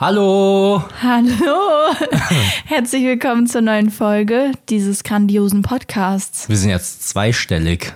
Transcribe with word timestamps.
Hallo! 0.00 0.80
Hallo! 1.02 1.92
Herzlich 2.66 3.02
willkommen 3.02 3.48
zur 3.48 3.62
neuen 3.62 3.90
Folge 3.90 4.52
dieses 4.68 5.02
grandiosen 5.02 5.62
Podcasts. 5.62 6.48
Wir 6.48 6.56
sind 6.56 6.70
jetzt 6.70 7.08
zweistellig. 7.08 7.92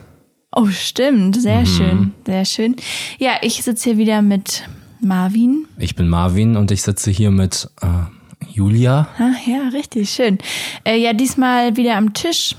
Oh, 0.55 0.67
stimmt. 0.67 1.41
Sehr 1.41 1.61
Mhm. 1.61 1.67
schön. 1.67 2.13
Sehr 2.27 2.45
schön. 2.45 2.77
Ja, 3.19 3.35
ich 3.43 3.63
sitze 3.63 3.91
hier 3.91 3.99
wieder 3.99 4.21
mit 4.21 4.65
Marvin. 5.01 5.67
Ich 5.79 5.95
bin 5.95 6.09
Marvin 6.09 6.57
und 6.57 6.73
ich 6.73 6.83
sitze 6.83 7.13
hier 7.13 7.31
mit 7.31 7.69
äh, 7.83 7.87
Julia. 8.53 9.07
Ah, 9.19 9.31
ja, 9.49 9.69
richtig 9.69 10.11
schön. 10.11 10.39
Äh, 10.85 10.97
ja, 10.97 11.13
diesmal 11.13 11.77
wieder 11.77 11.97
am 11.97 12.13
Tisch. 12.15 12.57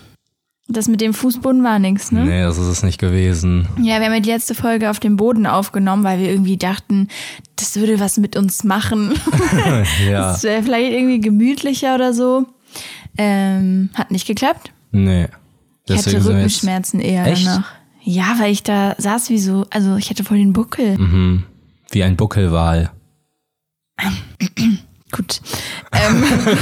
Das 0.67 0.87
mit 0.87 1.01
dem 1.01 1.13
Fußboden 1.13 1.61
war 1.63 1.77
nix, 1.77 2.11
ne? 2.13 2.23
Nee, 2.23 2.41
das 2.43 2.57
ist 2.57 2.67
es 2.67 2.83
nicht 2.83 2.97
gewesen. 2.97 3.67
Ja, 3.79 3.99
wir 3.99 4.05
haben 4.05 4.13
ja 4.13 4.19
die 4.21 4.29
letzte 4.29 4.55
Folge 4.55 4.89
auf 4.89 4.99
dem 4.99 5.17
Boden 5.17 5.45
aufgenommen, 5.45 6.05
weil 6.05 6.19
wir 6.19 6.29
irgendwie 6.29 6.55
dachten, 6.55 7.09
das 7.57 7.75
würde 7.75 7.99
was 7.99 8.17
mit 8.17 8.37
uns 8.37 8.63
machen. 8.63 9.13
ja. 10.09 10.31
Das 10.31 10.43
wäre 10.43 10.63
vielleicht 10.63 10.93
irgendwie 10.93 11.19
gemütlicher 11.19 11.95
oder 11.95 12.13
so. 12.13 12.45
Ähm, 13.17 13.89
hat 13.93 14.11
nicht 14.11 14.25
geklappt. 14.25 14.71
Nee. 14.91 15.27
Ich 15.87 15.97
hatte 15.97 16.23
Rückenschmerzen 16.23 17.01
eher 17.01 17.27
Echt? 17.27 17.45
danach. 17.45 17.71
Ja, 18.01 18.35
weil 18.39 18.51
ich 18.51 18.63
da 18.63 18.95
saß 18.97 19.29
wie 19.29 19.39
so, 19.39 19.65
also 19.69 19.97
ich 19.97 20.09
hatte 20.09 20.23
voll 20.23 20.37
den 20.37 20.53
Buckel. 20.53 20.97
Mhm. 20.97 21.43
Wie 21.91 22.03
ein 22.03 22.15
Buckelwal. 22.15 22.91
Gut. 25.11 25.41
Ähm, 25.91 26.23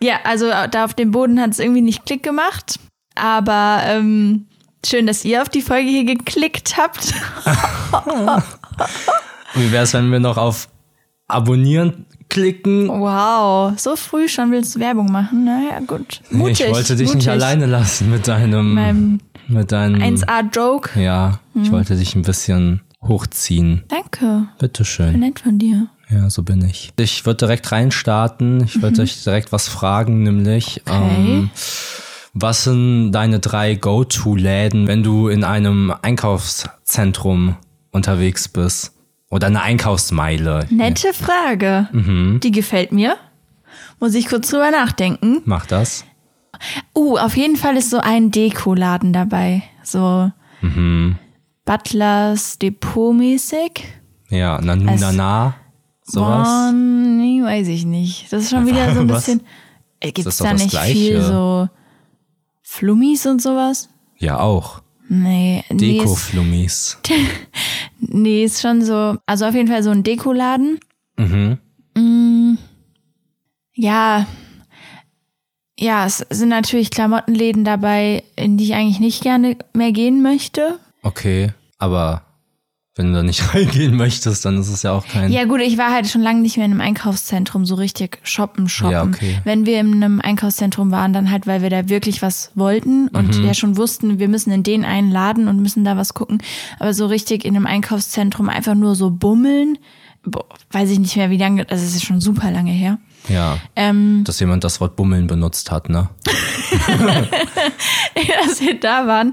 ja, 0.00 0.16
also 0.24 0.46
da 0.70 0.84
auf 0.84 0.94
dem 0.94 1.10
Boden 1.10 1.40
hat 1.40 1.50
es 1.50 1.58
irgendwie 1.58 1.80
nicht 1.82 2.04
Klick 2.06 2.22
gemacht. 2.22 2.78
Aber 3.14 3.80
ähm, 3.84 4.46
schön, 4.86 5.06
dass 5.06 5.24
ihr 5.24 5.42
auf 5.42 5.48
die 5.48 5.62
Folge 5.62 5.88
hier 5.88 6.04
geklickt 6.04 6.76
habt. 6.76 7.12
Wie 9.54 9.72
wäre 9.72 9.84
es, 9.84 9.92
wenn 9.94 10.10
wir 10.10 10.20
noch 10.20 10.36
auf 10.36 10.68
Abonnieren 11.26 12.06
klicken? 12.28 12.88
Wow, 12.88 13.78
so 13.78 13.96
früh 13.96 14.28
schon 14.28 14.50
willst 14.52 14.76
du 14.76 14.80
Werbung 14.80 15.10
machen? 15.10 15.44
Naja, 15.44 15.80
gut. 15.86 16.20
Mutig, 16.30 16.60
ich 16.60 16.70
wollte 16.72 16.96
dich 16.96 17.06
mutig. 17.08 17.16
nicht 17.26 17.28
alleine 17.28 17.66
lassen 17.66 18.10
mit 18.10 18.26
deinem. 18.28 18.74
Meinem 18.74 19.20
mit 19.48 19.72
deinem. 19.72 20.00
1A-Joke. 20.00 21.00
Ja, 21.00 21.40
Mhm. 21.54 21.62
ich 21.64 21.72
wollte 21.72 21.96
dich 21.96 22.14
ein 22.14 22.22
bisschen 22.22 22.82
hochziehen. 23.02 23.82
Danke. 23.88 24.46
Bitteschön. 24.58 25.18
Nett 25.18 25.40
von 25.40 25.58
dir. 25.58 25.88
Ja, 26.10 26.28
so 26.30 26.42
bin 26.42 26.64
ich. 26.64 26.92
Ich 26.98 27.24
würde 27.26 27.38
direkt 27.38 27.70
reinstarten. 27.72 28.64
Ich 28.64 28.82
würde 28.82 29.02
euch 29.02 29.22
direkt 29.22 29.52
was 29.52 29.68
fragen, 29.68 30.22
nämlich, 30.24 30.82
Mhm. 30.86 30.92
Okay. 30.92 31.14
ähm, 31.16 31.50
was 32.34 32.64
sind 32.64 33.12
deine 33.12 33.38
drei 33.40 33.74
Go-To-Läden, 33.74 34.86
wenn 34.86 35.02
du 35.02 35.28
in 35.28 35.44
einem 35.44 35.92
Einkaufszentrum 36.02 37.56
unterwegs 37.90 38.48
bist? 38.48 38.92
Oder 39.30 39.46
eine 39.46 39.62
Einkaufsmeile? 39.62 40.66
Nette 40.70 41.12
Frage. 41.12 41.88
Mhm. 41.92 42.40
Die 42.42 42.50
gefällt 42.50 42.90
mir. 42.92 43.16
Muss 44.00 44.14
ich 44.14 44.26
kurz 44.26 44.50
drüber 44.50 44.70
nachdenken. 44.72 45.42
Mach 45.44 45.66
das. 45.66 46.04
Uh, 46.96 47.16
auf 47.16 47.36
jeden 47.36 47.56
Fall 47.56 47.76
ist 47.76 47.90
so 47.90 47.98
ein 47.98 48.30
Dekoladen 48.32 49.12
dabei. 49.12 49.62
So 49.84 50.30
Mhm. 50.62 51.16
Butlers 51.64 52.58
Depot 52.58 53.14
mäßig. 53.14 53.84
Ja, 54.30 54.60
Nanu 54.60 54.90
Es- 54.92 55.00
Nana, 55.00 55.54
sowas. 56.10 56.48
Oh, 56.48 56.72
nee, 56.72 57.42
weiß 57.42 57.68
ich 57.68 57.84
nicht. 57.84 58.32
Das 58.32 58.44
ist 58.44 58.50
schon 58.50 58.66
wieder 58.66 58.94
so 58.94 59.00
ein 59.00 59.06
bisschen. 59.06 59.42
Äh, 60.00 60.12
Gibt's 60.12 60.34
ist 60.34 60.40
doch 60.40 60.46
da 60.46 60.54
nicht 60.54 60.70
Gleiche. 60.70 60.92
viel 60.94 61.22
so 61.22 61.68
Flummis 62.62 63.26
und 63.26 63.42
sowas? 63.42 63.88
Ja, 64.18 64.38
auch. 64.38 64.82
Nee, 65.08 65.64
nee 65.70 65.98
Deko-Flummis. 65.98 66.98
nee, 67.98 68.44
ist 68.44 68.60
schon 68.60 68.82
so. 68.82 69.16
Also 69.26 69.44
auf 69.46 69.54
jeden 69.54 69.68
Fall 69.68 69.82
so 69.82 69.90
ein 69.90 70.02
Dekoladen. 70.02 70.78
Mhm. 71.16 71.58
Ja. 73.80 74.26
Ja, 75.78 76.04
es 76.04 76.18
sind 76.28 76.50
natürlich 76.50 76.90
Klamottenläden 76.90 77.64
dabei, 77.64 78.22
in 78.36 78.58
die 78.58 78.64
ich 78.64 78.74
eigentlich 78.74 79.00
nicht 79.00 79.22
gerne 79.22 79.56
mehr 79.72 79.92
gehen 79.92 80.22
möchte. 80.22 80.78
Okay, 81.02 81.52
aber 81.78 82.22
wenn 83.00 83.12
du 83.12 83.18
da 83.18 83.22
nicht 83.22 83.54
reingehen 83.54 83.96
möchtest, 83.96 84.44
dann 84.44 84.58
ist 84.58 84.68
es 84.68 84.82
ja 84.82 84.92
auch 84.92 85.06
kein... 85.08 85.32
Ja 85.32 85.46
gut, 85.46 85.60
ich 85.62 85.78
war 85.78 85.90
halt 85.90 86.06
schon 86.06 86.20
lange 86.20 86.40
nicht 86.40 86.58
mehr 86.58 86.66
in 86.66 86.72
einem 86.72 86.82
Einkaufszentrum 86.82 87.64
so 87.64 87.74
richtig 87.76 88.18
shoppen, 88.24 88.68
shoppen. 88.68 88.92
Ja, 88.92 89.04
okay. 89.04 89.38
Wenn 89.44 89.64
wir 89.64 89.80
in 89.80 89.94
einem 89.94 90.20
Einkaufszentrum 90.20 90.90
waren, 90.90 91.14
dann 91.14 91.30
halt, 91.30 91.46
weil 91.46 91.62
wir 91.62 91.70
da 91.70 91.88
wirklich 91.88 92.20
was 92.20 92.50
wollten 92.54 93.08
und 93.08 93.38
Mhm. 93.38 93.44
ja 93.46 93.54
schon 93.54 93.78
wussten, 93.78 94.18
wir 94.18 94.28
müssen 94.28 94.50
in 94.50 94.62
den 94.62 94.84
einen 94.84 95.10
Laden 95.10 95.48
und 95.48 95.60
müssen 95.62 95.82
da 95.82 95.96
was 95.96 96.12
gucken. 96.12 96.42
Aber 96.78 96.92
so 96.92 97.06
richtig 97.06 97.46
in 97.46 97.56
einem 97.56 97.66
Einkaufszentrum 97.66 98.48
einfach 98.50 98.74
nur 98.74 98.94
so 98.94 99.10
bummeln, 99.10 99.78
boah, 100.24 100.44
weiß 100.72 100.90
ich 100.90 100.98
nicht 100.98 101.16
mehr 101.16 101.30
wie 101.30 101.38
lange, 101.38 101.62
also 101.70 101.82
es 101.82 101.94
ist 101.94 102.04
schon 102.04 102.20
super 102.20 102.50
lange 102.50 102.72
her. 102.72 102.98
Ja, 103.28 103.56
Ähm, 103.76 104.22
dass 104.24 104.40
jemand 104.40 104.62
das 104.64 104.80
Wort 104.80 104.96
Bummeln 104.96 105.26
benutzt 105.26 105.70
hat, 105.70 105.88
ne? 105.88 106.08
dass 108.44 108.60
wir 108.60 108.78
da 108.78 109.06
waren 109.06 109.32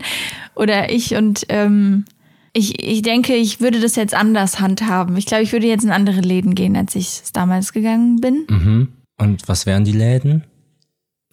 oder 0.55 0.89
ich 0.91 1.15
und 1.15 1.45
ähm, 1.49 2.05
ich, 2.57 2.83
ich 2.83 3.01
denke, 3.03 3.35
ich 3.35 3.61
würde 3.61 3.79
das 3.79 3.95
jetzt 3.95 4.13
anders 4.13 4.59
handhaben. 4.59 5.15
Ich 5.17 5.25
glaube, 5.27 5.43
ich 5.43 5.51
würde 5.51 5.67
jetzt 5.67 5.83
in 5.83 5.91
andere 5.91 6.21
Läden 6.21 6.55
gehen, 6.55 6.75
als 6.75 6.95
ich 6.95 7.21
es 7.23 7.31
damals 7.31 7.71
gegangen 7.73 8.19
bin. 8.19 8.45
Mhm. 8.49 8.87
Und 9.17 9.47
was 9.47 9.65
wären 9.65 9.83
die 9.83 9.91
Läden? 9.91 10.43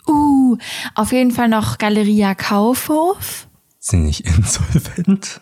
Uh, 0.06 0.56
auf 0.94 1.12
jeden 1.12 1.30
Fall 1.30 1.48
noch 1.48 1.78
Galeria 1.78 2.34
Kaufhof. 2.34 3.48
Sind 3.78 4.04
nicht 4.04 4.20
insolvent? 4.26 5.40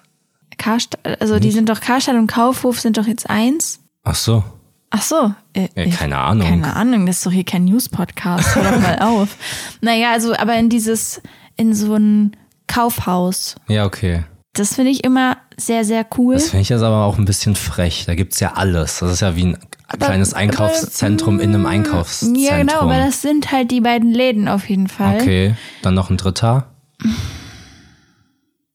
Karstadt, 0.58 1.20
also 1.20 1.38
die 1.40 1.50
sind 1.50 1.68
doch 1.68 1.80
Karstadt 1.80 2.14
und 2.16 2.28
Kaufhof 2.28 2.78
sind 2.80 2.96
doch 2.96 3.06
jetzt 3.06 3.28
eins. 3.28 3.80
Ach 4.04 4.14
so. 4.14 4.44
Ach 4.90 5.02
so. 5.02 5.34
Äh, 5.54 5.68
Ja, 5.74 5.86
keine 5.96 6.18
Ahnung. 6.18 6.46
Keine 6.46 6.76
Ahnung, 6.76 7.06
das 7.06 7.16
ist 7.16 7.26
doch 7.26 7.32
hier 7.32 7.44
kein 7.44 7.64
News-Podcast. 7.64 8.54
Hör 8.54 8.70
doch 8.70 8.80
mal 8.80 8.98
auf. 9.00 9.36
Naja, 9.80 10.12
also, 10.12 10.34
aber 10.36 10.54
in 10.56 10.68
dieses, 10.68 11.20
in 11.56 11.74
so 11.74 11.94
ein 11.94 12.36
Kaufhaus. 12.68 13.56
Ja, 13.68 13.84
okay. 13.86 14.24
Das 14.54 14.74
finde 14.74 14.90
ich 14.90 15.02
immer 15.02 15.38
sehr, 15.56 15.84
sehr 15.84 16.06
cool. 16.18 16.34
Das 16.34 16.50
finde 16.50 16.62
ich 16.62 16.68
jetzt 16.68 16.82
aber 16.82 17.04
auch 17.04 17.16
ein 17.18 17.24
bisschen 17.24 17.56
frech. 17.56 18.04
Da 18.06 18.14
gibt's 18.14 18.38
ja 18.40 18.52
alles. 18.52 18.98
Das 18.98 19.10
ist 19.12 19.20
ja 19.20 19.34
wie 19.34 19.46
ein 19.46 19.58
kleines 19.98 20.34
Einkaufszentrum 20.34 21.40
in 21.40 21.54
einem 21.54 21.64
Einkaufszentrum. 21.64 22.42
Ja, 22.44 22.58
genau, 22.58 22.80
aber 22.80 22.98
das 22.98 23.22
sind 23.22 23.50
halt 23.50 23.70
die 23.70 23.80
beiden 23.80 24.12
Läden 24.12 24.48
auf 24.48 24.68
jeden 24.68 24.88
Fall. 24.88 25.20
Okay, 25.20 25.56
dann 25.80 25.94
noch 25.94 26.10
ein 26.10 26.18
dritter. 26.18 26.74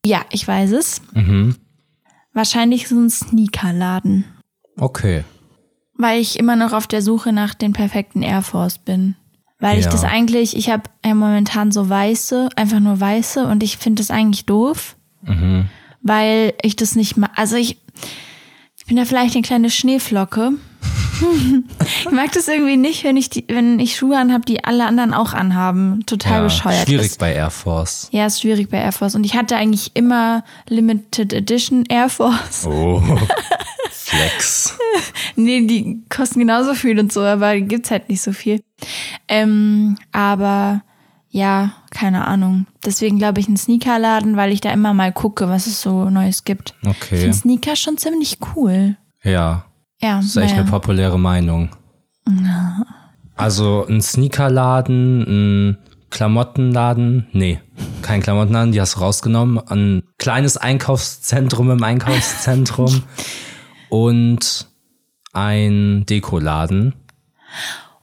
Ja, 0.03 0.21
ich 0.31 0.47
weiß 0.47 0.71
es. 0.71 1.01
Mhm. 1.13 1.55
Wahrscheinlich 2.33 2.87
so 2.87 2.95
ein 2.95 3.09
Sneakerladen. 3.09 4.25
Okay. 4.79 5.23
Weil 5.95 6.19
ich 6.21 6.39
immer 6.39 6.55
noch 6.55 6.73
auf 6.73 6.87
der 6.87 7.01
Suche 7.01 7.33
nach 7.33 7.53
den 7.53 7.73
perfekten 7.73 8.21
Air 8.21 8.41
Force 8.41 8.77
bin. 8.77 9.15
Weil 9.59 9.79
ich 9.79 9.85
Ja. 9.85 9.91
das 9.91 10.03
eigentlich, 10.03 10.55
ich 10.55 10.69
habe 10.69 10.83
ja 11.03 11.15
momentan 11.15 11.71
so 11.71 11.89
weiße, 11.89 12.49
einfach 12.55 12.79
nur 12.79 12.99
weiße 12.99 13.45
und 13.47 13.63
ich 13.63 13.77
finde 13.77 14.01
das 14.01 14.11
eigentlich 14.11 14.45
doof. 14.45 14.95
Mhm. 15.23 15.69
Weil 16.01 16.53
ich 16.61 16.75
das 16.75 16.95
nicht 16.95 17.17
mag. 17.17 17.31
Also 17.35 17.55
ich, 17.55 17.77
ich 18.77 18.85
bin 18.85 18.97
ja 18.97 19.05
vielleicht 19.05 19.35
eine 19.35 19.41
kleine 19.43 19.69
Schneeflocke. 19.69 20.53
ich 22.05 22.11
mag 22.11 22.31
das 22.33 22.47
irgendwie 22.47 22.77
nicht, 22.77 23.03
wenn 23.03 23.17
ich 23.17 23.29
die, 23.31 23.43
wenn 23.47 23.79
ich 23.79 23.95
Schuhe 23.97 24.17
anhab, 24.17 24.45
die 24.45 24.63
alle 24.63 24.85
anderen 24.85 25.13
auch 25.15 25.33
anhaben. 25.33 26.05
Total 26.05 26.37
Ja, 26.39 26.43
bescheuert. 26.43 26.87
schwierig 26.87 27.07
Ist- 27.07 27.19
bei 27.19 27.33
Air 27.33 27.49
Force. 27.49 28.07
ja, 28.11 28.27
ist 28.27 28.41
schwierig 28.41 28.69
bei 28.69 28.77
Air 28.77 28.91
Force. 28.91 29.15
Und 29.15 29.25
ich 29.25 29.35
hatte 29.35 29.55
eigentlich 29.57 29.91
immer 29.95 30.43
Limited 30.69 31.33
Edition 31.33 31.85
Air 31.89 32.09
Force. 32.09 32.65
Oh. 32.67 33.01
Flex. 33.91 34.77
Nee, 35.35 35.65
die 35.67 36.03
kosten 36.09 36.39
genauso 36.39 36.73
viel 36.75 36.97
und 36.99 37.11
so, 37.11 37.21
aber 37.21 37.59
gibt's 37.59 37.91
halt 37.91 38.07
nicht 38.09 38.21
so 38.21 38.31
viel. 38.31 38.61
Ähm, 39.27 39.97
aber 40.11 40.81
ja, 41.29 41.71
keine 41.91 42.25
Ahnung. 42.27 42.65
Deswegen 42.85 43.17
glaube 43.17 43.39
ich 43.39 43.47
ein 43.47 43.57
Sneakerladen, 43.57 44.35
weil 44.37 44.51
ich 44.51 44.61
da 44.61 44.71
immer 44.71 44.93
mal 44.93 45.11
gucke, 45.11 45.49
was 45.49 45.67
es 45.67 45.81
so 45.81 46.09
Neues 46.09 46.43
gibt. 46.45 46.73
Ich 46.81 46.87
Okay. 46.89 47.17
finde 47.17 47.37
Sneaker 47.37 47.75
schon 47.75 47.97
ziemlich 47.97 48.37
cool. 48.55 48.97
Ja, 49.23 49.65
Ja, 50.01 50.17
das 50.17 50.25
ist 50.27 50.37
echt 50.37 50.51
naja. 50.51 50.61
eine 50.61 50.69
populäre 50.71 51.19
Meinung. 51.19 51.69
Also 53.35 53.85
ein 53.87 54.01
Sneakerladen, 54.01 55.21
ein 55.21 55.77
Klamottenladen, 56.09 57.27
nee, 57.33 57.59
kein 58.01 58.21
Klamottenladen, 58.23 58.71
die 58.71 58.81
hast 58.81 58.95
du 58.95 58.99
rausgenommen. 59.01 59.59
Ein 59.59 60.01
kleines 60.17 60.57
Einkaufszentrum 60.57 61.69
im 61.69 61.83
Einkaufszentrum 61.83 63.03
und 63.89 64.67
ein 65.33 66.03
Dekoladen. 66.07 66.95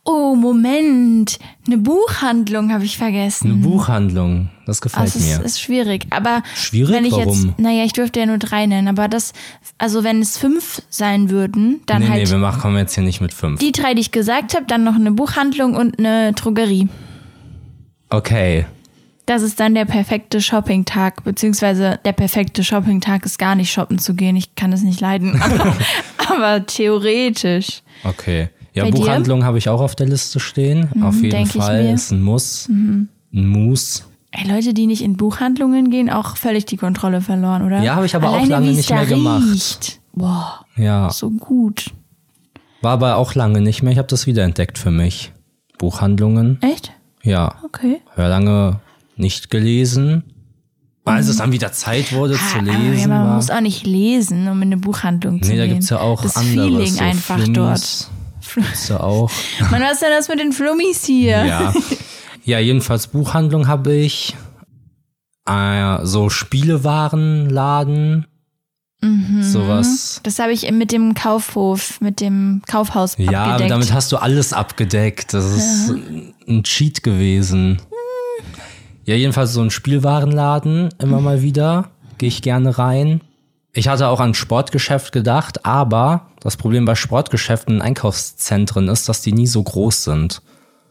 Oh, 0.06 0.34
Moment. 0.34 1.38
Eine 1.66 1.78
Buchhandlung 1.78 2.70
habe 2.72 2.84
ich 2.84 2.98
vergessen. 2.98 3.52
Eine 3.52 3.60
Buchhandlung, 3.60 4.50
das 4.66 4.82
gefällt 4.82 5.06
Das 5.06 5.16
ist, 5.16 5.38
mir. 5.38 5.42
ist 5.44 5.60
schwierig. 5.62 6.06
Aber 6.10 6.42
Schwierig? 6.54 6.94
wenn 6.94 7.04
ich 7.06 7.12
Warum? 7.12 7.46
jetzt, 7.46 7.58
naja, 7.58 7.84
ich 7.84 7.94
dürfte 7.94 8.20
ja 8.20 8.26
nur 8.26 8.36
drei 8.36 8.66
nennen, 8.66 8.88
aber 8.88 9.08
das, 9.08 9.32
also 9.78 10.04
wenn 10.04 10.20
es 10.20 10.36
fünf 10.36 10.82
sein 10.90 11.30
würden, 11.30 11.80
dann 11.86 12.02
nee, 12.02 12.08
halt 12.08 12.22
nee, 12.24 12.30
wir 12.30 12.36
machen, 12.36 12.60
kommen 12.60 12.76
jetzt 12.76 12.94
hier 12.94 13.02
nicht 13.02 13.22
mit 13.22 13.32
fünf. 13.32 13.60
die 13.60 13.72
drei, 13.72 13.94
die 13.94 14.02
ich 14.02 14.10
gesagt 14.12 14.54
habe, 14.54 14.66
dann 14.66 14.84
noch 14.84 14.94
eine 14.96 15.10
Buchhandlung 15.10 15.74
und 15.74 15.98
eine 15.98 16.34
Drogerie. 16.34 16.88
Okay, 18.10 18.66
Das 19.26 19.40
ist 19.40 19.58
dann 19.58 19.74
der 19.74 19.86
perfekte 19.86 20.42
Shoppingtag, 20.42 21.24
beziehungsweise 21.24 21.98
der 22.04 22.12
perfekte 22.12 22.62
Shoppingtag 22.62 23.24
ist 23.24 23.38
gar 23.38 23.54
nicht 23.54 23.72
shoppen 23.72 23.98
zu 23.98 24.14
gehen. 24.14 24.36
Ich 24.36 24.54
kann 24.54 24.70
es 24.74 24.82
nicht 24.82 25.00
leiden, 25.00 25.40
aber, 25.42 25.76
aber 26.28 26.66
theoretisch. 26.66 27.80
okay. 28.04 28.50
Ja, 28.74 28.84
Bei? 28.84 28.90
Buchhandlung 28.90 29.44
habe 29.44 29.56
ich 29.58 29.68
auch 29.68 29.80
auf 29.80 29.94
der 29.94 30.06
Liste 30.08 30.40
stehen. 30.40 30.88
auf 31.02 31.22
jeden 31.22 31.46
Fall. 31.46 31.88
Mhm. 31.88 31.94
Ist 31.94 32.10
ein 32.10 32.22
Muss. 32.22 32.68
Ein 32.68 33.08
Muss. 33.32 34.04
Ey, 34.32 34.48
Leute, 34.50 34.74
die 34.74 34.86
nicht 34.86 35.02
in 35.02 35.16
Buchhandlungen 35.16 35.90
gehen, 35.90 36.10
auch 36.10 36.36
völlig 36.36 36.66
die 36.66 36.76
Kontrolle 36.76 37.20
verloren, 37.20 37.62
oder? 37.62 37.80
Ja, 37.82 37.94
habe 37.94 38.06
ich 38.06 38.16
aber 38.16 38.30
auch 38.30 38.34
Alleine, 38.34 38.48
lange 38.50 38.66
wie 38.66 38.70
es 38.72 38.76
nicht 38.78 38.90
mehr 38.90 39.06
gemacht. 39.06 39.44
Riecht. 39.48 40.00
Boah, 40.12 40.64
Ja. 40.76 41.08
so 41.10 41.30
gut. 41.30 41.92
War 42.82 42.92
aber 42.92 43.16
auch 43.16 43.34
lange 43.36 43.60
nicht 43.60 43.82
mehr. 43.82 43.92
Ich 43.92 43.98
habe 43.98 44.08
das 44.08 44.26
wiederentdeckt 44.26 44.76
für 44.76 44.90
mich. 44.90 45.32
Buchhandlungen. 45.78 46.58
Echt? 46.62 46.92
Ja. 47.22 47.54
Okay. 47.64 48.00
Hör 48.14 48.28
lange 48.28 48.80
nicht 49.16 49.50
gelesen. 49.50 50.24
Als 51.04 51.28
es 51.28 51.36
dann 51.36 51.52
wieder 51.52 51.70
Zeit 51.72 52.12
wurde 52.12 52.34
zu 52.34 52.58
aber 52.58 52.72
lesen. 52.72 52.98
ja, 53.10 53.24
man 53.24 53.36
muss 53.36 53.50
auch 53.50 53.60
nicht 53.60 53.86
lesen, 53.86 54.48
um 54.48 54.56
in 54.62 54.68
eine 54.72 54.78
Buchhandlung 54.78 55.42
zu 55.42 55.50
nee, 55.50 55.58
da 55.58 55.64
gehen. 55.66 55.74
gibt's 55.74 55.90
ja 55.90 56.00
auch 56.00 56.22
das 56.22 56.34
andere. 56.36 56.66
Feeling 56.68 56.86
so 56.92 57.04
einfach 57.04 57.38
Flummis 57.38 57.52
dort. 57.52 58.10
Gibt's 58.54 58.88
ja 58.88 59.00
auch. 59.00 59.30
Man, 59.70 59.82
was 59.82 59.92
ist 59.94 60.02
denn 60.02 60.10
das 60.16 60.28
mit 60.28 60.38
den 60.40 60.52
Flummis 60.52 61.04
hier? 61.04 61.44
Ja. 61.44 61.72
Ja, 62.46 62.58
jedenfalls 62.58 63.06
Buchhandlung 63.06 63.68
habe 63.68 63.94
ich. 63.94 64.36
Äh, 65.48 66.04
so 66.04 66.28
Spielewarenladen. 66.28 68.26
Mhm. 69.00 69.42
Sowas. 69.42 70.20
Das 70.24 70.38
habe 70.38 70.52
ich 70.52 70.70
mit 70.70 70.92
dem 70.92 71.14
Kaufhof, 71.14 72.00
mit 72.02 72.20
dem 72.20 72.60
Kaufhaus 72.66 73.14
Ja, 73.18 73.44
abgedeckt. 73.44 73.70
damit 73.70 73.92
hast 73.94 74.12
du 74.12 74.18
alles 74.18 74.52
abgedeckt. 74.52 75.32
Das 75.32 75.44
ist 75.56 75.94
ein 76.46 76.62
Cheat 76.64 77.02
gewesen. 77.02 77.80
Ja, 79.06 79.14
jedenfalls 79.14 79.52
so 79.54 79.62
ein 79.62 79.70
Spielwarenladen 79.70 80.90
immer 80.98 81.20
mal 81.22 81.40
wieder. 81.42 81.90
Gehe 82.18 82.28
ich 82.28 82.42
gerne 82.42 82.76
rein. 82.78 83.22
Ich 83.76 83.88
hatte 83.88 84.08
auch 84.08 84.20
an 84.20 84.34
Sportgeschäft 84.34 85.12
gedacht, 85.12 85.66
aber 85.66 86.28
das 86.40 86.56
Problem 86.56 86.84
bei 86.84 86.94
Sportgeschäften 86.94 87.76
in 87.76 87.82
Einkaufszentren 87.82 88.88
ist, 88.88 89.08
dass 89.08 89.20
die 89.20 89.32
nie 89.32 89.46
so 89.48 89.62
groß 89.62 90.04
sind. 90.04 90.42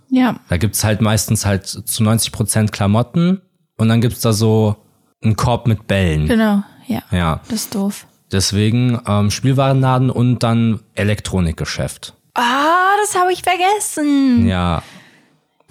ja, 0.10 0.36
Da 0.50 0.58
gibt's 0.58 0.84
halt 0.84 1.02
meistens 1.02 1.46
halt 1.46 1.66
zu 1.66 2.04
90 2.04 2.32
Prozent 2.34 2.72
Klamotten 2.74 3.42
und 3.78 3.88
dann 3.90 4.02
gibt's 4.02 4.22
da 4.22 4.34
so 4.34 4.76
einen 5.24 5.36
Korb 5.38 5.68
mit 5.68 5.88
Bällen. 5.88 6.28
genau. 6.28 6.64
Ja, 6.88 7.02
Ja, 7.12 7.40
das 7.48 7.62
ist 7.62 7.76
doof. 7.76 8.06
deswegen 8.34 9.00
ähm, 9.08 9.32
Spielwarenladen 9.32 10.10
und 10.10 10.44
dann 10.44 10.82
Elektronikgeschäft. 10.96 12.14
Ah, 12.36 12.96
das 13.02 13.16
habe 13.20 13.32
ich 13.32 13.42
vergessen. 13.44 14.46
Ja, 14.48 14.84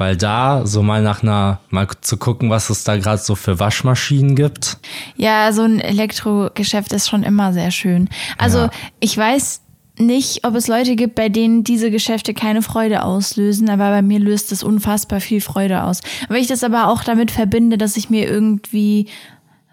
weil 0.02 0.16
da 0.16 0.66
so 0.66 0.82
mal 0.82 1.00
nach 1.00 1.22
einer, 1.22 1.60
mal 1.70 1.86
zu 2.00 2.16
gucken, 2.16 2.50
was 2.50 2.70
es 2.70 2.82
da 2.82 2.96
gerade 2.96 3.22
so 3.22 3.36
für 3.36 3.60
Waschmaschinen 3.60 4.34
gibt. 4.34 4.78
Ja, 5.16 5.52
so 5.52 5.62
ein 5.62 5.78
Elektrogeschäft 5.78 6.92
ist 6.92 7.08
schon 7.08 7.22
immer 7.22 7.52
sehr 7.52 7.70
schön. 7.70 8.08
Also 8.36 8.58
Ja. 8.62 8.70
ich 8.98 9.16
weiß 9.16 9.60
nicht, 9.98 10.44
ob 10.44 10.56
es 10.56 10.66
Leute 10.66 10.96
gibt, 10.96 11.14
bei 11.14 11.28
denen 11.28 11.62
diese 11.62 11.92
Geschäfte 11.92 12.34
keine 12.34 12.62
Freude 12.62 13.04
auslösen, 13.04 13.70
aber 13.70 13.90
bei 13.90 14.02
mir 14.02 14.18
löst 14.18 14.50
es 14.50 14.64
unfassbar 14.64 15.20
viel 15.20 15.40
Freude 15.40 15.84
aus. 15.84 16.00
Weil 16.28 16.40
ich 16.40 16.48
das 16.48 16.64
aber 16.64 16.88
auch 16.88 17.04
damit 17.04 17.30
verbinde, 17.30 17.78
dass 17.78 17.96
ich 17.96 18.10
mir 18.10 18.28
irgendwie 18.28 19.06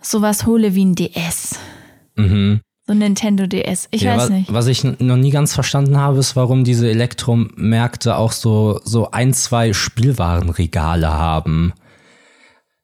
sowas 0.04 0.46
hole 0.46 0.76
wie 0.76 0.86
ein 0.86 0.94
DS. 0.94 1.58
So 2.90 2.96
Nintendo 2.96 3.46
DS. 3.46 3.88
Ich. 3.92 4.02
Ja, 4.02 4.14
weiß 4.16 4.24
was, 4.24 4.30
nicht. 4.32 4.52
was 4.52 4.66
ich 4.66 4.84
noch 4.84 5.16
nie 5.16 5.30
ganz 5.30 5.54
verstanden 5.54 5.96
habe, 5.98 6.18
ist, 6.18 6.36
warum 6.36 6.64
diese 6.64 6.90
Elektromärkte 6.90 8.16
auch 8.16 8.32
so, 8.32 8.82
so 8.84 9.12
ein, 9.12 9.32
zwei 9.36 9.74
Spielwarenregale 9.74 11.08
haben. 11.08 11.74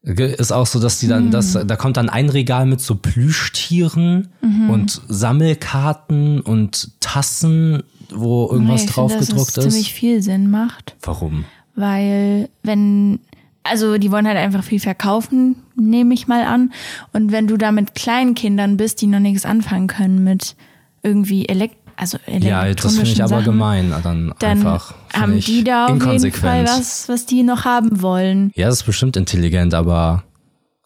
Ist 0.04 0.52
auch 0.52 0.68
so, 0.68 0.80
dass 0.80 1.00
die 1.00 1.08
dann, 1.08 1.32
das, 1.32 1.56
Hm. 1.56 1.68
da 1.68 1.76
kommt 1.76 1.98
dann 1.98 2.10
ein 2.10 2.30
Regal 2.30 2.68
mit 2.68 2.82
so 2.82 2.94
Plüschtieren 2.94 4.28
Mhm. 4.42 4.70
und 4.70 5.02
Sammelkarten 5.08 6.40
und 6.42 6.92
Tassen, 7.00 7.82
wo 8.14 8.48
irgendwas 8.52 8.84
ich 8.84 8.92
drauf 8.92 9.10
finde, 9.10 9.26
dass 9.26 9.30
gedruckt 9.30 9.58
es 9.58 9.66
ist. 9.66 9.72
ziemlich 9.74 9.94
viel 9.94 10.22
Sinn 10.22 10.52
macht. 10.52 10.96
Warum? 11.02 11.46
weil 11.78 12.48
wenn, 12.62 13.20
also 13.66 13.98
die 13.98 14.12
wollen 14.12 14.28
halt 14.28 14.38
einfach 14.38 14.64
viel 14.64 14.80
verkaufen, 14.80 15.58
nehme 15.76 16.14
ich 16.14 16.28
mal 16.28 16.44
an. 16.44 16.72
Und 17.14 17.32
wenn 17.32 17.48
du 17.48 17.58
da 17.58 17.72
mit 17.72 17.96
kleinen 17.96 18.36
Kindern 18.36 18.78
bist, 18.78 19.02
die 19.02 19.08
noch 19.08 19.20
nichts 19.20 19.46
anfangen 19.46 19.88
können 19.88 20.24
mit 20.24 20.56
irgendwie 21.04 21.48
Elekt 21.48 21.78
also 21.98 22.18
Ja, 22.28 22.74
das 22.74 22.96
finde 22.96 23.10
ich 23.10 23.22
aber 23.22 23.30
Sachen, 23.30 23.46
gemein. 23.46 23.94
Dann, 24.04 24.34
dann 24.40 24.58
einfach. 24.58 24.94
haben 25.14 25.40
die 25.40 25.64
da 25.64 25.86
auf 25.88 26.06
jeden 26.06 26.32
Fall 26.34 26.66
was, 26.66 27.08
was 27.08 27.26
die 27.26 27.44
noch 27.44 27.64
haben 27.64 28.02
wollen. 28.02 28.52
Ja, 28.56 28.68
das 28.68 28.82
ist 28.82 28.84
bestimmt 28.84 29.16
intelligent, 29.16 29.74
aber 29.74 30.24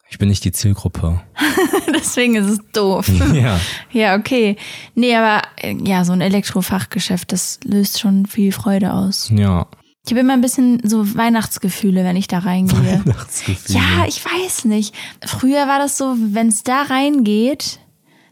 ich 0.10 0.20
bin 0.20 0.30
nicht 0.30 0.44
die 0.44 0.52
Zielgruppe. 0.52 1.22
Deswegen 1.96 2.36
ist 2.36 2.50
es 2.50 2.60
doof. 2.74 3.10
ja. 3.34 3.60
ja, 3.92 4.16
okay. 4.16 4.56
Nee, 4.94 5.16
aber 5.16 5.42
äh, 5.62 5.76
ja, 5.84 6.06
so 6.06 6.14
ein 6.14 6.22
Elektrofachgeschäft, 6.22 7.32
das 7.32 7.60
löst 7.64 8.00
schon 8.00 8.26
viel 8.26 8.52
Freude 8.52 8.94
aus. 8.94 9.32
Ja. 9.36 9.68
Ich 10.10 10.14
habe 10.14 10.22
immer 10.22 10.34
ein 10.34 10.42
bisschen 10.42 10.82
so 10.84 11.16
Weihnachtsgefühle, 11.16 12.04
wenn 12.04 12.16
ich 12.16 12.28
da 12.28 12.40
reingehe. 12.40 13.00
Weihnachtsgefühle. 13.06 13.78
Ja, 13.78 14.08
ich 14.08 14.26
weiß 14.26 14.66
nicht. 14.66 14.96
Früher 15.24 15.68
war 15.68 15.78
das 15.78 16.00
so, 16.00 16.16
wenn 16.18 16.48
es 16.48 16.64
da 16.64 16.82
reingeht, 16.82 17.80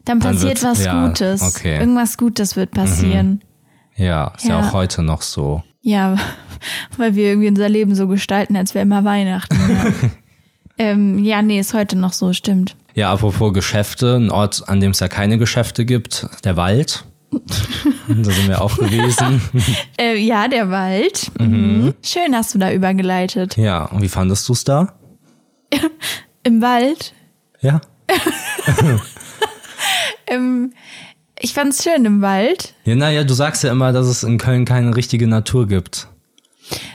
dann 0.04 0.18
Dann 0.18 0.32
passiert 0.34 0.60
was 0.64 0.84
ja, 0.84 1.06
Gutes. 1.06 1.40
okay. 1.40 1.76
Mhm. 1.76 1.80
Irgendwas 1.82 2.18
Gutes 2.18 2.56
wird 2.56 2.72
passieren. 2.72 3.44
Ja, 3.94 4.32
ist 4.36 4.46
ja. 4.46 4.58
Ja. 4.58 4.68
auch 4.68 4.72
heute 4.72 5.04
noch 5.04 5.22
so. 5.22 5.62
Ja, 5.80 6.16
weil 6.96 7.14
wir 7.14 7.26
irgendwie 7.26 7.48
unser 7.48 7.68
Leben 7.68 7.94
so 7.94 8.08
gestalten, 8.08 8.56
als 8.56 8.74
wäre 8.74 8.82
immer 8.82 9.04
Weihnachten. 9.04 9.54
Ja. 9.54 10.10
ähm, 10.78 11.22
ja, 11.22 11.42
nee, 11.42 11.60
ist 11.60 11.74
heute 11.74 11.94
noch 11.94 12.12
so, 12.12 12.32
stimmt. 12.32 12.74
Ja, 12.94 13.12
apropos 13.12 13.52
Geschäfte, 13.52 14.16
ein 14.16 14.32
Ort, 14.32 14.68
an 14.68 14.80
dem 14.80 14.90
es 14.90 14.98
ja 14.98 15.06
keine 15.06 15.38
Geschäfte 15.38 15.84
gibt, 15.84 16.26
der 16.42 16.56
Wald. 16.56 17.04
da 18.08 18.30
sind 18.30 18.48
wir 18.48 18.60
auch 18.60 18.76
gewesen. 18.76 19.42
Äh, 20.00 20.16
ja, 20.18 20.46
der 20.46 20.70
Wald. 20.70 21.30
Mhm. 21.40 21.92
Schön 22.04 22.34
hast 22.34 22.54
du 22.54 22.58
da 22.58 22.72
übergeleitet. 22.72 23.56
Ja, 23.56 23.86
und 23.86 24.00
wie 24.00 24.08
fandest 24.08 24.48
du 24.48 24.52
es 24.52 24.62
da? 24.64 24.94
Im 26.44 26.62
Wald. 26.62 27.14
Ja. 27.60 27.80
Ähm, 30.28 30.72
ich 31.40 31.52
fand's 31.52 31.82
schön 31.82 32.04
im 32.04 32.20
Wald. 32.20 32.74
Ja, 32.84 32.94
naja, 32.94 33.24
du 33.24 33.34
sagst 33.34 33.62
ja 33.64 33.72
immer, 33.72 33.92
dass 33.92 34.06
es 34.06 34.22
in 34.22 34.38
Köln 34.38 34.64
keine 34.64 34.94
richtige 34.96 35.26
Natur 35.26 35.66
gibt. 35.66 36.08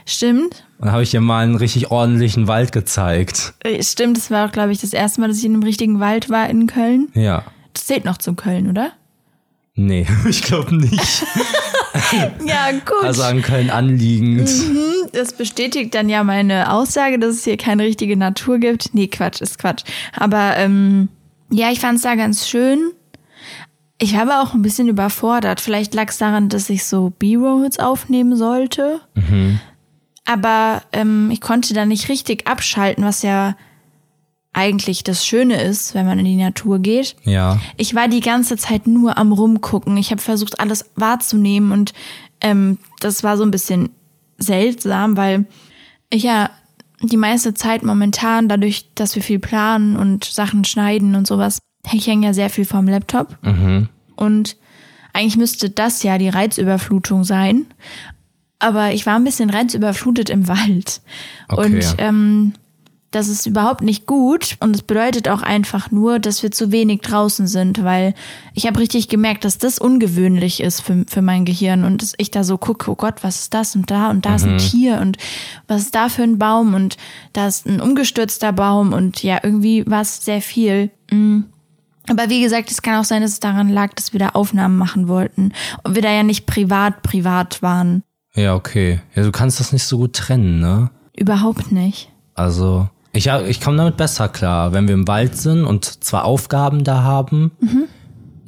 Stimmt. 0.06 0.66
Und 0.80 0.92
habe 0.92 1.04
ich 1.04 1.12
dir 1.12 1.22
mal 1.22 1.44
einen 1.44 1.56
richtig 1.56 1.92
ordentlichen 1.92 2.48
Wald 2.48 2.72
gezeigt. 2.72 3.54
Äh, 3.64 3.82
Stimmt, 3.84 4.18
das 4.18 4.30
war 4.32 4.48
auch, 4.48 4.52
glaube 4.52 4.72
ich, 4.72 4.82
das 4.82 4.94
erste 4.94 5.22
Mal, 5.22 5.28
dass 5.30 5.38
ich 5.38 5.46
in 5.46 5.54
einem 5.54 5.64
richtigen 5.64 6.00
Wald 6.00 6.30
war 6.30 6.50
in 6.50 6.68
Köln. 6.68 7.10
Ja. 7.14 7.44
Das 7.74 7.86
zählt 7.86 8.06
noch 8.06 8.18
zu 8.18 8.34
Köln, 8.34 8.70
oder? 8.70 8.92
Nee, 9.76 10.06
ich 10.30 10.42
glaube 10.42 10.76
nicht. 10.76 11.26
Ja, 12.46 12.72
gut. 12.72 13.04
Also 13.04 13.24
an 13.24 13.42
Köln 13.42 13.70
anliegend. 13.70 14.50
Das 15.14 15.34
bestätigt 15.34 15.96
dann 15.96 16.10
ja 16.10 16.24
meine 16.24 16.72
Aussage, 16.72 17.18
dass 17.18 17.36
es 17.36 17.44
hier 17.44 17.58
keine 17.58 17.84
richtige 17.84 18.18
Natur 18.18 18.60
gibt. 18.60 18.94
Nee, 18.94 19.08
Quatsch, 19.08 19.42
ist 19.42 19.58
Quatsch. 19.58 19.84
Aber 20.16 20.58
ähm, 20.58 21.10
ja, 21.52 21.72
ich 21.72 21.80
fand 21.80 21.98
es 21.98 22.04
da 22.04 22.16
ganz 22.16 22.48
schön. 22.48 22.92
Ich 24.00 24.14
war 24.14 24.24
aber 24.24 24.42
auch 24.42 24.54
ein 24.54 24.62
bisschen 24.64 24.88
überfordert. 24.88 25.62
Vielleicht 25.62 25.94
lag 25.94 26.10
es 26.10 26.18
daran, 26.18 26.50
dass 26.50 26.70
ich 26.70 26.84
so 26.86 27.12
B-Rolls 27.12 27.80
aufnehmen 27.80 28.36
sollte. 28.36 29.02
Aber 30.26 30.82
ähm, 30.92 31.30
ich 31.32 31.42
konnte 31.42 31.74
da 31.74 31.86
nicht 31.86 32.10
richtig 32.10 32.48
abschalten, 32.48 33.04
was 33.04 33.22
ja 33.22 33.56
eigentlich 34.54 35.04
das 35.04 35.26
Schöne 35.26 35.62
ist, 35.62 35.96
wenn 35.96 36.06
man 36.06 36.20
in 36.20 36.26
die 36.26 36.36
Natur 36.36 36.80
geht. 36.80 37.16
Ja. 37.24 37.60
Ich 37.76 37.96
war 37.96 38.08
die 38.08 38.20
ganze 38.20 38.56
Zeit 38.56 38.88
nur 38.88 39.18
am 39.18 39.32
Rumgucken. 39.32 39.98
Ich 39.98 40.12
habe 40.12 40.22
versucht, 40.22 40.60
alles 40.60 40.86
wahrzunehmen 40.96 41.72
und 41.72 41.94
ähm, 42.42 42.78
das 43.00 43.24
war 43.24 43.36
so 43.36 43.44
ein 43.44 43.52
bisschen 43.52 43.90
seltsam, 44.38 45.18
weil 45.18 45.46
ich 46.10 46.24
ja 46.24 46.52
die 47.02 47.18
meiste 47.18 47.54
Zeit 47.54 47.84
momentan, 47.84 48.48
dadurch, 48.48 48.90
dass 48.96 49.16
wir 49.16 49.24
viel 49.24 49.40
planen 49.40 49.98
und 49.98 50.24
Sachen 50.24 50.64
schneiden 50.64 51.16
und 51.16 51.28
sowas, 51.28 51.60
ich 51.92 52.08
hänge 52.08 52.28
ja 52.28 52.34
sehr 52.34 52.50
viel 52.50 52.66
vom 52.66 52.88
Laptop. 52.88 53.38
Und 54.16 54.56
eigentlich 55.12 55.38
müsste 55.38 55.70
das 55.70 56.04
ja 56.04 56.18
die 56.18 56.30
Reizüberflutung 56.30 57.24
sein. 57.24 57.66
Aber 58.60 58.94
ich 58.94 59.06
war 59.06 59.16
ein 59.16 59.26
bisschen 59.26 59.50
reizüberflutet 59.50 60.30
im 60.30 60.48
Wald. 60.48 61.02
Okay. 61.50 61.66
Und 61.66 61.96
ähm, 61.98 62.54
das 63.14 63.28
ist 63.28 63.46
überhaupt 63.46 63.82
nicht 63.82 64.08
gut 64.08 64.58
und 64.60 64.76
es 64.76 64.82
bedeutet 64.82 65.30
auch 65.30 65.44
einfach 65.44 65.92
nur, 65.92 66.18
dass 66.18 66.42
wir 66.42 66.50
zu 66.50 66.72
wenig 66.72 67.02
draußen 67.02 67.46
sind, 67.46 67.84
weil 67.84 68.16
ich 68.56 68.66
habe 68.66 68.80
richtig 68.80 69.08
gemerkt, 69.08 69.46
dass 69.46 69.60
das 69.60 69.78
ungewöhnlich 69.78 70.62
ist 70.62 70.82
für, 70.82 71.06
für 71.08 71.22
mein 71.22 71.46
Gehirn 71.46 71.84
und 71.84 72.02
dass 72.02 72.14
ich 72.18 72.32
da 72.32 72.44
so 72.44 72.58
gucke, 72.58 72.90
oh 72.90 72.96
Gott, 72.96 73.24
was 73.24 73.42
ist 73.42 73.54
das 73.54 73.76
und 73.76 73.92
da 73.92 74.10
und 74.10 74.26
da 74.26 74.36
ist 74.36 74.46
ein 74.46 74.58
Tier 74.58 75.00
und 75.00 75.18
was 75.68 75.84
ist 75.84 75.96
da 75.96 76.10
für 76.10 76.24
ein 76.24 76.40
Baum 76.40 76.74
und 76.74 76.98
da 77.34 77.48
ist 77.48 77.68
ein 77.68 77.82
umgestürzter 77.82 78.52
Baum 78.52 78.94
und 78.94 79.22
ja, 79.22 79.40
irgendwie 79.44 79.86
war 79.86 80.02
es 80.02 80.26
sehr 80.26 80.42
viel. 80.42 80.90
Mm. 81.12 81.42
Aber 82.10 82.30
wie 82.30 82.42
gesagt, 82.42 82.72
es 82.72 82.82
kann 82.82 83.00
auch 83.00 83.06
sein, 83.06 83.22
dass 83.22 83.32
es 83.32 83.40
daran 83.40 83.70
lag, 83.70 83.94
dass 83.94 84.12
wir 84.12 84.20
da 84.20 84.30
Aufnahmen 84.30 84.76
machen 84.76 85.08
wollten 85.08 85.54
und 85.84 85.94
wir 85.94 86.02
da 86.02 86.12
ja 86.12 86.24
nicht 86.24 86.48
privat 86.48 87.04
privat 87.04 87.62
waren. 87.62 88.04
Ja, 88.36 88.56
okay. 88.56 89.02
Ja, 89.16 89.22
du 89.22 89.32
kannst 89.32 89.60
das 89.60 89.72
nicht 89.72 89.86
so 89.86 90.00
gut 90.00 90.14
trennen, 90.14 90.60
ne? 90.60 90.90
Überhaupt 91.16 91.72
nicht. 91.72 92.10
Also, 92.34 92.90
ich, 93.14 93.28
ich 93.28 93.62
komme 93.62 93.78
damit 93.78 93.98
besser 93.98 94.28
klar. 94.30 94.74
Wenn 94.74 94.88
wir 94.88 94.96
im 94.96 95.08
Wald 95.08 95.38
sind 95.38 95.64
und 95.66 96.04
zwar 96.04 96.26
Aufgaben 96.26 96.84
da 96.84 97.04
haben, 97.04 97.52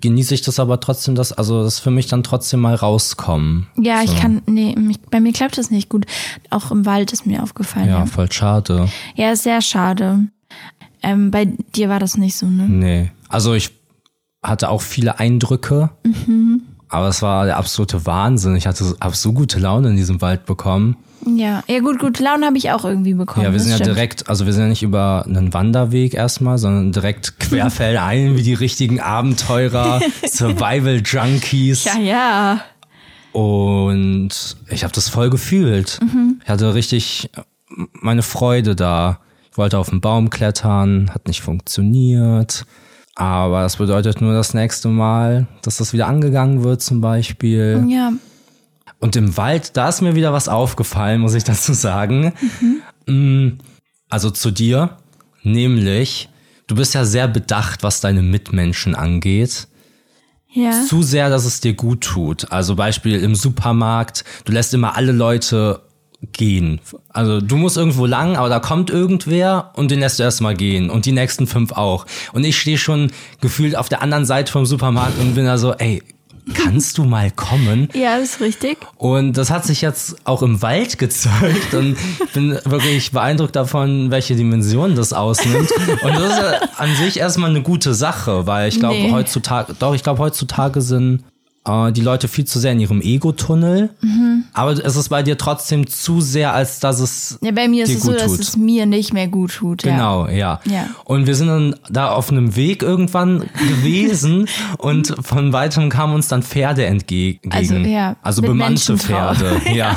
genieße 0.02 0.34
ich 0.34 0.42
das 0.42 0.60
aber 0.60 0.80
trotzdem, 0.80 1.16
dass, 1.16 1.32
also 1.34 1.64
das 1.64 1.80
für 1.80 1.92
mich 1.92 2.08
dann 2.08 2.24
trotzdem 2.24 2.60
mal 2.62 2.76
rauskommen. 2.76 3.68
Ja, 3.80 3.98
so. 4.06 4.12
ich 4.14 4.20
kann, 4.20 4.42
nee, 4.48 4.76
mich, 4.78 5.00
bei 5.02 5.20
mir 5.20 5.34
klappt 5.34 5.58
das 5.58 5.72
nicht 5.72 5.90
gut. 5.90 6.06
Auch 6.50 6.72
im 6.72 6.86
Wald 6.86 7.14
ist 7.14 7.26
mir 7.26 7.42
aufgefallen. 7.44 7.88
Ja, 7.88 8.00
Ja, 8.00 8.06
voll 8.06 8.32
schade. 8.32 8.90
ja 9.16 9.32
ist 9.32 9.44
sehr 9.44 9.62
schade. 9.62 10.20
Ähm, 11.04 11.32
bei 11.32 11.46
dir 11.76 11.90
war 11.90 12.00
das 12.00 12.18
nicht 12.18 12.36
so, 12.36 12.48
ne? 12.48 12.68
Nee. 12.68 13.12
Also 13.30 13.54
ich 13.54 13.72
hatte 14.44 14.70
auch 14.70 14.82
viele 14.82 15.20
Eindrücke, 15.20 15.90
Mhm. 16.04 16.62
aber 16.90 17.08
es 17.08 17.22
war 17.22 17.46
der 17.46 17.58
absolute 17.58 18.06
Wahnsinn. 18.06 18.56
Ich 18.56 18.66
hatte 18.68 18.96
hab 19.00 19.16
so 19.16 19.34
gute 19.34 19.60
Laune 19.60 19.90
in 19.90 19.98
diesem 19.98 20.22
Wald 20.22 20.46
bekommen. 20.46 20.98
Ja, 21.26 21.64
ja 21.68 21.80
gut, 21.80 22.00
gute 22.00 22.24
Laune 22.24 22.46
habe 22.46 22.58
ich 22.58 22.72
auch 22.72 22.86
irgendwie 22.86 23.14
bekommen. 23.14 23.46
Ja, 23.46 23.52
wir 23.52 23.60
sind 23.60 23.72
ja 23.72 23.78
stimmt. 23.78 23.96
direkt, 23.96 24.30
also 24.30 24.46
wir 24.46 24.54
sind 24.54 24.64
ja 24.64 24.70
nicht 24.70 24.84
über 24.84 25.26
einen 25.26 25.54
Wanderweg 25.54 26.14
erstmal, 26.14 26.58
sondern 26.58 26.92
direkt 26.92 27.40
querfeldein 27.40 28.38
wie 28.38 28.44
die 28.44 28.54
richtigen 28.54 29.00
Abenteurer, 29.00 30.02
Survival 30.28 31.02
Junkies. 31.04 31.86
Ja, 31.86 31.98
ja. 32.00 32.62
Und 33.32 34.30
ich 34.70 34.84
habe 34.84 34.94
das 34.94 35.10
voll 35.10 35.30
gefühlt. 35.30 36.00
Ich 36.44 36.50
hatte 36.50 36.74
richtig 36.74 37.30
meine 37.92 38.22
Freude 38.22 38.76
da. 38.76 39.20
Ich 39.52 39.58
wollte 39.58 39.78
auf 39.78 39.90
den 39.90 40.00
Baum 40.00 40.30
klettern, 40.30 41.12
hat 41.14 41.28
nicht 41.28 41.42
funktioniert. 41.42 42.66
Aber 43.16 43.62
das 43.62 43.78
bedeutet 43.78 44.22
nur 44.22 44.34
das 44.34 44.54
nächste 44.54 44.90
Mal, 44.90 45.48
dass 45.64 45.78
das 45.78 45.94
wieder 45.94 46.08
angegangen 46.08 46.64
wird 46.64 46.82
zum 46.82 47.02
Beispiel. 47.02 47.86
Ja, 47.90 48.12
Und 49.00 49.16
im 49.16 49.38
Wald, 49.38 49.76
da 49.78 49.90
ist 49.90 50.02
mir 50.02 50.16
wieder 50.16 50.34
was 50.34 50.48
aufgefallen, 50.48 51.22
muss 51.22 51.34
ich 51.34 51.44
dazu 51.44 51.74
sagen. 51.74 52.34
Mm, 53.06 53.50
Also 54.10 54.30
zu 54.30 54.52
dir, 54.52 54.98
nämlich, 55.44 56.30
du 56.68 56.76
bist 56.76 56.94
ja 56.94 57.06
sehr 57.06 57.28
bedacht, 57.28 57.84
was 57.84 58.02
deine 58.02 58.22
Mitmenschen 58.22 58.96
angeht. 58.96 59.68
ja. 60.52 60.72
Zu 60.88 61.04
sehr, 61.04 61.30
dass 61.30 61.46
es 61.46 61.60
dir 61.60 61.74
gut 61.74 62.02
tut. 62.02 62.52
Also 62.52 62.76
Beispiel 62.76 63.20
im 63.20 63.36
Supermarkt, 63.36 64.24
du 64.46 64.52
lässt 64.54 64.74
immer 64.74 64.96
alle 64.96 65.12
Leute 65.12 65.82
gehen. 66.32 66.80
Also 67.10 67.42
du 67.42 67.58
musst 67.58 67.78
irgendwo 67.78 68.06
lang, 68.06 68.38
aber 68.38 68.50
da 68.50 68.60
kommt 68.60 68.90
irgendwer 68.90 69.72
und 69.76 69.92
den 69.92 70.00
lässt 70.00 70.18
du 70.18 70.24
erstmal 70.24 70.56
gehen 70.56 70.90
und 70.90 71.06
die 71.06 71.12
nächsten 71.12 71.46
fünf 71.46 71.74
auch. 71.74 72.06
Und 72.34 72.46
ich 72.46 72.58
stehe 72.60 72.78
schon 72.78 73.12
gefühlt 73.42 73.76
auf 73.76 73.90
der 73.90 74.02
anderen 74.02 74.26
Seite 74.26 74.52
vom 74.52 74.66
Supermarkt 74.66 75.20
und 75.20 75.36
bin 75.36 75.46
da 75.46 75.58
so, 75.58 75.74
ey, 75.74 76.02
kannst 76.54 76.98
du 76.98 77.04
mal 77.06 77.32
kommen? 77.32 77.90
Ja, 77.94 78.20
das 78.20 78.30
ist 78.36 78.42
richtig. 78.42 78.78
Und 78.98 79.34
das 79.38 79.50
hat 79.50 79.66
sich 79.66 79.82
jetzt 79.82 80.16
auch 80.26 80.42
im 80.42 80.62
Wald 80.62 80.98
gezeigt 80.98 81.74
und 81.74 81.98
ich 82.26 82.32
bin 82.34 82.58
wirklich 82.66 83.12
beeindruckt 83.12 83.56
davon, 83.56 84.12
welche 84.12 84.36
Dimension 84.36 84.96
das 84.96 85.14
ausnimmt. 85.14 85.72
Und 86.04 86.14
das 86.16 86.32
ist 86.34 86.38
ja 86.38 86.60
an 86.78 86.96
sich 86.96 87.18
erstmal 87.20 87.50
eine 87.50 87.62
gute 87.62 87.94
Sache, 87.94 88.46
weil 88.48 88.70
ich 88.70 88.80
glaube 88.80 88.96
Nee. 88.96 89.12
heutzutage, 89.12 89.74
doch, 89.78 89.94
ich 89.96 90.04
glaube 90.04 90.20
heutzutage 90.20 90.82
sind 90.82 91.24
äh, 91.66 91.92
die 91.92 92.02
Leute 92.02 92.28
viel 92.28 92.46
zu 92.46 92.60
sehr 92.60 92.72
in 92.72 92.80
ihrem 92.80 93.02
Ego-Tunnel. 93.02 93.90
Aber 94.54 94.72
es 94.72 94.96
ist 94.96 95.10
bei 95.10 95.24
dir 95.24 95.38
trotzdem 95.38 95.88
zu 95.88 96.22
sehr, 96.22 96.54
als 96.54 96.80
dass 96.80 97.00
es 97.00 97.38
Ja, 97.42 97.52
bei 97.52 97.68
mir 97.68 97.84
ist 97.84 97.96
es 97.96 98.04
so, 98.04 98.14
dass 98.14 98.28
tut. 98.28 98.40
es 98.40 98.58
mir 98.58 98.86
nicht 98.86 99.14
mehr 99.14 99.28
gut 99.28 99.56
tut. 99.56 99.84
Ja. 99.84 99.92
Genau, 99.92 100.28
ja. 100.28 100.60
Ja. 100.66 100.88
Und 101.04 101.28
wir 101.28 101.36
sind 101.36 101.48
dann 101.48 101.76
da 101.90 102.10
auf 102.12 102.32
einem 102.32 102.56
Weg 102.56 102.84
irgendwann 102.84 103.50
gewesen 103.58 104.48
und 104.78 105.16
von 105.22 105.52
weitem 105.54 105.90
kamen 105.90 106.14
uns 106.14 106.28
dann 106.28 106.44
Pferde 106.44 106.86
entgegen. 106.86 107.52
Also, 107.52 107.76
ja, 107.76 108.16
also 108.22 108.42
bemannte. 108.42 108.98
Pferde, 108.98 109.62
ja. 109.74 109.96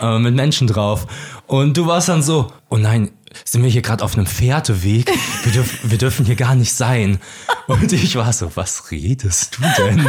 äh, 0.00 0.18
mit 0.18 0.34
Menschen 0.34 0.66
drauf. 0.66 1.06
Und 1.46 1.76
du 1.76 1.86
warst 1.86 2.08
dann 2.08 2.22
so, 2.22 2.52
oh 2.70 2.76
nein, 2.76 3.10
sind 3.44 3.62
wir 3.62 3.70
hier 3.70 3.82
gerade 3.82 4.04
auf 4.04 4.16
einem 4.16 4.26
Pferdeweg? 4.26 5.10
Wir, 5.44 5.52
dürf, 5.52 5.78
wir 5.82 5.98
dürfen 5.98 6.26
hier 6.26 6.36
gar 6.36 6.54
nicht 6.54 6.72
sein. 6.72 7.18
Und 7.66 7.92
ich 7.92 8.16
war 8.16 8.32
so, 8.32 8.50
was 8.54 8.90
redest 8.90 9.56
du 9.56 9.82
denn? 9.82 10.06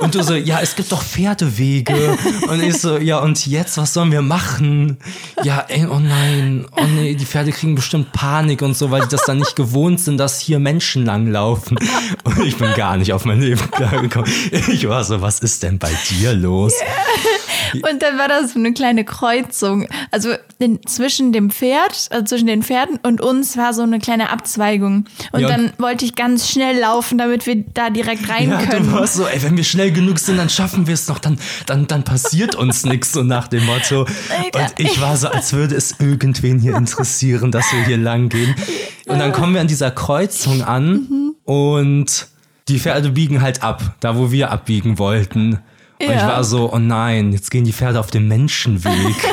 Und 0.00 0.14
du 0.14 0.22
so, 0.22 0.34
ja, 0.34 0.60
es 0.60 0.74
gibt 0.74 0.90
doch 0.92 1.02
Pferdewege. 1.02 2.18
Und 2.48 2.62
ich 2.62 2.78
so, 2.78 2.98
ja, 2.98 3.18
und 3.20 3.46
jetzt, 3.46 3.78
was 3.78 3.94
sollen 3.94 4.10
wir 4.10 4.22
machen? 4.22 4.98
Ja, 5.42 5.64
ey, 5.68 5.86
oh 5.86 5.98
nein, 5.98 6.66
oh 6.76 6.84
nee, 6.84 7.14
die 7.14 7.24
Pferde 7.24 7.52
kriegen 7.52 7.74
bestimmt 7.74 8.12
Panik 8.12 8.62
und 8.62 8.76
so, 8.76 8.90
weil 8.90 9.02
die 9.02 9.08
das 9.08 9.24
dann 9.26 9.38
nicht 9.38 9.56
gewohnt 9.56 10.00
sind, 10.00 10.18
dass 10.18 10.40
hier 10.40 10.58
Menschen 10.58 11.04
langlaufen. 11.04 11.78
Und 12.24 12.40
ich 12.44 12.56
bin 12.56 12.72
gar 12.74 12.96
nicht 12.96 13.12
auf 13.12 13.24
mein 13.24 13.40
Leben 13.40 13.70
klargekommen. 13.70 14.30
Ich 14.50 14.88
war 14.88 15.04
so, 15.04 15.20
was 15.20 15.40
ist 15.40 15.62
denn 15.62 15.78
bei 15.78 15.92
dir 16.10 16.32
los? 16.32 16.74
Und 17.74 18.02
dann 18.02 18.18
war 18.18 18.28
das 18.28 18.52
so 18.52 18.58
eine 18.58 18.72
kleine 18.72 19.04
Kreuzung. 19.04 19.86
Also 20.10 20.34
in, 20.58 20.80
zwischen 20.86 21.32
dem 21.32 21.50
Pferd, 21.50 22.08
also 22.10 22.24
zwischen 22.24 22.46
den 22.46 22.62
Pferden 22.62 22.98
und 23.02 23.20
uns 23.20 23.56
war 23.56 23.72
so 23.74 23.82
eine 23.82 23.98
kleine 23.98 24.30
Abzweigung. 24.30 25.06
Und 25.32 25.40
Ja, 25.40 25.48
dann 25.48 25.72
wollte 25.78 26.04
ich 26.04 26.14
ganz 26.14 26.48
schnell 26.48 26.78
laufen, 26.78 27.18
damit 27.18 27.46
wir 27.46 27.64
da 27.74 27.90
direkt 27.90 28.28
rein 28.28 28.50
Ja, 28.50 28.62
können. 28.64 28.86
du 28.86 28.92
warst 28.92 29.14
so, 29.14 29.26
ey, 29.26 29.42
wenn 29.42 29.56
wir 29.56 29.64
schnell 29.64 29.92
genug 29.92 30.18
sind, 30.18 30.36
dann 30.36 30.48
schaffen 30.48 30.86
wir 30.86 30.94
es 30.94 31.08
noch, 31.08 31.18
dann, 31.18 31.38
dann, 31.66 31.86
dann 31.86 32.04
passiert 32.04 32.54
uns 32.54 32.84
nichts, 32.84 33.12
so 33.12 33.22
nach 33.22 33.48
dem 33.48 33.64
Motto. 33.66 34.02
Und 34.02 34.08
ich 34.78 35.00
war 35.00 35.16
so, 35.16 35.28
als 35.28 35.52
würde 35.52 35.74
es 35.74 35.96
irgendwen 36.00 36.58
hier 36.60 36.76
interessieren, 36.76 37.50
dass 37.50 37.72
wir 37.72 37.84
hier 37.84 37.98
lang 37.98 38.28
gehen. 38.28 38.54
Und 39.06 39.18
dann 39.18 39.32
kommen 39.32 39.54
wir 39.54 39.60
an 39.60 39.66
dieser 39.68 39.90
Kreuzung 39.90 40.62
an 40.62 41.34
und 41.44 42.28
die 42.68 42.78
Pferde 42.78 43.10
biegen 43.10 43.42
halt 43.42 43.62
ab, 43.62 43.96
da 44.00 44.16
wo 44.16 44.30
wir 44.30 44.50
abbiegen 44.50 44.98
wollten. 44.98 45.58
Und 46.02 46.08
ich 46.10 46.20
Ja. 46.20 46.26
war 46.28 46.44
so, 46.44 46.72
oh 46.72 46.78
nein, 46.78 47.32
jetzt 47.32 47.50
gehen 47.50 47.64
die 47.64 47.72
Pferde 47.72 48.00
auf 48.00 48.10
den 48.10 48.28
Menschenweg. 48.28 48.92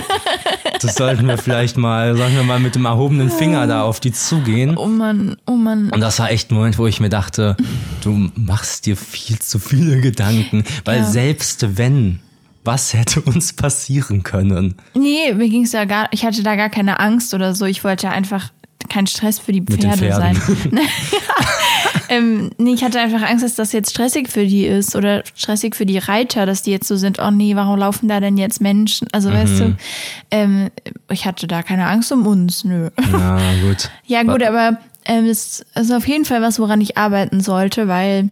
Das 0.81 0.95
sollten 0.95 1.27
wir 1.27 1.37
vielleicht 1.37 1.75
mal, 1.75 2.15
sagen 2.15 2.35
wir 2.35 2.43
mal, 2.43 2.57
mit 2.61 2.73
dem 2.75 2.85
erhobenen 2.85 3.29
Finger 3.29 3.67
da 3.67 3.81
auf 3.83 3.99
die 3.99 4.13
zugehen. 4.13 4.77
oh 4.77 4.85
Mann, 4.85 5.35
oh 5.45 5.51
Mann. 5.57 5.89
Und 5.89 5.99
das 5.99 6.19
war 6.19 6.31
echt 6.31 6.51
ein 6.51 6.55
Moment, 6.55 6.77
wo 6.77 6.87
ich 6.87 7.01
mir 7.01 7.09
dachte, 7.09 7.57
du 8.01 8.29
machst 8.35 8.85
dir 8.85 8.95
viel 8.95 9.39
zu 9.39 9.59
viele 9.59 9.99
Gedanken, 9.99 10.63
weil 10.85 10.99
Ja. 10.99 11.03
selbst 11.03 11.77
wenn, 11.77 12.21
was 12.63 12.93
hätte 12.93 13.19
uns 13.19 13.51
passieren 13.51 14.23
können? 14.23 14.75
Nee, 14.93 15.33
mir 15.33 15.49
ging's 15.49 15.71
da 15.71 15.83
gar, 15.83 16.07
ich 16.11 16.23
hatte 16.23 16.43
da 16.43 16.55
gar 16.55 16.69
keine 16.69 17.01
Angst 17.01 17.33
oder 17.33 17.53
so. 17.55 17.65
Ich 17.65 17.83
wollte 17.83 18.09
einfach 18.09 18.49
kein 18.87 19.05
Stress 19.05 19.37
für 19.37 19.51
die 19.51 19.61
Pferde 19.61 20.13
sein. 20.13 20.41
ähm, 22.09 22.49
nee, 22.57 22.73
ich 22.73 22.83
hatte 22.83 22.99
einfach 22.99 23.21
Angst, 23.21 23.43
dass 23.43 23.55
das 23.55 23.71
jetzt 23.71 23.91
stressig 23.91 24.27
für 24.29 24.45
die 24.45 24.65
ist 24.65 24.95
oder 24.95 25.23
stressig 25.35 25.75
für 25.75 25.85
die 25.85 25.97
Reiter, 25.99 26.45
dass 26.45 26.63
die 26.63 26.71
jetzt 26.71 26.87
so 26.87 26.95
sind, 26.97 27.19
oh 27.19 27.31
nee, 27.31 27.55
warum 27.55 27.79
laufen 27.79 28.07
da 28.09 28.19
denn 28.19 28.37
jetzt 28.37 28.59
Menschen? 28.61 29.07
Also 29.11 29.31
weißt 29.31 29.53
Mhm. 29.53 29.57
du, 29.59 29.75
ähm, 30.31 30.69
ich 31.09 31.25
hatte 31.25 31.47
da 31.47 31.63
keine 31.63 31.87
Angst 31.87 32.11
um 32.11 32.25
uns, 32.27 32.63
nö. 32.63 32.89
Ja, 33.11 33.37
gut. 33.61 33.89
Ja, 34.05 34.23
gut, 34.23 34.43
aber 34.43 34.77
ähm, 35.05 35.27
das 35.27 35.63
ist 35.75 35.91
auf 35.93 36.07
jeden 36.07 36.25
Fall 36.25 36.41
was, 36.41 36.59
woran 36.59 36.81
ich 36.81 36.97
arbeiten 36.97 37.41
sollte, 37.41 37.87
weil 37.87 38.29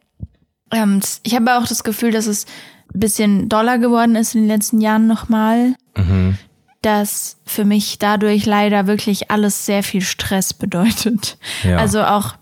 ähm, 0.72 1.00
ich 1.24 1.36
habe 1.36 1.58
auch 1.58 1.68
das 1.68 1.84
Gefühl, 1.84 2.12
dass 2.12 2.26
es 2.28 2.46
ein 2.94 3.00
bisschen 3.00 3.48
doller 3.50 3.78
geworden 3.78 4.16
ist 4.16 4.36
in 4.36 4.42
den 4.42 4.48
letzten 4.50 4.82
Jahren 4.82 5.08
nochmal. 5.08 5.76
Dass 6.82 7.38
für 7.46 7.66
mich 7.66 7.98
dadurch 8.00 8.46
leider 8.46 8.86
wirklich 8.88 9.32
alles 9.32 9.66
sehr 9.66 9.82
viel 9.84 10.02
Stress 10.02 10.54
bedeutet. 10.54 11.38
Ja. 11.64 11.78
Also 11.78 12.04
auch 12.04 12.36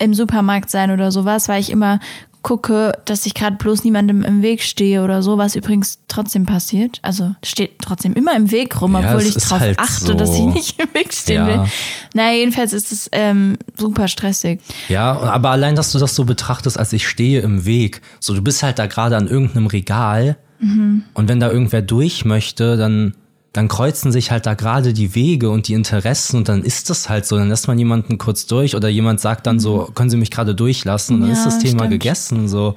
im 0.00 0.14
Supermarkt 0.14 0.70
sein 0.70 0.90
oder 0.90 1.12
sowas, 1.12 1.48
weil 1.48 1.60
ich 1.60 1.70
immer 1.70 2.00
gucke, 2.42 2.92
dass 3.04 3.26
ich 3.26 3.34
gerade 3.34 3.56
bloß 3.56 3.84
niemandem 3.84 4.22
im 4.24 4.40
Weg 4.40 4.62
stehe 4.62 5.04
oder 5.04 5.22
so, 5.22 5.36
was 5.36 5.56
übrigens 5.56 5.98
trotzdem 6.08 6.46
passiert. 6.46 6.98
Also 7.02 7.34
steht 7.44 7.72
trotzdem 7.82 8.14
immer 8.14 8.34
im 8.34 8.50
Weg 8.50 8.80
rum, 8.80 8.94
Ja, 8.94 9.00
obwohl 9.00 9.20
es 9.20 9.28
ich 9.28 9.36
ist 9.36 9.50
drauf 9.50 9.60
halt 9.60 9.78
achte, 9.78 10.06
so. 10.06 10.14
dass 10.14 10.34
ich 10.34 10.46
nicht 10.46 10.80
im 10.80 10.88
Weg 10.94 11.12
stehen 11.12 11.34
Ja. 11.36 11.46
will. 11.46 11.70
Naja, 12.14 12.38
jedenfalls 12.38 12.72
ist 12.72 12.92
es 12.92 13.10
ähm, 13.12 13.58
super 13.76 14.08
stressig. 14.08 14.60
Ja, 14.88 15.18
aber 15.20 15.50
allein, 15.50 15.76
dass 15.76 15.92
du 15.92 15.98
das 15.98 16.14
so 16.14 16.24
betrachtest, 16.24 16.78
als 16.78 16.94
ich 16.94 17.06
stehe 17.06 17.40
im 17.42 17.66
Weg, 17.66 18.00
so 18.20 18.32
du 18.34 18.40
bist 18.40 18.62
halt 18.62 18.78
da 18.78 18.86
gerade 18.86 19.18
an 19.18 19.28
irgendeinem 19.28 19.66
Regal 19.66 20.36
und 20.62 21.04
wenn 21.28 21.40
da 21.40 21.50
irgendwer 21.50 21.80
durch 21.80 22.26
möchte, 22.26 22.76
dann 22.76 23.14
dann 23.52 23.66
kreuzen 23.66 24.12
sich 24.12 24.30
halt 24.30 24.46
da 24.46 24.54
gerade 24.54 24.92
die 24.92 25.16
Wege 25.16 25.50
und 25.50 25.66
die 25.66 25.74
Interessen 25.74 26.36
und 26.36 26.48
dann 26.48 26.62
ist 26.62 26.88
das 26.88 27.08
halt 27.08 27.26
so. 27.26 27.36
Dann 27.36 27.48
lässt 27.48 27.66
man 27.66 27.76
jemanden 27.80 28.16
kurz 28.16 28.46
durch 28.46 28.76
oder 28.76 28.88
jemand 28.88 29.18
sagt 29.20 29.46
dann 29.48 29.58
so, 29.58 29.90
können 29.94 30.08
Sie 30.08 30.16
mich 30.16 30.30
gerade 30.30 30.54
durchlassen? 30.54 31.16
Und 31.16 31.20
dann 31.22 31.30
Ja, 31.30 31.36
ist 31.36 31.44
das 31.46 31.58
Thema 31.58 31.80
stimmt. 31.80 31.90
gegessen. 31.90 32.48
So, 32.48 32.76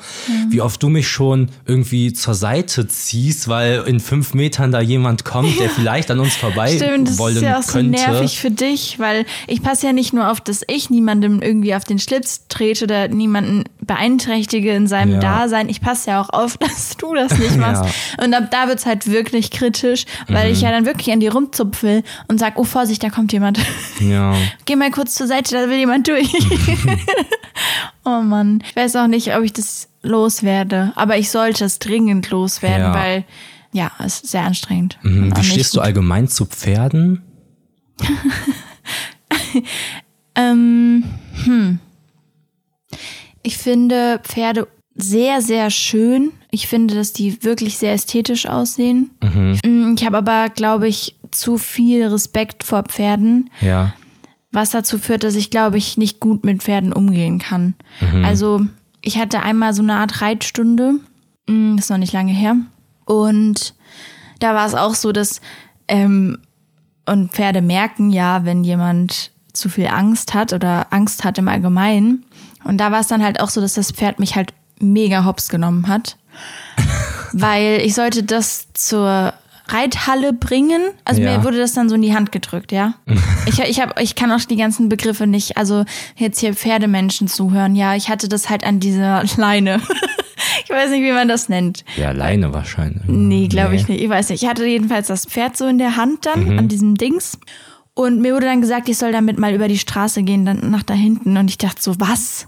wie 0.50 0.62
oft 0.62 0.82
du 0.82 0.90
mich 0.90 1.08
schon 1.08 1.50
irgendwie 1.68 2.12
zur 2.14 2.34
Seite 2.34 2.88
ziehst, 2.88 3.48
weil 3.48 3.84
in 3.86 4.00
fünf 4.00 4.34
Metern 4.34 4.72
da 4.72 4.82
jemand 4.82 5.26
kommt, 5.26 5.60
der 5.60 5.70
vielleicht 5.70 6.10
an 6.10 6.20
uns 6.20 6.36
vorbei 6.36 6.76
Stimmt, 6.76 7.08
das 7.10 7.18
wollen 7.20 7.36
ist 7.36 7.42
ja 7.44 7.60
auch 7.60 7.64
so 7.64 7.74
könnte. 7.74 7.92
nervig 7.92 8.40
für 8.40 8.50
dich, 8.50 8.98
weil 8.98 9.26
ich 9.46 9.62
passe 9.62 9.86
ja 9.86 9.94
nicht 9.94 10.12
nur 10.12 10.32
auf, 10.32 10.42
dass 10.42 10.62
ich 10.68 10.90
niemandem 10.90 11.44
irgendwie 11.44 11.76
auf 11.76 11.84
den 11.84 12.00
Schlitz 12.00 12.48
trete 12.50 12.86
oder 12.86 13.08
niemanden 13.10 13.66
beeinträchtige 13.82 14.72
in 14.72 14.88
seinem 14.88 15.14
Ja. 15.14 15.20
Dasein. 15.20 15.70
Ich 15.70 15.82
passe 15.82 16.10
ja 16.10 16.22
auch 16.22 16.30
auf, 16.30 16.58
dass 16.58 16.98
du 16.98 17.14
das 17.14 17.38
nicht 17.38 17.58
machst. 17.58 17.84
Ja. 18.18 18.24
Und 18.26 18.34
ab 18.34 18.46
da 18.52 18.68
wird's 18.68 18.86
halt 18.88 19.06
wirklich 19.08 19.52
kritisch, 19.52 20.06
weil 20.28 20.52
ich 20.52 20.63
ja 20.64 20.72
dann 20.72 20.86
wirklich 20.86 21.12
an 21.12 21.20
dir 21.20 21.34
rumzupfel 21.34 22.04
und 22.28 22.40
sag, 22.40 22.58
oh 22.58 22.64
Vorsicht, 22.64 23.04
da 23.04 23.10
kommt 23.10 23.32
jemand. 23.34 23.60
Ja. 24.00 24.36
Geh 24.66 24.76
mal 24.76 24.92
kurz 24.92 25.16
zur 25.16 25.28
Seite, 25.28 25.56
da 25.56 25.70
will 25.70 25.78
jemand 25.78 26.08
durch. 26.08 26.32
oh 28.06 28.22
Mann. 28.22 28.64
Ich 28.68 28.76
weiß 28.76 28.96
auch 28.98 29.08
nicht, 29.08 29.36
ob 29.36 29.44
ich 29.44 29.54
das 29.54 29.90
loswerde, 30.02 30.92
aber 30.96 31.18
ich 31.18 31.30
sollte 31.30 31.66
es 31.66 31.80
dringend 31.80 32.30
loswerden, 32.30 32.88
Ja. 32.88 32.94
weil 32.94 33.26
ja, 33.72 33.92
es 34.00 34.16
ist 34.22 34.28
sehr 34.32 34.44
anstrengend. 34.44 35.00
Mhm, 35.02 35.36
Wie 35.36 35.44
stehst 35.44 35.76
du 35.76 35.82
allgemein 35.82 36.28
zu 36.28 36.46
Pferden? 36.46 37.22
Ähm, 40.36 41.04
hm. 41.44 41.80
Ich 43.44 43.58
finde 43.58 44.20
Pferde 44.24 44.68
sehr, 44.96 45.42
sehr 45.42 45.70
schön. 45.70 46.32
Ich 46.54 46.68
finde, 46.68 46.94
dass 46.94 47.14
die 47.14 47.44
wirklich 47.44 47.80
sehr 47.80 47.94
ästhetisch 47.94 48.46
aussehen. 48.46 49.10
Mm, 49.66 49.96
Ich 49.98 50.06
habe 50.06 50.18
aber, 50.18 50.50
glaube 50.50 50.88
ich, 50.88 51.16
zu 51.32 51.58
viel 51.58 52.06
Respekt 52.06 52.64
vor 52.64 52.84
Pferden, 52.84 53.50
Ja. 53.60 53.94
was 54.52 54.70
dazu 54.70 55.00
führt, 55.00 55.24
dass 55.24 55.34
ich, 55.36 55.50
glaube 55.50 55.80
ich, 55.80 55.98
nicht 55.98 56.20
gut 56.20 56.44
mit 56.46 56.62
Pferden 56.62 56.94
umgehen 56.94 57.40
kann. 57.40 57.74
Also 58.24 58.62
ich 59.02 59.18
hatte 59.18 59.42
einmal 59.42 59.74
so 59.74 59.82
eine 59.82 59.96
Art 59.96 60.22
Reitstunde, 60.22 61.00
Mm, 61.48 61.78
ist 61.78 61.90
noch 61.90 61.98
nicht 61.98 62.14
lange 62.14 62.32
her. 62.32 62.56
Und 63.06 63.74
da 64.40 64.54
war 64.56 64.66
es 64.68 64.76
auch 64.76 64.94
so, 64.96 65.12
dass 65.12 65.42
ähm, 65.90 66.38
und 67.06 67.32
Pferde 67.34 67.62
merken 67.62 68.12
ja, 68.12 68.46
wenn 68.46 68.64
jemand 68.64 69.32
zu 69.52 69.68
viel 69.70 69.88
Angst 69.88 70.34
hat 70.34 70.54
oder 70.54 70.88
Angst 70.94 71.24
hat 71.26 71.38
im 71.40 71.48
Allgemeinen. 71.50 72.24
Und 72.64 72.78
da 72.78 72.92
war 72.92 73.02
es 73.02 73.08
dann 73.08 73.22
halt 73.24 73.42
auch 73.42 73.50
so, 73.50 73.60
dass 73.60 73.74
das 73.74 73.92
Pferd 73.92 74.20
mich 74.20 74.36
halt 74.36 74.54
mega 74.80 75.26
hops 75.26 75.50
genommen 75.50 75.88
hat. 75.90 76.16
weil 77.34 77.82
ich 77.84 77.94
sollte 77.96 78.24
das 78.24 78.68
zur 78.74 79.34
Reithalle 79.68 80.34
bringen. 80.34 80.82
Also 81.06 81.22
Ja. 81.22 81.38
mir 81.38 81.44
wurde 81.44 81.58
das 81.58 81.74
dann 81.74 81.88
so 81.90 81.96
in 81.96 82.02
die 82.02 82.14
Hand 82.14 82.32
gedrückt, 82.32 82.72
ja. 82.72 82.96
ich, 83.46 83.60
ich, 83.60 83.80
hab, 83.82 84.00
ich 84.00 84.16
kann 84.16 84.32
auch 84.32 84.40
die 84.42 84.58
ganzen 84.58 84.90
Begriffe 84.90 85.26
nicht, 85.26 85.58
also 85.58 85.86
jetzt 86.18 86.40
hier 86.40 86.54
Pferdemenschen 86.54 87.28
zuhören. 87.28 87.76
Ja, 87.76 87.96
ich 87.96 88.10
hatte 88.10 88.28
das 88.28 88.50
halt 88.50 88.64
an 88.66 88.80
dieser 88.80 89.24
Leine. 89.38 89.82
ich 90.66 90.70
weiß 90.70 90.90
nicht, 90.92 91.02
wie 91.02 91.14
man 91.14 91.28
das 91.30 91.48
nennt. 91.50 91.86
Ja, 91.96 92.10
alleine 92.10 92.54
wahrscheinlich. 92.54 93.04
Nee, 93.08 93.48
glaube 93.48 93.76
ich 93.76 93.88
nicht. 93.88 94.02
Ich 94.02 94.10
weiß 94.10 94.30
nicht. 94.30 94.44
Ich 94.44 94.50
hatte 94.50 94.66
jedenfalls 94.66 95.08
das 95.08 95.26
Pferd 95.26 95.56
so 95.58 95.66
in 95.66 95.78
der 95.78 95.96
Hand 95.96 96.26
dann 96.26 96.60
an 96.60 96.68
diesem 96.68 96.96
Dings. 96.96 97.38
Und 97.96 98.20
mir 98.22 98.34
wurde 98.34 98.48
dann 98.48 98.60
gesagt, 98.60 98.90
ich 98.90 98.98
soll 98.98 99.12
damit 99.12 99.38
mal 99.40 99.54
über 99.54 99.68
die 99.68 99.78
Straße 99.78 100.24
gehen, 100.24 100.46
dann 100.46 100.72
nach 100.72 100.84
da 100.84 100.94
hinten. 100.96 101.38
Und 101.38 101.48
ich 101.50 101.58
dachte 101.60 101.82
so, 101.82 101.94
was? 102.00 102.48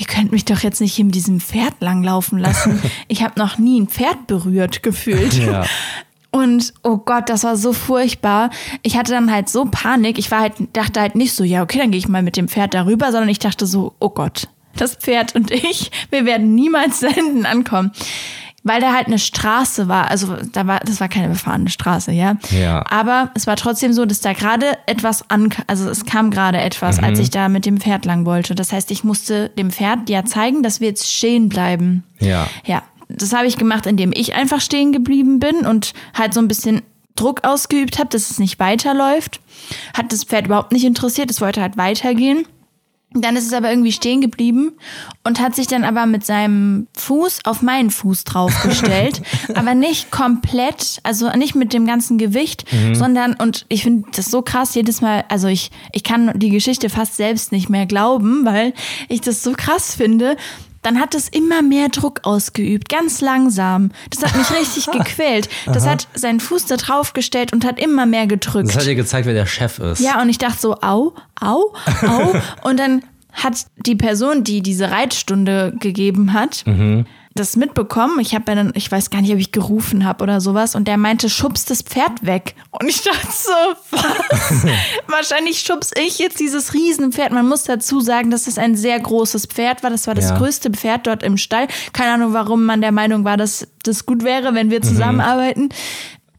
Ihr 0.00 0.06
könnt 0.06 0.32
mich 0.32 0.46
doch 0.46 0.60
jetzt 0.60 0.80
nicht 0.80 0.94
hier 0.94 1.04
mit 1.04 1.14
diesem 1.14 1.40
Pferd 1.40 1.74
langlaufen 1.80 2.38
lassen. 2.38 2.80
Ich 3.08 3.22
habe 3.22 3.38
noch 3.38 3.58
nie 3.58 3.78
ein 3.78 3.88
Pferd 3.88 4.26
berührt 4.26 4.82
gefühlt. 4.82 5.34
Ja. 5.34 5.66
Und 6.30 6.72
oh 6.82 6.96
Gott, 6.96 7.28
das 7.28 7.44
war 7.44 7.56
so 7.56 7.72
furchtbar. 7.74 8.50
Ich 8.82 8.96
hatte 8.96 9.12
dann 9.12 9.30
halt 9.30 9.50
so 9.50 9.66
Panik. 9.66 10.18
Ich 10.18 10.30
war 10.30 10.40
halt, 10.40 10.54
dachte 10.72 11.00
halt 11.00 11.16
nicht 11.16 11.34
so, 11.34 11.44
ja, 11.44 11.62
okay, 11.62 11.78
dann 11.78 11.90
gehe 11.90 11.98
ich 11.98 12.08
mal 12.08 12.22
mit 12.22 12.38
dem 12.38 12.48
Pferd 12.48 12.72
darüber, 12.72 13.12
sondern 13.12 13.28
ich 13.28 13.40
dachte 13.40 13.66
so, 13.66 13.92
oh 13.98 14.08
Gott, 14.08 14.48
das 14.74 14.94
Pferd 14.94 15.34
und 15.34 15.50
ich, 15.50 15.90
wir 16.08 16.24
werden 16.24 16.54
niemals 16.54 17.00
da 17.00 17.08
hinten 17.08 17.44
ankommen. 17.44 17.92
Weil 18.62 18.80
da 18.82 18.92
halt 18.92 19.06
eine 19.06 19.18
Straße 19.18 19.88
war. 19.88 20.10
Also 20.10 20.36
da 20.52 20.66
war, 20.66 20.80
das 20.80 21.00
war 21.00 21.08
keine 21.08 21.28
befahrene 21.28 21.70
Straße, 21.70 22.12
ja. 22.12 22.36
Ja. 22.50 22.84
Aber 22.90 23.30
es 23.34 23.46
war 23.46 23.56
trotzdem 23.56 23.94
so, 23.94 24.04
dass 24.04 24.20
da 24.20 24.34
gerade 24.34 24.66
etwas 24.86 25.30
an, 25.30 25.48
also 25.66 25.88
es 25.88 26.04
kam 26.04 26.30
gerade 26.30 26.58
etwas, 26.58 26.98
als 26.98 27.18
ich 27.18 27.30
da 27.30 27.48
mit 27.48 27.64
dem 27.64 27.78
Pferd 27.80 28.04
lang 28.04 28.26
wollte. 28.26 28.54
Das 28.54 28.72
heißt, 28.72 28.90
ich 28.90 29.02
musste 29.02 29.48
dem 29.48 29.70
Pferd 29.70 30.10
ja 30.10 30.26
zeigen, 30.26 30.62
dass 30.62 30.80
wir 30.80 30.88
jetzt 30.88 31.10
stehen 31.10 31.48
bleiben. 31.48 32.04
Ja. 32.18 32.48
Ja, 32.66 32.82
das 33.08 33.32
habe 33.32 33.46
ich 33.46 33.56
gemacht, 33.56 33.86
indem 33.86 34.12
ich 34.14 34.34
einfach 34.34 34.60
stehen 34.60 34.92
geblieben 34.92 35.40
bin 35.40 35.66
und 35.66 35.94
halt 36.12 36.34
so 36.34 36.40
ein 36.40 36.48
bisschen 36.48 36.82
Druck 37.16 37.44
ausgeübt 37.44 37.98
habe, 37.98 38.10
dass 38.10 38.30
es 38.30 38.38
nicht 38.38 38.58
weiterläuft. 38.58 39.40
Hat 39.94 40.12
das 40.12 40.24
Pferd 40.24 40.46
überhaupt 40.46 40.72
nicht 40.72 40.84
interessiert, 40.84 41.30
es 41.30 41.40
wollte 41.40 41.60
halt 41.60 41.76
weitergehen. 41.76 42.46
Dann 43.12 43.34
ist 43.34 43.46
es 43.46 43.52
aber 43.52 43.70
irgendwie 43.70 43.90
stehen 43.90 44.20
geblieben 44.20 44.72
und 45.24 45.40
hat 45.40 45.56
sich 45.56 45.66
dann 45.66 45.82
aber 45.82 46.06
mit 46.06 46.24
seinem 46.24 46.86
Fuß 46.96 47.40
auf 47.44 47.60
meinen 47.60 47.90
Fuß 47.90 48.22
draufgestellt. 48.22 49.22
aber 49.54 49.74
nicht 49.74 50.12
komplett, 50.12 51.00
also 51.02 51.28
nicht 51.30 51.56
mit 51.56 51.72
dem 51.72 51.86
ganzen 51.86 52.18
Gewicht, 52.18 52.66
sondern, 52.92 53.34
und 53.34 53.66
ich 53.68 53.82
finde 53.82 54.08
das 54.14 54.26
so 54.26 54.42
krass 54.42 54.76
jedes 54.76 55.00
Mal, 55.00 55.24
also 55.28 55.48
ich, 55.48 55.72
ich 55.92 56.04
kann 56.04 56.38
die 56.38 56.50
Geschichte 56.50 56.88
fast 56.88 57.16
selbst 57.16 57.50
nicht 57.50 57.68
mehr 57.68 57.86
glauben, 57.86 58.44
weil 58.44 58.74
ich 59.08 59.20
das 59.20 59.42
so 59.42 59.54
krass 59.56 59.94
finde. 59.96 60.36
Dann 60.82 60.98
hat 60.98 61.14
es 61.14 61.28
immer 61.28 61.62
mehr 61.62 61.88
Druck 61.88 62.20
ausgeübt, 62.22 62.88
ganz 62.88 63.20
langsam. 63.20 63.90
Das 64.10 64.22
hat 64.22 64.36
mich 64.36 64.50
richtig 64.60 64.86
gequält. 64.86 65.48
Das 65.66 65.86
hat 65.86 66.08
seinen 66.14 66.40
Fuß 66.40 66.66
da 66.66 66.76
draufgestellt 66.76 67.52
und 67.52 67.64
hat 67.64 67.78
immer 67.78 68.06
mehr 68.06 68.26
gedrückt. 68.26 68.68
Das 68.68 68.76
hat 68.76 68.86
dir 68.86 68.94
gezeigt, 68.94 69.26
wer 69.26 69.34
der 69.34 69.46
Chef 69.46 69.78
ist. 69.78 70.00
Ja, 70.00 70.20
und 70.22 70.28
ich 70.28 70.38
dachte 70.38 70.58
so, 70.58 70.76
au, 70.80 71.14
au, 71.40 71.74
au. 72.06 72.34
und 72.68 72.78
dann 72.78 73.02
hat 73.32 73.66
die 73.76 73.94
Person, 73.94 74.42
die 74.42 74.60
diese 74.60 74.90
Reitstunde 74.90 75.74
gegeben 75.78 76.32
hat, 76.32 76.64
das 77.34 77.54
mitbekommen. 77.56 78.18
Ich 78.20 78.34
habe 78.34 78.44
dann, 78.54 78.72
ich 78.74 78.90
weiß 78.90 79.10
gar 79.10 79.20
nicht, 79.22 79.32
ob 79.32 79.38
ich 79.38 79.52
gerufen 79.52 80.04
habe 80.04 80.24
oder 80.24 80.40
sowas. 80.40 80.74
Und 80.74 80.88
der 80.88 80.96
meinte, 80.98 81.30
schubst 81.30 81.70
das 81.70 81.82
Pferd 81.82 82.26
weg. 82.26 82.54
Und 82.70 82.88
ich 82.88 83.02
dachte 83.02 83.28
so, 83.30 83.52
was? 83.92 84.64
Wahrscheinlich 85.06 85.60
schubs 85.60 85.90
ich 85.96 86.18
jetzt 86.18 86.40
dieses 86.40 86.74
Riesenpferd. 86.74 87.30
Man 87.32 87.48
muss 87.48 87.62
dazu 87.64 88.00
sagen, 88.00 88.30
dass 88.30 88.46
es 88.48 88.58
ein 88.58 88.76
sehr 88.76 88.98
großes 88.98 89.46
Pferd 89.46 89.82
war. 89.82 89.90
Das 89.90 90.06
war 90.08 90.14
das 90.14 90.30
Ja. 90.30 90.38
größte 90.38 90.70
Pferd 90.70 91.06
dort 91.06 91.22
im 91.22 91.36
Stall. 91.36 91.68
Keine 91.92 92.12
Ahnung, 92.14 92.32
warum 92.32 92.64
man 92.64 92.80
der 92.80 92.92
Meinung 92.92 93.24
war, 93.24 93.36
dass 93.36 93.68
das 93.84 94.06
gut 94.06 94.24
wäre, 94.24 94.52
wenn 94.54 94.70
wir 94.70 94.82
zusammenarbeiten. 94.82 95.68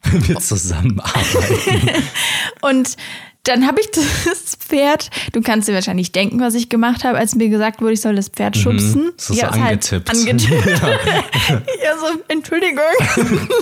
Wir 0.04 0.40
zusammenarbeiten. 0.40 1.90
Und 2.62 2.98
dann 3.44 3.66
habe 3.66 3.82
ich 3.82 3.90
das 3.92 4.56
Pferd, 4.56 5.10
du 5.32 5.42
kannst 5.42 5.68
dir 5.68 5.74
wahrscheinlich 5.74 6.12
denken, 6.12 6.40
was 6.40 6.54
ich 6.54 6.70
gemacht 6.70 7.04
habe, 7.04 7.18
als 7.18 7.34
mir 7.36 7.50
gesagt 7.50 7.82
wurde, 7.82 7.94
ich 7.94 8.02
soll 8.02 8.16
das 8.16 8.30
Pferd 8.30 8.56
schubsen. 8.56 9.06
Mhm. 9.06 9.14
Das 9.18 9.30
ist 9.30 9.40
so 9.40 9.44
hab's 9.44 9.58
angetippt. 9.58 10.10
Halt 10.10 10.20
angetippt. 10.20 10.66
ja. 11.84 11.98
so, 11.98 12.22
Entschuldigung. 12.28 12.84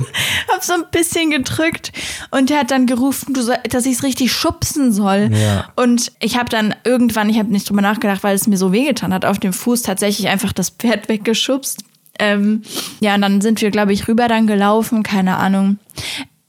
hab 0.53 0.63
so 0.63 0.73
ein 0.73 0.83
bisschen 0.91 1.31
gedrückt 1.31 1.93
und 2.31 2.49
der 2.49 2.59
hat 2.59 2.71
dann 2.71 2.87
gerufen, 2.87 3.33
soll, 3.35 3.55
dass 3.69 3.85
ich 3.85 3.93
es 3.93 4.03
richtig 4.03 4.33
schubsen 4.33 4.91
soll. 4.91 5.29
Ja. 5.31 5.71
Und 5.77 6.11
ich 6.19 6.37
habe 6.37 6.49
dann 6.49 6.75
irgendwann, 6.83 7.29
ich 7.29 7.39
habe 7.39 7.49
nicht 7.49 7.69
drüber 7.69 7.81
nachgedacht, 7.81 8.23
weil 8.23 8.35
es 8.35 8.47
mir 8.47 8.57
so 8.57 8.73
wehgetan 8.73 9.13
hat, 9.13 9.23
auf 9.23 9.39
dem 9.39 9.53
Fuß 9.53 9.83
tatsächlich 9.83 10.27
einfach 10.27 10.51
das 10.51 10.71
Pferd 10.71 11.07
weggeschubst. 11.07 11.83
Ähm, 12.19 12.63
ja, 12.99 13.15
und 13.15 13.21
dann 13.21 13.39
sind 13.39 13.61
wir, 13.61 13.71
glaube 13.71 13.93
ich, 13.93 14.09
rüber 14.09 14.27
dann 14.27 14.45
gelaufen, 14.45 15.03
keine 15.03 15.37
Ahnung. 15.37 15.79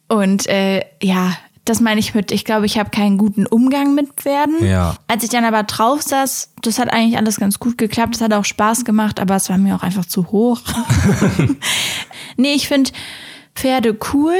Und 0.08 0.48
äh, 0.48 0.80
ja, 1.00 1.36
das 1.64 1.80
meine 1.80 2.00
ich 2.00 2.14
mit, 2.14 2.32
ich 2.32 2.44
glaube, 2.44 2.66
ich 2.66 2.78
habe 2.78 2.90
keinen 2.90 3.18
guten 3.18 3.46
Umgang 3.46 3.94
mit 3.94 4.14
Pferden. 4.14 4.64
Ja. 4.64 4.96
Als 5.06 5.24
ich 5.24 5.30
dann 5.30 5.44
aber 5.44 5.62
drauf 5.62 6.02
saß, 6.02 6.54
das 6.62 6.78
hat 6.78 6.92
eigentlich 6.92 7.16
alles 7.16 7.36
ganz 7.36 7.58
gut 7.58 7.78
geklappt, 7.78 8.14
das 8.14 8.22
hat 8.22 8.32
auch 8.32 8.44
Spaß 8.44 8.84
gemacht, 8.84 9.20
aber 9.20 9.36
es 9.36 9.48
war 9.50 9.58
mir 9.58 9.76
auch 9.76 9.82
einfach 9.82 10.06
zu 10.06 10.30
hoch. 10.30 10.60
nee, 12.36 12.54
ich 12.54 12.66
finde 12.66 12.90
Pferde 13.54 13.96
cool. 14.12 14.34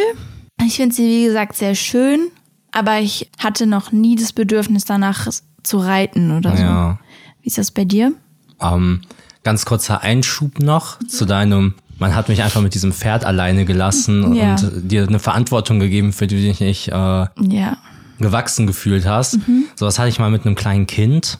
Ich 0.64 0.76
finde 0.76 0.94
sie, 0.94 1.08
wie 1.08 1.24
gesagt, 1.24 1.56
sehr 1.56 1.74
schön, 1.74 2.28
aber 2.72 2.98
ich 3.00 3.30
hatte 3.38 3.66
noch 3.66 3.92
nie 3.92 4.16
das 4.16 4.32
Bedürfnis 4.32 4.84
danach 4.84 5.26
zu 5.62 5.78
reiten 5.78 6.36
oder 6.36 6.56
so. 6.56 6.62
Ja. 6.62 6.98
Wie 7.42 7.48
ist 7.48 7.58
das 7.58 7.70
bei 7.70 7.84
dir? 7.84 8.12
Ähm, 8.60 9.02
ganz 9.42 9.64
kurzer 9.64 10.02
Einschub 10.02 10.58
noch 10.58 10.98
zu 11.00 11.24
deinem, 11.24 11.74
man 12.00 12.14
hat 12.16 12.28
mich 12.28 12.42
einfach 12.42 12.60
mit 12.60 12.74
diesem 12.74 12.92
Pferd 12.92 13.24
alleine 13.24 13.64
gelassen 13.64 14.34
Ja. 14.34 14.52
und 14.56 14.90
dir 14.90 15.06
eine 15.06 15.18
Verantwortung 15.20 15.78
gegeben, 15.78 16.12
für 16.12 16.26
die 16.26 16.34
du 16.36 16.42
dich 16.42 16.58
nicht 16.60 16.88
äh, 16.88 16.92
Ja. 16.92 17.76
gewachsen 18.18 18.66
gefühlt 18.66 19.06
hast. 19.06 19.38
So 19.76 19.86
was 19.86 19.98
hatte 19.98 20.08
ich 20.08 20.18
mal 20.18 20.30
mit 20.30 20.44
einem 20.44 20.54
kleinen 20.56 20.86
Kind. 20.88 21.38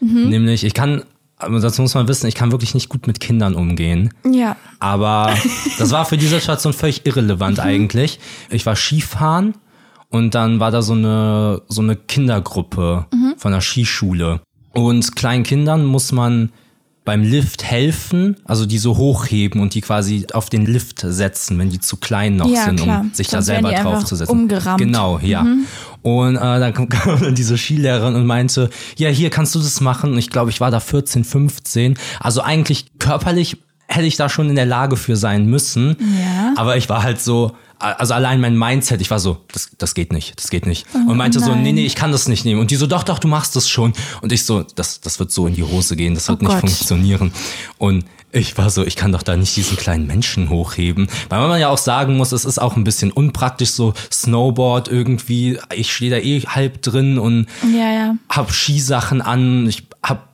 Nämlich, 0.00 0.64
ich 0.64 0.74
kann, 0.74 1.02
dazu 1.38 1.80
muss 1.82 1.94
man 1.94 2.08
wissen, 2.08 2.26
ich 2.26 2.34
kann 2.34 2.50
wirklich 2.52 2.74
nicht 2.74 2.88
gut 2.88 3.06
mit 3.06 3.20
Kindern 3.20 3.54
umgehen. 3.54 4.12
Ja. 4.30 4.56
Aber 4.80 5.32
das 5.78 5.90
war 5.92 6.04
für 6.04 6.16
die 6.16 6.26
Situation 6.26 6.72
völlig 6.72 7.06
irrelevant 7.06 7.60
eigentlich. 7.60 8.18
Ich 8.50 8.66
war 8.66 8.74
Skifahren 8.76 9.54
und 10.08 10.34
dann 10.34 10.58
war 10.60 10.70
da 10.70 10.82
so 10.82 10.92
eine, 10.94 11.62
so 11.68 11.82
eine 11.82 11.96
Kindergruppe 11.96 13.06
von 13.36 13.52
der 13.52 13.60
Skischule. 13.60 14.40
Und 14.72 15.14
kleinen 15.16 15.44
Kindern 15.44 15.84
muss 15.84 16.12
man 16.12 16.50
beim 17.04 17.22
Lift 17.22 17.64
helfen, 17.64 18.36
also 18.44 18.64
die 18.64 18.78
so 18.78 18.96
hochheben 18.96 19.60
und 19.60 19.74
die 19.74 19.80
quasi 19.80 20.26
auf 20.32 20.50
den 20.50 20.66
Lift 20.66 21.00
setzen, 21.04 21.58
wenn 21.58 21.68
die 21.70 21.80
zu 21.80 21.96
klein 21.96 22.36
noch 22.36 22.48
Ja, 22.48 22.66
sind, 22.66 22.80
klar. 22.80 23.00
um 23.00 23.10
sich 23.12 23.28
Sonst 23.28 23.48
da 23.48 23.54
selber 23.54 23.70
die 23.70 23.74
drauf 23.76 23.94
einfach 23.94 24.04
zu 24.04 24.14
setzen. 24.16 24.30
umgerammt. 24.30 24.80
Mhm. 24.80 24.84
Genau, 24.86 25.18
ja. 25.20 25.44
Und 26.02 26.36
äh, 26.36 26.38
dann 26.40 26.72
kam, 26.74 26.88
kam 26.90 27.20
dann 27.20 27.34
diese 27.34 27.58
Skilehrerin 27.58 28.14
und 28.14 28.26
meinte, 28.26 28.70
ja, 28.96 29.08
hier 29.08 29.30
kannst 29.30 29.54
du 29.54 29.58
das 29.58 29.80
machen. 29.80 30.12
Und 30.12 30.18
ich 30.18 30.30
glaube, 30.30 30.50
ich 30.50 30.60
war 30.60 30.70
da 30.70 30.78
14, 30.80 31.24
15. 31.24 31.98
Also 32.20 32.40
eigentlich 32.40 32.86
körperlich 32.98 33.56
hätte 33.94 34.06
ich 34.06 34.16
da 34.16 34.28
schon 34.28 34.48
in 34.48 34.56
der 34.56 34.66
Lage 34.66 34.96
für 34.96 35.16
sein 35.16 35.46
müssen. 35.46 35.96
Ja. 36.20 36.54
Aber 36.56 36.76
ich 36.76 36.88
war 36.88 37.02
halt 37.02 37.20
so, 37.20 37.52
also 37.78 38.14
allein 38.14 38.40
mein 38.40 38.56
Mindset, 38.56 39.00
ich 39.00 39.10
war 39.10 39.18
so, 39.18 39.38
das, 39.52 39.70
das 39.78 39.94
geht 39.94 40.12
nicht, 40.12 40.38
das 40.40 40.50
geht 40.50 40.66
nicht. 40.66 40.86
und 40.94 41.16
meinte 41.16 41.40
so, 41.40 41.50
Oh 41.50 41.54
nein. 41.54 41.62
nee, 41.64 41.72
nee, 41.72 41.84
ich 41.86 41.96
kann 41.96 42.12
das 42.12 42.28
nicht 42.28 42.44
nehmen. 42.44 42.60
Und 42.60 42.70
die 42.70 42.76
so, 42.76 42.86
doch, 42.86 43.02
doch, 43.02 43.18
du 43.18 43.28
machst 43.28 43.56
das 43.56 43.68
schon. 43.68 43.92
Und 44.20 44.32
ich 44.32 44.44
so, 44.44 44.62
das, 44.62 45.00
das 45.00 45.18
wird 45.18 45.30
so 45.32 45.46
in 45.46 45.54
die 45.54 45.64
Hose 45.64 45.96
gehen, 45.96 46.14
das 46.14 46.28
wird 46.28 46.40
Oh 46.42 46.44
nicht 46.44 46.52
Gott. 46.60 46.60
funktionieren. 46.70 47.32
Und 47.78 48.04
ich 48.34 48.56
war 48.56 48.70
so, 48.70 48.82
ich 48.86 48.96
kann 48.96 49.12
doch 49.12 49.22
da 49.22 49.36
nicht 49.36 49.54
diesen 49.56 49.76
kleinen 49.76 50.06
Menschen 50.06 50.48
hochheben. 50.48 51.08
Weil 51.28 51.46
man 51.46 51.60
ja 51.60 51.68
auch 51.68 51.76
sagen 51.76 52.16
muss, 52.16 52.32
es 52.32 52.44
ist 52.46 52.58
auch 52.58 52.76
ein 52.76 52.84
bisschen 52.84 53.10
unpraktisch, 53.10 53.70
so 53.72 53.92
Snowboard 54.10 54.88
irgendwie. 54.88 55.58
Ich 55.74 55.92
stehe 55.92 56.10
da 56.10 56.16
eh 56.16 56.40
halb 56.40 56.80
drin 56.82 57.18
und 57.18 57.46
Ja, 57.62 57.92
ja. 57.92 58.14
hab 58.30 58.50
Skisachen 58.52 59.20
an. 59.20 59.66
Ich 59.68 59.84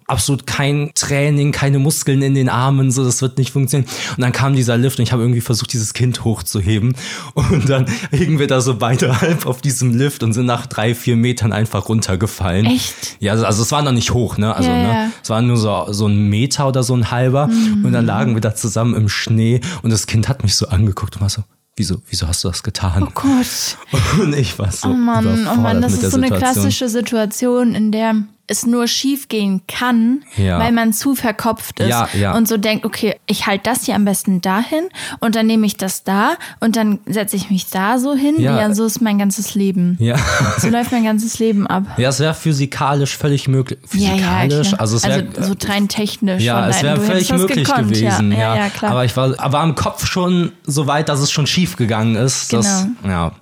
absolut 0.09 0.47
kein 0.47 0.90
Training, 0.94 1.53
keine 1.53 1.79
Muskeln 1.79 2.23
in 2.23 2.35
den 2.35 2.49
Armen, 2.49 2.90
so 2.90 3.05
das 3.05 3.23
wird 3.23 3.38
nicht 3.38 3.53
funktionieren. 3.53 3.88
Und 4.16 4.23
dann 4.23 4.33
kam 4.33 4.55
dieser 4.55 4.77
Lift 4.77 4.99
und 4.99 5.05
ich 5.05 5.12
habe 5.12 5.23
irgendwie 5.23 5.40
versucht, 5.40 5.73
dieses 5.73 5.92
Kind 5.94 6.25
hochzuheben. 6.25 6.97
Und 7.35 7.68
dann 7.68 7.87
hingen 8.11 8.38
wir 8.38 8.47
da 8.47 8.61
so 8.61 8.75
beide 8.75 9.21
halb 9.21 9.47
auf 9.47 9.61
diesem 9.61 9.97
Lift 9.97 10.23
und 10.23 10.33
sind 10.33 10.47
nach 10.47 10.66
drei, 10.66 10.94
vier 10.94 11.16
Metern 11.16 11.53
einfach 11.53 11.88
runtergefallen. 11.88 12.66
Echt? 12.66 13.16
Ja, 13.21 13.33
also, 13.33 13.44
also 13.44 13.62
es 13.62 13.71
war 13.71 13.83
noch 13.83 13.92
nicht 13.92 14.12
hoch, 14.12 14.38
ne? 14.38 14.55
Also, 14.55 14.71
Ja, 14.71 14.77
ne? 14.77 14.88
ja. 14.88 15.11
Es 15.23 15.31
war 15.31 15.42
nur 15.42 15.57
so, 15.57 15.87
so 15.92 16.07
ein 16.07 16.29
Meter 16.29 16.68
oder 16.68 16.83
so 16.83 16.94
ein 16.94 17.11
halber. 17.11 17.47
Mhm. 17.49 17.85
Und 17.85 17.92
dann 17.92 18.07
lagen 18.07 18.35
wir 18.35 18.40
da 18.40 18.55
zusammen 18.55 18.94
im 18.94 19.09
Schnee 19.09 19.61
und 19.83 19.90
das 19.90 20.07
Kind 20.07 20.29
hat 20.29 20.42
mich 20.42 20.57
so 20.57 20.68
angeguckt 20.68 21.16
und 21.16 21.23
war 21.23 21.29
so, 21.29 21.42
wieso, 21.77 21.97
wieso 22.09 22.27
hast 22.27 22.42
du 22.44 22.49
das 22.49 22.62
getan? 22.62 23.05
Oh 23.05 23.11
Gott. 23.14 23.77
Und 24.21 24.35
ich 24.35 24.59
war 24.59 24.71
so 24.73 24.88
Oh 24.88 24.92
Mann, 24.92 25.47
oh 25.51 25.61
Mann, 25.61 25.81
das 25.81 25.92
ist 25.92 26.11
so 26.11 26.16
eine 26.16 26.27
Situation. 26.27 26.38
klassische 26.38 26.88
Situation, 26.88 27.75
in 27.75 27.92
der 27.92 28.14
es 28.48 28.66
nur 28.66 28.87
schief 28.88 29.28
gehen 29.28 29.62
kann, 29.68 30.22
Ja. 30.37 30.58
weil 30.58 30.72
man 30.72 30.92
zu 30.92 31.14
verkopft 31.14 31.80
ist 31.80 31.88
Ja, 31.88 32.08
ja. 32.18 32.34
und 32.34 32.48
so 32.48 32.56
denkt, 32.56 32.84
okay, 32.84 33.14
ich 33.26 33.46
halte 33.46 33.64
das 33.70 33.84
hier 33.84 33.94
am 33.94 34.04
besten 34.04 34.40
dahin 34.40 34.88
und 35.20 35.34
dann 35.37 35.46
nehme 35.46 35.66
ich 35.66 35.76
das 35.76 36.02
da 36.02 36.32
und 36.61 36.76
dann 36.76 36.98
setze 37.06 37.37
ich 37.37 37.50
mich 37.50 37.68
da 37.70 37.98
so 37.98 38.14
hin. 38.14 38.37
Ja. 38.38 38.58
Ja, 38.58 38.74
so 38.74 38.84
ist 38.87 39.00
mein 39.00 39.18
ganzes 39.18 39.54
Leben. 39.54 39.96
Ja. 40.00 40.16
So 40.58 40.68
läuft 40.68 40.92
mein 40.92 41.04
ganzes 41.04 41.38
Leben 41.38 41.66
ab. 41.66 41.84
Ja, 41.98 42.08
es 42.08 42.20
wäre 42.20 42.34
physikalisch 42.34 43.16
völlig 43.16 43.48
möglich. 43.48 43.78
Physikalisch? 43.87 44.74
also 44.74 44.96
es 44.96 45.04
wäre 45.04 45.26
so 45.40 45.54
rein 45.68 45.88
technisch. 45.88 46.42
ja, 46.42 46.68
es 46.68 46.82
wäre 46.82 47.00
völlig 47.00 47.30
möglich 47.32 47.64
gekonnt, 47.66 47.92
gewesen. 47.92 48.32
Ja, 48.32 48.68
klar. 48.70 48.92
Aber 48.92 49.04
ich 49.04 49.16
war, 49.16 49.34
aber 49.38 49.62
im 49.62 49.74
Kopf 49.74 50.06
schon 50.06 50.52
so 50.64 50.87
weit, 50.87 51.08
dass 51.08 51.20
es 51.20 51.30
schon 51.30 51.46
schief 51.46 51.76
gegangen 51.76 52.16
ist. 52.16 52.52
Das, 52.52 52.87
ja. 53.06 53.32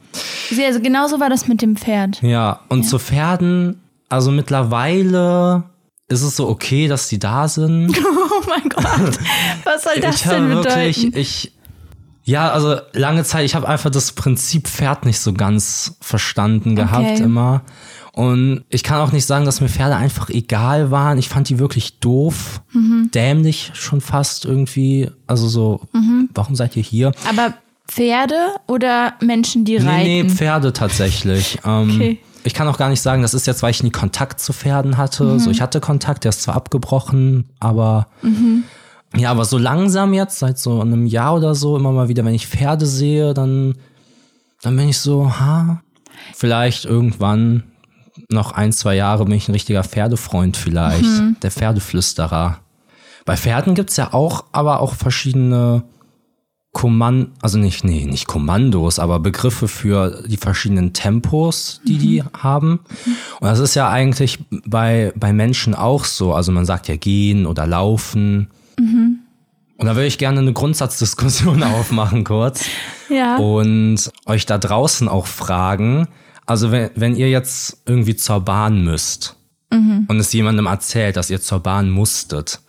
also 0.67 0.81
genauso 0.81 1.21
war 1.21 1.31
das 1.31 1.49
mit 1.49 1.63
dem 1.63 1.77
Pferd. 1.77 2.21
Ja, 2.23 2.61
und 2.69 2.85
zu 2.85 2.99
Pferden, 2.99 3.81
also 4.09 4.31
mittlerweile 4.31 5.65
ist 6.09 6.23
es 6.23 6.37
so 6.37 6.49
okay, 6.49 6.89
dass 6.89 7.09
die 7.09 7.19
da 7.19 7.49
sind. 7.49 7.97
Oh 8.39 8.43
mein 8.49 8.69
Gott, 8.69 9.19
was 9.65 9.83
soll 9.85 9.99
das 10.01 10.17
ich 10.17 10.23
denn 10.29 10.49
bedeuten? 10.49 10.65
wirklich, 10.67 11.15
ich, 11.17 11.53
ja, 12.23 12.51
also 12.51 12.77
lange 12.93 13.25
Zeit, 13.25 13.45
ich 13.47 13.55
habe 13.55 13.67
einfach 13.67 13.91
das 13.91 14.13
Prinzip 14.13 14.69
Pferd 14.69 15.07
nicht 15.07 15.19
so 15.19 15.33
ganz 15.33 15.97
verstanden 16.01 16.77
gehabt 16.77 17.05
Okay. 17.13 17.23
immer. 17.23 17.63
Und 18.13 18.65
ich 18.69 18.83
kann 18.83 19.01
auch 19.01 19.13
nicht 19.13 19.25
sagen, 19.27 19.47
dass 19.47 19.61
mir 19.63 19.69
Pferde 19.71 19.97
einfach 19.97 20.29
egal 20.29 20.91
waren. 20.91 21.17
Ich 21.19 21.29
fand 21.31 21.49
die 21.49 21.59
wirklich 21.59 21.99
doof, 21.99 22.61
Mhm. 22.73 23.11
dämlich 23.15 23.71
schon 23.75 24.01
fast 24.03 24.45
irgendwie. 24.45 25.11
Also 25.27 25.49
so, 25.49 25.81
Mhm. 25.93 26.29
warum 26.35 26.55
seid 26.57 26.77
ihr 26.77 26.83
hier? 26.83 27.13
Aber 27.29 27.55
Pferde 27.89 28.37
oder 28.69 29.15
Menschen, 29.21 29.65
die 29.65 29.79
Nee, 29.79 29.87
reiten? 29.89 30.05
nee, 30.05 30.25
Pferde 30.29 30.73
tatsächlich. 30.73 31.59
Ähm, 31.65 31.91
Okay. 31.95 32.19
Ich 32.47 32.55
kann 32.55 32.69
auch 32.69 32.79
gar 32.79 32.89
nicht 32.89 33.03
sagen, 33.03 33.23
das 33.23 33.35
ist 33.35 33.47
jetzt, 33.47 33.63
weil 33.63 33.73
ich 33.73 33.83
nie 33.83 33.91
Kontakt 33.91 34.41
zu 34.41 34.53
Pferden 34.53 34.97
hatte. 34.97 35.25
Mhm. 35.25 35.39
So, 35.41 35.51
ich 35.51 35.61
hatte 35.61 35.81
Kontakt, 35.81 36.25
der 36.25 36.29
ist 36.31 36.43
zwar 36.43 36.55
abgebrochen, 36.55 37.51
aber 37.59 38.07
Mhm. 38.23 38.63
ja, 39.17 39.31
aber 39.33 39.45
so 39.45 39.59
langsam 39.59 40.15
jetzt, 40.15 40.39
seit 40.39 40.59
so 40.59 40.81
einem 40.81 41.07
Jahr 41.07 41.35
oder 41.35 41.55
so, 41.55 41.77
immer 41.77 41.91
mal 41.93 42.09
wieder, 42.09 42.25
wenn 42.25 42.35
ich 42.35 42.47
Pferde 42.47 42.87
sehe, 42.87 43.35
dann, 43.35 43.75
dann 44.63 44.77
bin 44.77 44.89
ich 44.89 44.99
so, 44.99 45.29
ha, 45.39 45.83
vielleicht 46.35 46.85
irgendwann 46.85 47.65
noch 48.31 48.53
ein, 48.53 48.73
zwei 48.73 48.95
Jahre 48.95 49.25
bin 49.25 49.35
ich 49.35 49.49
ein 49.49 49.53
richtiger 49.53 49.83
Pferdefreund 49.85 50.57
vielleicht. 50.57 51.05
Mhm. 51.05 51.37
Der 51.43 51.51
Pferdeflüsterer. 51.51 52.59
Bei 53.25 53.37
Pferden 53.37 53.75
gibt's 53.75 53.97
ja 53.97 54.15
auch, 54.15 54.45
aber 54.53 54.81
auch 54.81 54.95
verschiedene 54.95 55.83
Kommand, 56.77 57.31
also 57.41 57.57
nicht, 57.57 57.85
nee, 57.85 58.05
nicht 58.05 58.27
Kommandos, 58.27 58.99
aber 58.99 59.19
Begriffe 59.19 59.67
für 59.67 60.23
die 60.29 60.37
verschiedenen 60.37 60.93
Tempos, 60.93 61.81
die 61.89 61.97
die 61.97 62.23
haben. 62.37 62.81
Und 63.41 63.49
das 63.49 63.61
ist 63.61 63.75
ja 63.77 63.89
eigentlich 63.89 64.41
bei, 64.67 65.11
bei 65.17 65.33
Menschen 65.33 65.75
auch 65.75 66.05
so. 66.05 66.35
Also 66.35 66.53
man 66.53 66.67
sagt 66.67 66.89
ja 66.89 66.97
gehen 66.97 67.47
oder 67.47 67.67
laufen. 67.67 68.49
Und 68.79 69.87
da 69.87 69.97
würde 69.97 70.05
ich 70.07 70.19
gerne 70.19 70.41
eine 70.41 70.53
Grundsatzdiskussion 70.53 71.63
aufmachen 71.63 72.25
kurz 72.25 72.67
Ja. 73.09 73.39
und 73.39 74.13
euch 74.27 74.45
da 74.45 74.59
draußen 74.59 75.09
auch 75.09 75.27
fragen, 75.27 76.09
also 76.45 76.73
wenn, 76.73 76.91
wenn 76.95 77.17
ihr 77.17 77.31
jetzt 77.31 77.79
irgendwie 77.87 78.17
zur 78.17 78.41
Bahn 78.41 78.85
müsst 78.85 79.37
und 80.09 80.21
es 80.21 80.31
jemandem 80.35 80.67
erzählt, 80.67 81.17
dass 81.17 81.31
ihr 81.31 81.41
zur 81.41 81.61
Bahn 81.61 81.89
musstet, 81.89 82.61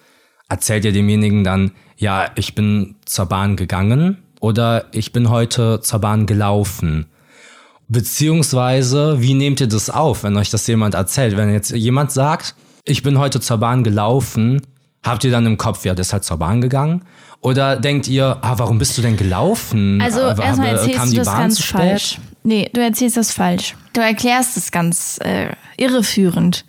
erzählt 0.49 0.85
ihr 0.85 0.91
demjenigen 0.91 1.43
dann, 1.43 1.71
ja, 1.97 2.29
ich 2.35 2.55
bin 2.55 2.95
zur 3.05 3.25
Bahn 3.25 3.55
gegangen 3.55 4.17
oder 4.39 4.85
ich 4.91 5.11
bin 5.11 5.29
heute 5.29 5.81
zur 5.81 5.99
Bahn 5.99 6.25
gelaufen. 6.25 7.07
Beziehungsweise, 7.89 9.21
wie 9.21 9.33
nehmt 9.33 9.61
ihr 9.61 9.67
das 9.67 9.89
auf, 9.89 10.23
wenn 10.23 10.35
euch 10.37 10.49
das 10.49 10.67
jemand 10.67 10.93
erzählt? 10.93 11.37
Wenn 11.37 11.51
jetzt 11.51 11.71
jemand 11.71 12.11
sagt, 12.11 12.55
ich 12.83 13.01
bin 13.01 13.17
heute 13.17 13.39
zur 13.39 13.57
Bahn 13.57 13.83
gelaufen, 13.83 14.61
habt 15.03 15.23
ihr 15.23 15.31
dann 15.31 15.45
im 15.45 15.57
Kopf, 15.57 15.85
ja, 15.85 15.93
der 15.95 16.01
ist 16.01 16.13
halt 16.13 16.23
zur 16.23 16.37
Bahn 16.37 16.61
gegangen? 16.61 17.03
Oder 17.41 17.75
denkt 17.77 18.07
ihr, 18.07 18.37
ah, 18.41 18.55
warum 18.57 18.77
bist 18.77 18.97
du 18.97 19.01
denn 19.01 19.15
gelaufen? 19.15 20.01
Also 20.01 20.21
Aber- 20.21 20.43
erstmal 20.43 20.69
aber 20.69 20.79
erzählst 20.79 21.13
du 21.13 21.17
das 21.17 21.27
Bahn 21.27 21.39
ganz 21.39 21.63
falsch. 21.63 22.19
Nee, 22.43 22.69
du 22.73 22.81
erzählst 22.81 23.17
das 23.17 23.31
falsch. 23.31 23.75
Du 23.93 24.01
erklärst 24.01 24.57
es 24.57 24.71
ganz 24.71 25.19
äh, 25.23 25.49
irreführend. 25.77 26.65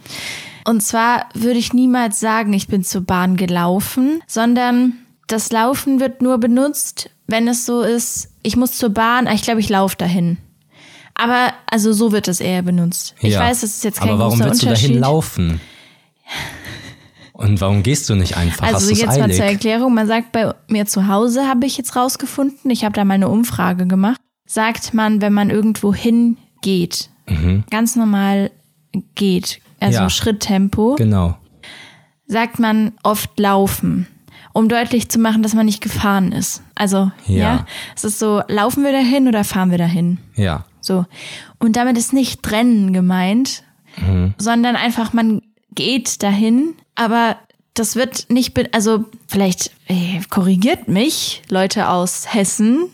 Und 0.64 0.83
zwar 0.83 1.29
würde 1.35 1.59
ich 1.59 1.73
niemals 1.73 2.21
sagen, 2.21 2.53
ich 2.53 2.68
bin 2.68 2.85
zur 2.85 3.03
Bahn 3.03 3.37
gelaufen, 3.37 4.21
sondern 4.27 4.94
das 5.27 5.51
Laufen 5.53 6.01
wird 6.01 6.23
nur 6.23 6.38
benutzt, 6.38 7.11
wenn 7.27 7.49
es 7.49 7.66
so 7.66 7.83
ist, 7.83 8.31
ich 8.42 8.57
muss 8.57 8.73
zur 8.79 8.90
Bahn, 8.90 9.27
ah, 9.27 9.35
ich 9.35 9.42
glaube, 9.42 9.61
ich 9.61 9.68
laufe 9.68 9.97
dahin. 9.97 10.38
Aber 11.14 11.53
also 11.66 11.92
so 11.92 12.12
wird 12.12 12.29
es 12.29 12.40
eher 12.40 12.62
benutzt. 12.62 13.14
Ich 13.21 13.35
Ja. 13.35 13.40
weiß, 13.40 13.61
das 13.62 13.71
ist 13.71 13.85
jetzt 13.85 14.01
kein 14.01 14.11
Aber 14.11 14.21
warum 14.21 14.38
willst 14.40 14.62
du 14.62 14.66
dahin 14.66 14.99
laufen? 14.99 15.61
Und 17.33 17.61
warum 17.61 17.83
gehst 17.83 18.09
du 18.09 18.14
nicht 18.14 18.37
einfach? 18.37 18.66
Also 18.66 18.90
jetzt 18.90 19.07
mal 19.07 19.23
eilig? 19.23 19.37
zur 19.37 19.44
Erklärung. 19.47 19.94
Man 19.94 20.07
sagt 20.07 20.33
bei 20.33 20.55
mir 20.68 20.87
zu 20.87 21.07
Hause, 21.07 21.47
habe 21.47 21.66
ich 21.66 21.77
jetzt 21.77 21.94
rausgefunden, 21.94 22.71
ich 22.71 22.85
habe 22.85 22.94
da 22.94 23.05
mal 23.05 23.14
eine 23.14 23.29
Umfrage 23.29 23.87
gemacht, 23.87 24.21
sagt 24.47 24.94
man, 24.94 25.21
wenn 25.21 25.33
man 25.33 25.51
irgendwo 25.51 25.94
hingeht, 25.94 27.11
ganz 27.71 27.94
normal 27.94 28.51
geht, 29.14 29.61
also. 29.81 30.01
Ja. 30.01 30.11
Schritttempo, 30.11 30.95
Genau. 30.97 31.37
sagt 32.27 32.59
man 32.59 32.93
oft 33.03 33.38
laufen. 33.38 34.07
Um 34.55 34.69
deutlich 34.69 35.09
zu 35.09 35.19
machen, 35.21 35.43
dass 35.43 35.55
man 35.55 35.67
nicht 35.67 35.81
gefahren 35.83 36.33
ist. 36.33 36.62
Also, 36.75 37.12
ja. 37.27 37.37
Ja. 37.37 37.67
Es 37.95 38.03
ist 38.05 38.19
so, 38.19 38.43
laufen 38.49 38.83
wir 38.83 38.91
dahin 38.93 39.29
oder 39.29 39.45
fahren 39.45 39.71
wir 39.71 39.79
dahin? 39.79 40.19
Ja. 40.35 40.64
So. 40.81 41.05
Und 41.59 41.77
damit 41.77 41.97
ist 41.97 42.12
nicht 42.12 42.43
trennen 42.43 42.93
gemeint, 42.93 43.62
Mhm. 43.99 44.35
sondern 44.38 44.75
einfach, 44.77 45.12
man 45.12 45.43
geht 45.75 46.23
dahin, 46.23 46.75
aber 46.95 47.37
das 47.75 47.95
wird 47.95 48.27
nicht, 48.31 48.59
also 48.75 49.05
vielleicht 49.29 49.71
äh, 49.87 50.21
korrigiert 50.31 50.88
mich 50.88 51.43
Leute 51.51 51.88
aus 51.88 52.33
Hessen, 52.35 52.87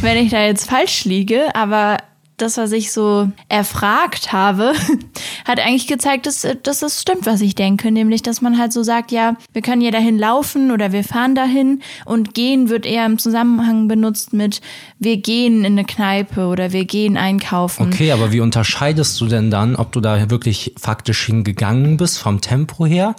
wenn 0.00 0.16
ich 0.16 0.30
da 0.30 0.42
jetzt 0.44 0.68
falsch 0.70 1.04
liege, 1.04 1.54
aber 1.54 1.98
das, 2.42 2.56
was 2.56 2.72
ich 2.72 2.92
so 2.92 3.28
erfragt 3.48 4.32
habe, 4.32 4.72
hat 5.44 5.60
eigentlich 5.60 5.86
gezeigt, 5.86 6.26
dass, 6.26 6.46
dass 6.62 6.82
es 6.82 7.00
stimmt, 7.00 7.26
was 7.26 7.40
ich 7.40 7.54
denke. 7.54 7.90
Nämlich, 7.90 8.22
dass 8.22 8.40
man 8.40 8.58
halt 8.58 8.72
so 8.72 8.82
sagt, 8.82 9.12
ja, 9.12 9.36
wir 9.52 9.62
können 9.62 9.82
ja 9.82 9.90
dahin 9.90 10.18
laufen 10.18 10.70
oder 10.70 10.92
wir 10.92 11.04
fahren 11.04 11.34
dahin 11.34 11.82
und 12.04 12.34
gehen 12.34 12.68
wird 12.68 12.86
eher 12.86 13.06
im 13.06 13.18
Zusammenhang 13.18 13.88
benutzt 13.88 14.32
mit, 14.32 14.60
wir 14.98 15.16
gehen 15.16 15.64
in 15.64 15.72
eine 15.72 15.84
Kneipe 15.84 16.46
oder 16.46 16.72
wir 16.72 16.84
gehen 16.84 17.16
einkaufen. 17.16 17.88
Okay, 17.88 18.12
aber 18.12 18.32
wie 18.32 18.40
unterscheidest 18.40 19.20
du 19.20 19.26
denn 19.26 19.50
dann, 19.50 19.76
ob 19.76 19.92
du 19.92 20.00
da 20.00 20.30
wirklich 20.30 20.74
faktisch 20.78 21.26
hingegangen 21.26 21.96
bist 21.96 22.18
vom 22.18 22.40
Tempo 22.40 22.86
her 22.86 23.14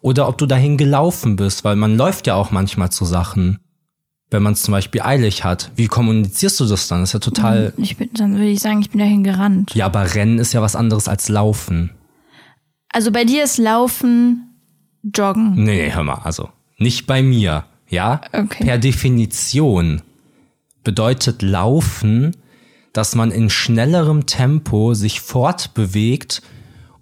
oder 0.00 0.28
ob 0.28 0.38
du 0.38 0.46
dahin 0.46 0.76
gelaufen 0.76 1.36
bist? 1.36 1.64
Weil 1.64 1.76
man 1.76 1.96
läuft 1.96 2.26
ja 2.26 2.34
auch 2.34 2.50
manchmal 2.50 2.90
zu 2.90 3.04
Sachen, 3.04 3.58
wenn 4.36 4.42
man 4.42 4.52
es 4.52 4.62
zum 4.62 4.72
Beispiel 4.72 5.00
eilig 5.00 5.44
hat. 5.44 5.70
Wie 5.76 5.86
kommunizierst 5.86 6.60
du 6.60 6.66
das 6.66 6.88
dann? 6.88 7.00
Das 7.00 7.08
ist 7.08 7.12
ja 7.14 7.20
total. 7.20 7.72
Ich 7.78 7.96
bin, 7.96 8.10
dann 8.12 8.34
würde 8.34 8.48
ich 8.48 8.60
sagen, 8.60 8.82
ich 8.82 8.90
bin 8.90 8.98
dahin 8.98 9.24
gerannt. 9.24 9.74
Ja, 9.74 9.86
aber 9.86 10.14
Rennen 10.14 10.38
ist 10.38 10.52
ja 10.52 10.60
was 10.60 10.76
anderes 10.76 11.08
als 11.08 11.30
Laufen. 11.30 11.90
Also 12.90 13.10
bei 13.10 13.24
dir 13.24 13.44
ist 13.44 13.56
Laufen 13.56 14.60
Joggen. 15.02 15.54
Nee, 15.54 15.86
nee, 15.86 15.90
hör 15.90 16.02
mal, 16.02 16.20
also 16.22 16.50
nicht 16.76 17.06
bei 17.06 17.22
mir, 17.22 17.64
ja? 17.88 18.20
Okay. 18.34 18.64
Per 18.64 18.76
Definition 18.76 20.02
bedeutet 20.84 21.40
Laufen, 21.40 22.36
dass 22.92 23.14
man 23.14 23.30
in 23.30 23.48
schnellerem 23.48 24.26
Tempo 24.26 24.92
sich 24.92 25.22
fortbewegt 25.22 26.42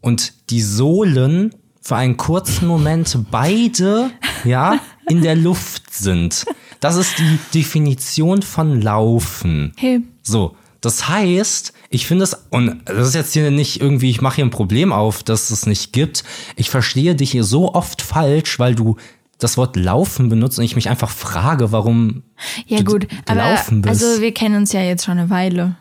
und 0.01 0.51
die 0.51 0.62
Sohlen 0.62 1.53
für 1.81 1.97
einen 1.97 2.16
kurzen 2.16 2.68
Moment 2.68 3.18
beide, 3.33 4.11
ja, 4.44 4.79
in 5.09 5.23
der 5.23 5.35
Luft 5.35 5.92
sind. 5.92 6.47
Das 6.85 6.97
ist 6.97 7.18
die 7.18 7.38
Definition 7.55 8.42
von 8.42 8.83
Laufen. 8.83 9.73
Okay. 9.75 10.03
So, 10.23 10.55
das 10.83 11.09
heißt, 11.09 11.73
ich 11.88 12.07
finde 12.07 12.25
es, 12.25 12.37
und 12.51 12.83
das 12.85 13.09
ist 13.09 13.14
jetzt 13.14 13.33
hier 13.33 13.51
nicht 13.51 13.81
irgendwie, 13.81 14.11
ich 14.11 14.20
mache 14.20 14.37
hier 14.37 14.44
ein 14.44 14.51
Problem 14.51 14.92
auf, 14.92 15.23
dass 15.23 15.51
es 15.51 15.64
nicht 15.64 15.94
gibt. 15.94 16.25
Ich 16.57 16.68
verstehe 16.68 17.14
dich 17.14 17.31
hier 17.31 17.42
so 17.42 17.73
oft 17.73 18.03
falsch, 18.03 18.59
weil 18.59 18.75
du 18.75 18.97
das 19.38 19.57
Wort 19.57 19.77
laufen 19.77 20.29
benutzt 20.29 20.59
und 20.59 20.66
ich 20.66 20.77
mich 20.77 20.90
einfach 20.90 21.09
frage, 21.09 21.73
warum 21.73 22.23
Ja 22.66 22.81
du 22.81 22.85
gut, 22.85 23.09
aber 23.25 23.40
gelaufen 23.40 23.81
bist. 23.81 24.05
also 24.05 24.20
wir 24.20 24.35
kennen 24.35 24.57
uns 24.57 24.75
ja 24.75 24.83
jetzt 24.83 25.07
schon 25.07 25.16
eine 25.16 25.31
Weile. 25.31 25.77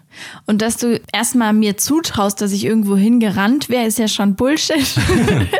Und 0.46 0.62
dass 0.62 0.78
du 0.78 1.02
erstmal 1.12 1.52
mir 1.52 1.76
zutraust, 1.76 2.40
dass 2.40 2.54
ich 2.54 2.64
irgendwo 2.64 2.96
hingerannt 2.96 3.68
wäre, 3.68 3.88
ist 3.88 4.00
ja 4.00 4.08
schon 4.08 4.36
Bullshit. 4.36 4.78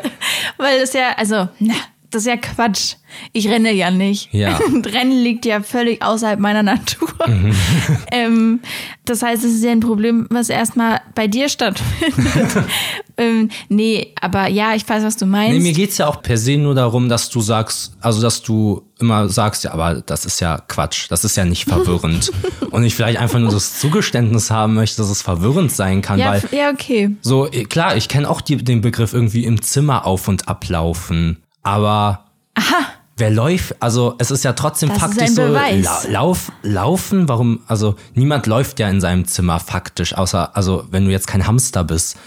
Weil 0.58 0.80
das 0.80 0.94
ja, 0.94 1.18
also, 1.18 1.50
na, 1.60 1.74
das 2.14 2.24
ist 2.24 2.28
ja 2.28 2.38
Quatsch. 2.38 2.96
Ich 3.32 3.48
renne 3.48 3.72
ja 3.74 3.90
nicht. 3.90 4.30
Ja. 4.32 4.60
Rennen 4.86 5.24
liegt 5.24 5.46
ja 5.46 5.62
völlig 5.62 6.04
außerhalb 6.04 6.40
meiner 6.40 6.62
Natur. 6.62 7.10
ähm, 8.12 8.60
das 9.06 9.22
heißt, 9.24 9.44
es 9.44 9.54
ist 9.54 9.64
ja 9.64 9.72
ein 9.72 9.80
Problem, 9.80 10.28
was 10.30 10.50
erstmal 10.50 11.02
bei 11.16 11.28
dir 11.28 11.50
stattfindet. 11.50 12.66
ähm, 13.18 13.50
nee, 13.70 14.14
aber 14.22 14.48
ja, 14.48 14.76
ich 14.76 14.88
weiß, 14.88 15.04
was 15.04 15.18
du 15.18 15.26
meinst. 15.26 15.54
Nee, 15.54 15.60
mir 15.60 15.74
geht's 15.74 15.98
ja 15.98 16.08
auch 16.08 16.22
per 16.22 16.38
se 16.38 16.58
nur 16.58 16.76
darum, 16.76 17.10
dass 17.10 17.30
du 17.30 17.42
sagst, 17.42 17.94
also 18.00 18.22
dass 18.22 18.42
du 18.44 18.84
immer 19.00 19.28
sagst, 19.28 19.64
ja, 19.64 19.74
aber 19.74 20.02
das 20.02 20.26
ist 20.26 20.40
ja 20.40 20.60
Quatsch, 20.68 21.08
das 21.10 21.26
ist 21.26 21.36
ja 21.36 21.46
nicht 21.46 21.66
verwirrend. 21.66 22.32
Und 22.70 22.84
ich 22.84 22.96
vielleicht 22.96 23.20
einfach 23.20 23.40
nur 23.40 23.52
das 23.52 23.80
Zugeständnis 23.80 24.52
haben 24.52 24.76
möchte, 24.76 25.02
dass 25.02 25.10
es 25.10 25.22
verwirrend 25.22 25.72
sein 25.72 26.02
kann, 26.02 26.20
ja, 26.20 26.32
weil 26.32 26.44
ja, 26.52 26.70
okay. 26.70 27.16
so, 27.22 27.50
klar, 27.70 27.98
ich 27.98 28.08
kenne 28.08 28.30
auch 28.30 28.40
die, 28.40 28.58
den 28.58 28.82
Begriff 28.82 29.14
irgendwie 29.14 29.44
im 29.44 29.62
Zimmer 29.62 30.06
auf 30.06 30.28
und 30.28 30.48
ablaufen, 30.48 31.43
aber 31.64 32.26
wer 33.18 33.32
läuft, 33.32 33.76
also 33.82 34.16
es 34.18 34.32
ist 34.32 34.44
ja 34.44 34.54
trotzdem 34.54 34.90
Das 34.90 35.00
faktisch 35.00 35.32
so, 35.32 35.46
la, 35.46 35.70
lauf, 36.10 36.52
laufen, 36.62 37.28
warum, 37.30 37.62
also 37.68 37.96
niemand 38.14 38.48
läuft 38.48 38.80
ja 38.80 38.90
in 38.90 39.02
seinem 39.02 39.26
Zimmer 39.26 39.60
faktisch, 39.60 40.16
außer, 40.16 40.56
also 40.56 40.86
wenn 40.92 41.06
du 41.06 41.12
jetzt 41.12 41.28
kein 41.28 41.48
Hamster 41.48 41.84
bist, 41.84 42.18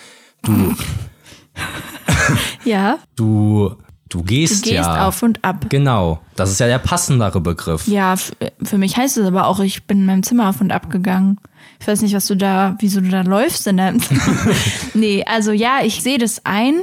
du, 0.42 0.74
Ja, 2.64 2.98
du, 3.16 3.70
du 4.08 4.18
du 4.18 4.22
gehst, 4.22 4.64
gehst 4.64 4.74
ja. 4.74 5.06
auf 5.06 5.22
und 5.22 5.44
ab. 5.44 5.66
Genau, 5.68 6.20
das 6.36 6.50
ist 6.50 6.60
ja 6.60 6.66
der 6.66 6.78
passendere 6.78 7.40
Begriff. 7.40 7.86
Ja, 7.86 8.14
für 8.62 8.78
mich 8.78 8.96
heißt 8.96 9.16
es 9.16 9.26
aber 9.26 9.46
auch, 9.46 9.60
ich 9.60 9.84
bin 9.84 10.00
in 10.00 10.06
meinem 10.06 10.22
Zimmer 10.22 10.48
auf 10.48 10.60
und 10.60 10.72
ab 10.72 10.90
gegangen. 10.90 11.38
Ich 11.80 11.86
weiß 11.86 12.02
nicht, 12.02 12.14
was 12.14 12.26
du 12.26 12.36
da, 12.36 12.76
wieso 12.78 13.00
du 13.00 13.08
da 13.08 13.22
läufst 13.22 13.66
in 13.66 13.76
deinem 13.76 14.00
Zimmer. 14.00 14.22
nee, 14.94 15.24
also 15.24 15.52
ja, 15.52 15.80
ich 15.82 16.02
sehe 16.02 16.18
das 16.18 16.42
ein, 16.44 16.82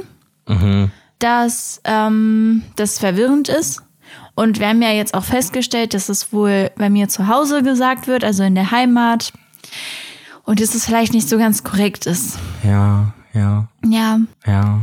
dass 1.18 1.80
ähm, 1.84 2.62
das 2.76 2.98
verwirrend 2.98 3.48
ist. 3.48 3.82
Und 4.34 4.58
wir 4.58 4.68
haben 4.68 4.82
ja 4.82 4.90
jetzt 4.90 5.14
auch 5.14 5.24
festgestellt, 5.24 5.94
dass 5.94 6.08
es 6.08 6.32
wohl 6.32 6.70
bei 6.76 6.90
mir 6.90 7.08
zu 7.08 7.28
Hause 7.28 7.62
gesagt 7.62 8.06
wird, 8.08 8.24
also 8.24 8.42
in 8.42 8.54
der 8.54 8.70
Heimat. 8.72 9.32
Und 10.44 10.60
dass 10.60 10.74
es 10.74 10.84
vielleicht 10.86 11.12
nicht 11.14 11.28
so 11.28 11.38
ganz 11.38 11.62
korrekt 11.64 12.06
ist. 12.06 12.38
Ja, 12.64 13.14
ja, 13.32 13.68
Ja, 13.84 14.20
ja. 14.46 14.80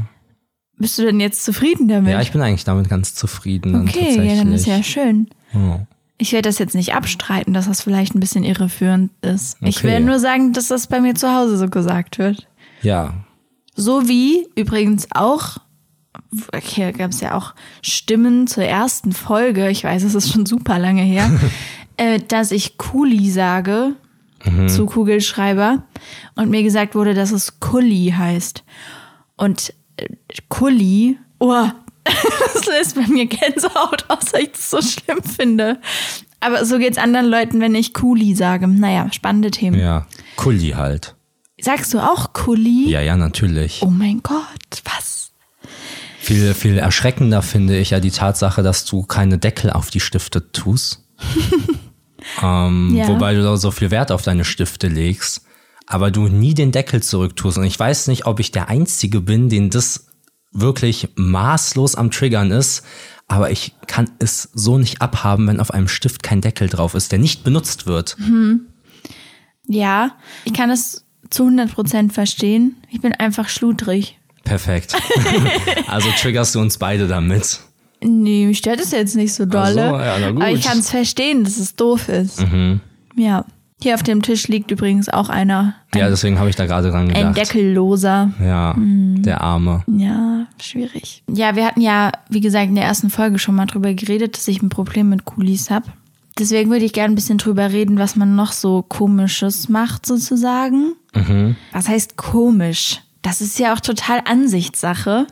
bist 0.77 0.97
du 0.97 1.03
denn 1.03 1.19
jetzt 1.19 1.43
zufrieden 1.45 1.87
damit? 1.87 2.11
Ja, 2.11 2.21
ich 2.21 2.31
bin 2.31 2.41
eigentlich 2.41 2.63
damit 2.63 2.89
ganz 2.89 3.13
zufrieden. 3.13 3.73
dann 3.73 3.87
okay, 3.89 4.25
ja, 4.27 4.35
dann 4.35 4.53
ist 4.53 4.65
ja 4.65 4.81
schön. 4.83 5.29
Ja. 5.53 5.85
Ich 6.17 6.31
werde 6.33 6.47
das 6.49 6.57
jetzt 6.59 6.75
nicht 6.75 6.93
abstreiten, 6.95 7.53
dass 7.53 7.67
das 7.67 7.81
vielleicht 7.81 8.15
ein 8.15 8.19
bisschen 8.19 8.43
irreführend 8.43 9.11
ist. 9.21 9.57
Ich 9.61 9.77
Okay. 9.79 9.87
werde 9.87 10.05
nur 10.05 10.19
sagen, 10.19 10.53
dass 10.53 10.67
das 10.67 10.87
bei 10.87 11.01
mir 11.01 11.15
zu 11.15 11.33
Hause 11.33 11.57
so 11.57 11.67
gesagt 11.67 12.17
wird. 12.19 12.47
ja, 12.81 13.13
So 13.75 14.07
wie 14.07 14.47
übrigens 14.55 15.07
auch, 15.11 15.57
hier 16.61 16.91
gab 16.91 17.11
es 17.11 17.21
ja 17.21 17.35
auch 17.35 17.53
Stimmen 17.81 18.47
zur 18.47 18.63
ersten 18.63 19.11
Folge, 19.11 19.69
ich 19.69 19.83
weiß, 19.83 20.03
es 20.03 20.15
ist 20.15 20.31
schon 20.31 20.45
super 20.45 20.79
lange 20.79 21.01
her, 21.03 21.29
äh, 21.97 22.19
dass 22.19 22.51
ich 22.51 22.77
Kuli 22.77 23.29
sage 23.29 23.95
zu 24.67 24.87
Kugelschreiber 24.87 25.83
und 26.35 26.49
mir 26.49 26.63
gesagt 26.63 26.95
wurde, 26.95 27.13
dass 27.13 27.31
es 27.31 27.59
Kulli 27.59 28.15
heißt. 28.17 28.63
Und 29.37 29.71
äh, 29.97 30.07
Kulli, 30.49 31.19
oh, 31.37 31.65
das 32.03 32.65
löst 32.65 32.95
bei 32.95 33.05
mir 33.07 33.27
Gänsehaut 33.27 34.05
aus, 34.07 34.33
weil 34.33 34.45
ich 34.45 34.51
das 34.53 34.71
so 34.71 34.81
schlimm 34.81 35.21
finde. 35.21 35.79
Aber 36.39 36.65
so 36.65 36.79
geht's 36.79 36.97
anderen 36.97 37.27
Leuten, 37.27 37.59
wenn 37.59 37.75
ich 37.75 37.93
Kuli 37.93 38.33
sage. 38.33 38.67
Naja, 38.67 39.11
spannende 39.11 39.51
Themen. 39.51 39.79
ja. 39.79 40.07
Kulli 40.37 40.71
halt. 40.71 41.15
Sagst 41.59 41.93
du 41.93 41.99
auch 41.99 42.33
Kuli? 42.33 42.89
Ja, 42.89 43.01
ja, 43.01 43.15
natürlich. 43.15 43.83
Oh 43.83 43.91
mein 43.91 44.23
Gott, 44.23 44.81
was? 44.85 45.20
Viel, 46.21 46.53
viel 46.53 46.77
erschreckender 46.77 47.41
finde 47.41 47.79
ich 47.79 47.89
ja 47.89 47.99
die 47.99 48.11
Tatsache, 48.11 48.61
dass 48.61 48.85
du 48.85 49.01
keine 49.01 49.39
Deckel 49.39 49.71
auf 49.71 49.89
die 49.89 49.99
Stifte 49.99 50.51
tust. 50.51 51.03
ähm, 52.43 52.95
Ja. 52.95 53.07
Wobei 53.07 53.33
du 53.33 53.41
da 53.41 53.57
so 53.57 53.71
viel 53.71 53.89
Wert 53.89 54.11
auf 54.11 54.21
deine 54.21 54.45
Stifte 54.45 54.87
legst, 54.87 55.43
aber 55.87 56.11
du 56.11 56.27
nie 56.27 56.53
den 56.53 56.71
Deckel 56.71 57.01
zurücktust. 57.01 57.57
Und 57.57 57.63
ich 57.63 57.77
weiß 57.77 58.07
nicht, 58.07 58.27
ob 58.27 58.39
ich 58.39 58.51
der 58.51 58.69
Einzige 58.69 59.19
bin, 59.19 59.49
den 59.49 59.71
das 59.71 60.09
wirklich 60.51 61.09
maßlos 61.15 61.95
am 61.95 62.11
Triggern 62.11 62.51
ist, 62.51 62.83
aber 63.27 63.49
ich 63.49 63.73
kann 63.87 64.11
es 64.19 64.49
so 64.53 64.77
nicht 64.77 65.01
abhaben, 65.01 65.47
wenn 65.47 65.59
auf 65.59 65.71
einem 65.71 65.87
Stift 65.87 66.21
kein 66.21 66.41
Deckel 66.41 66.69
drauf 66.69 66.93
ist, 66.93 67.11
der 67.11 67.17
nicht 67.19 67.43
benutzt 67.43 67.87
wird. 67.87 68.15
Ja, 69.67 70.17
ich 70.45 70.53
kann 70.53 70.69
es 70.69 71.03
zu 71.31 71.47
100% 71.47 72.11
verstehen. 72.11 72.75
Ich 72.91 73.01
bin 73.01 73.13
einfach 73.13 73.49
schludrig. 73.49 74.19
Perfekt. 74.43 74.95
also 75.87 76.09
triggerst 76.19 76.55
du 76.55 76.59
uns 76.59 76.77
beide 76.77 77.07
damit. 77.07 77.59
Nee, 78.03 78.47
mich 78.47 78.57
stört 78.57 78.79
es 78.79 78.91
jetzt 78.91 79.15
nicht 79.15 79.33
so 79.33 79.45
dolle. 79.45 79.89
So, 79.89 79.99
ja. 79.99 80.31
Mhm. 80.31 80.37
Aber 80.37 80.51
ich 80.51 80.63
kann 80.63 80.79
es 80.79 80.89
verstehen, 80.89 81.43
dass 81.43 81.57
es 81.57 81.75
doof 81.75 82.09
ist. 82.09 82.43
Ja. 83.15 83.45
Hier 83.83 83.95
auf 83.95 84.03
dem 84.03 84.21
Tisch 84.21 84.47
liegt 84.47 84.69
übrigens 84.69 85.09
auch 85.09 85.29
einer. 85.29 85.73
Ja, 85.95 86.07
deswegen 86.07 86.37
habe 86.37 86.49
ich 86.49 86.55
da 86.55 86.67
gerade 86.67 86.91
dran 86.91 87.07
gedacht. 87.07 87.25
Ein 87.25 87.33
Deckelloser. 87.33 88.31
Ja, 88.39 88.75
der 88.77 89.41
Arme. 89.41 89.83
Ja, 89.87 90.45
schwierig. 90.61 91.23
Ja, 91.27 91.55
wir 91.55 91.65
hatten 91.65 91.81
ja, 91.81 92.11
wie 92.29 92.41
gesagt, 92.41 92.67
in 92.67 92.75
der 92.75 92.83
ersten 92.83 93.09
Folge 93.09 93.39
schon 93.39 93.55
mal 93.55 93.65
drüber 93.65 93.93
geredet, 93.93 94.37
dass 94.37 94.47
ich 94.47 94.61
ein 94.61 94.69
Problem 94.69 95.09
mit 95.09 95.25
Kulis 95.25 95.71
habe. 95.71 95.87
Deswegen 96.37 96.69
würde 96.69 96.85
ich 96.85 96.93
gerne 96.93 97.13
ein 97.13 97.15
bisschen 97.15 97.39
drüber 97.39 97.71
reden, 97.71 97.97
was 97.97 98.15
man 98.15 98.35
noch 98.35 98.51
so 98.51 98.83
komisches 98.83 99.67
macht, 99.67 100.05
sozusagen. 100.05 100.93
Was 101.71 101.87
heißt 101.87 102.17
komisch? 102.17 103.01
Das 103.21 103.39
ist 103.41 103.59
ja 103.59 103.73
auch 103.73 103.79
total 103.79 104.21
Ansichtssache. 104.25 105.27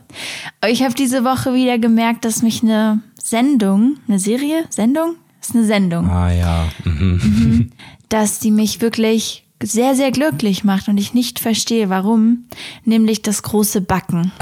Ich 0.67 0.83
habe 0.83 0.93
diese 0.93 1.23
Woche 1.23 1.53
wieder 1.53 1.79
gemerkt, 1.79 2.23
dass 2.25 2.41
mich 2.43 2.61
eine 2.61 3.01
Sendung, 3.21 3.97
eine 4.07 4.19
Serie, 4.19 4.65
Sendung? 4.69 5.15
Das 5.39 5.49
ist 5.49 5.55
eine 5.55 5.65
Sendung 5.65 6.09
Ah 6.09 6.31
ja. 6.31 6.67
Mhm. 6.83 7.71
dass 8.09 8.39
die 8.39 8.51
mich 8.51 8.81
wirklich 8.81 9.45
sehr, 9.61 9.95
sehr 9.95 10.11
glücklich 10.11 10.63
macht 10.63 10.87
und 10.87 10.97
ich 10.97 11.13
nicht 11.13 11.39
verstehe, 11.39 11.89
warum. 11.89 12.45
Nämlich 12.85 13.21
das 13.21 13.43
große 13.43 13.81
Backen. 13.81 14.31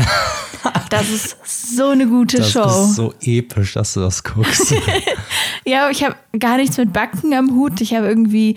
Das 0.89 1.09
ist 1.09 1.75
so 1.75 1.89
eine 1.89 2.07
gute 2.07 2.37
Das 2.37 2.51
Show. 2.51 2.63
ist 2.63 2.95
so 2.95 3.13
episch, 3.21 3.73
dass 3.73 3.93
du 3.93 3.99
das 4.01 4.23
guckst. 4.23 4.73
ja, 5.65 5.89
ich 5.89 6.03
habe 6.03 6.15
gar 6.39 6.57
nichts 6.57 6.77
mit 6.77 6.91
Backen 6.93 7.33
am 7.33 7.51
Hut. 7.51 7.79
Ich 7.81 7.93
habe 7.93 8.07
irgendwie 8.07 8.55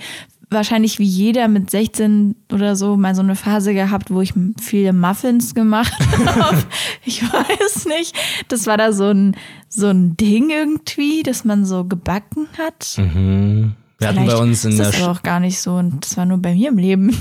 wahrscheinlich 0.51 0.99
wie 0.99 1.05
jeder 1.05 1.49
mit 1.49 1.71
16 1.71 2.35
oder 2.53 2.77
so 2.77 2.97
mal 2.97 3.15
so 3.15 3.23
eine 3.23 3.37
Phase 3.37 3.73
gehabt, 3.73 4.11
wo 4.11 4.21
ich 4.21 4.35
viele 4.61 4.93
Muffins 4.93 5.55
gemacht 5.55 5.93
habe. 6.27 6.59
ich 7.05 7.23
weiß 7.23 7.87
nicht. 7.87 8.15
Das 8.49 8.67
war 8.67 8.77
da 8.77 8.93
so 8.93 9.07
ein, 9.07 9.37
so 9.69 9.89
ein 9.89 10.17
Ding 10.17 10.51
irgendwie, 10.51 11.23
dass 11.23 11.45
man 11.45 11.65
so 11.65 11.85
gebacken 11.85 12.49
hat. 12.59 12.99
Wir 12.99 14.09
hatten 14.09 14.27
bei 14.27 14.37
uns 14.37 14.65
in 14.65 14.73
ist 14.73 14.79
der 14.79 14.87
das 14.87 15.03
aber 15.03 15.13
auch 15.13 15.23
gar 15.23 15.41
nicht 15.41 15.61
so 15.61 15.75
und 15.75 16.05
das 16.05 16.17
war 16.17 16.25
nur 16.25 16.39
bei 16.39 16.55
mir 16.55 16.71
im 16.71 16.79
Leben. 16.79 17.11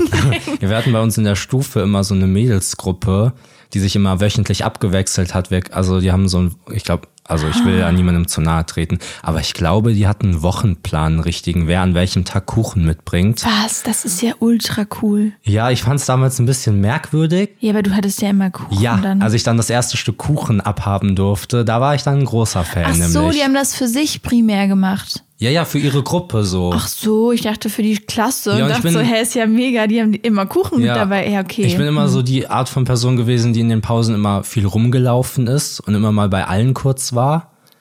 Ja, 0.61 0.69
wir 0.69 0.77
hatten 0.77 0.91
bei 0.91 1.01
uns 1.01 1.17
in 1.17 1.23
der 1.23 1.35
Stufe 1.35 1.81
immer 1.81 2.03
so 2.03 2.15
eine 2.15 2.27
Mädelsgruppe, 2.27 3.33
die 3.73 3.79
sich 3.79 3.95
immer 3.95 4.19
wöchentlich 4.19 4.65
abgewechselt 4.65 5.33
hat. 5.33 5.49
Also 5.71 5.99
die 5.99 6.11
haben 6.11 6.27
so 6.27 6.39
ein, 6.39 6.55
ich 6.71 6.83
glaube, 6.83 7.07
also 7.29 7.47
ich 7.47 7.63
will 7.63 7.77
ja 7.79 7.91
niemandem 7.91 8.27
zu 8.27 8.41
nahe 8.41 8.65
treten, 8.65 8.99
aber 9.23 9.39
ich 9.39 9.53
glaube, 9.53 9.93
die 9.93 10.07
hatten 10.07 10.27
einen 10.27 10.41
Wochenplan, 10.41 11.13
einen 11.13 11.19
richtigen, 11.21 11.67
wer 11.67 11.81
an 11.81 11.93
welchem 11.93 12.25
Tag 12.25 12.45
Kuchen 12.47 12.85
mitbringt. 12.85 13.43
Was? 13.45 13.83
Das 13.83 14.05
ist 14.05 14.21
ja 14.21 14.33
ultra 14.39 14.85
cool. 15.01 15.31
Ja, 15.43 15.69
ich 15.71 15.83
fand 15.83 15.99
es 15.99 16.05
damals 16.05 16.39
ein 16.39 16.45
bisschen 16.45 16.81
merkwürdig. 16.81 17.51
Ja, 17.59 17.71
aber 17.71 17.83
du 17.83 17.95
hattest 17.95 18.21
ja 18.21 18.29
immer 18.29 18.49
Kuchen 18.49 18.81
Ja, 18.81 18.97
dann. 18.97 19.21
als 19.21 19.33
ich 19.33 19.43
dann 19.43 19.57
das 19.57 19.69
erste 19.69 19.97
Stück 19.97 20.17
Kuchen 20.17 20.61
abhaben 20.61 21.15
durfte, 21.15 21.63
da 21.63 21.79
war 21.81 21.95
ich 21.95 22.03
dann 22.03 22.19
ein 22.19 22.25
großer 22.25 22.63
Fan. 22.63 22.85
Ach 22.87 22.93
so, 22.95 23.19
nämlich. 23.21 23.37
die 23.37 23.43
haben 23.43 23.53
das 23.53 23.75
für 23.75 23.87
sich 23.87 24.21
primär 24.21 24.67
gemacht. 24.67 25.23
ja, 25.37 25.49
ja, 25.49 25.63
für 25.65 25.79
ihre 25.79 26.03
Gruppe 26.03 26.43
so. 26.43 26.71
Ach 26.73 26.87
so, 26.87 27.31
ich 27.31 27.41
dachte 27.41 27.69
für 27.69 27.81
die 27.83 27.95
Klasse. 27.97 28.51
Ja, 28.51 28.55
und 28.57 28.61
und 28.63 28.67
ich 28.69 28.73
dachte 28.73 28.87
bin- 28.87 28.93
so, 28.93 28.99
hä, 28.99 29.21
ist 29.21 29.35
ja 29.35 29.45
mega, 29.45 29.87
die 29.87 30.01
haben 30.01 30.13
immer 30.13 30.45
Kuchen 30.45 30.81
Ja. 30.81 30.87
mit 30.93 30.95
dabei. 31.01 31.29
Ja, 31.29 31.39
okay. 31.41 31.63
Ich 31.63 31.77
bin 31.77 31.85
immer 31.87 32.07
so 32.09 32.21
die 32.21 32.47
Art 32.49 32.67
von 32.67 32.83
Person 32.83 33.15
gewesen, 33.15 33.53
die 33.53 33.61
in 33.61 33.69
den 33.69 33.81
Pausen 33.81 34.15
immer 34.15 34.43
viel 34.43 34.65
rumgelaufen 34.65 35.47
ist 35.47 35.79
und 35.79 35.95
immer 35.95 36.11
mal 36.11 36.27
bei 36.27 36.45
allen 36.45 36.73
kurz 36.73 37.13
war. 37.13 37.18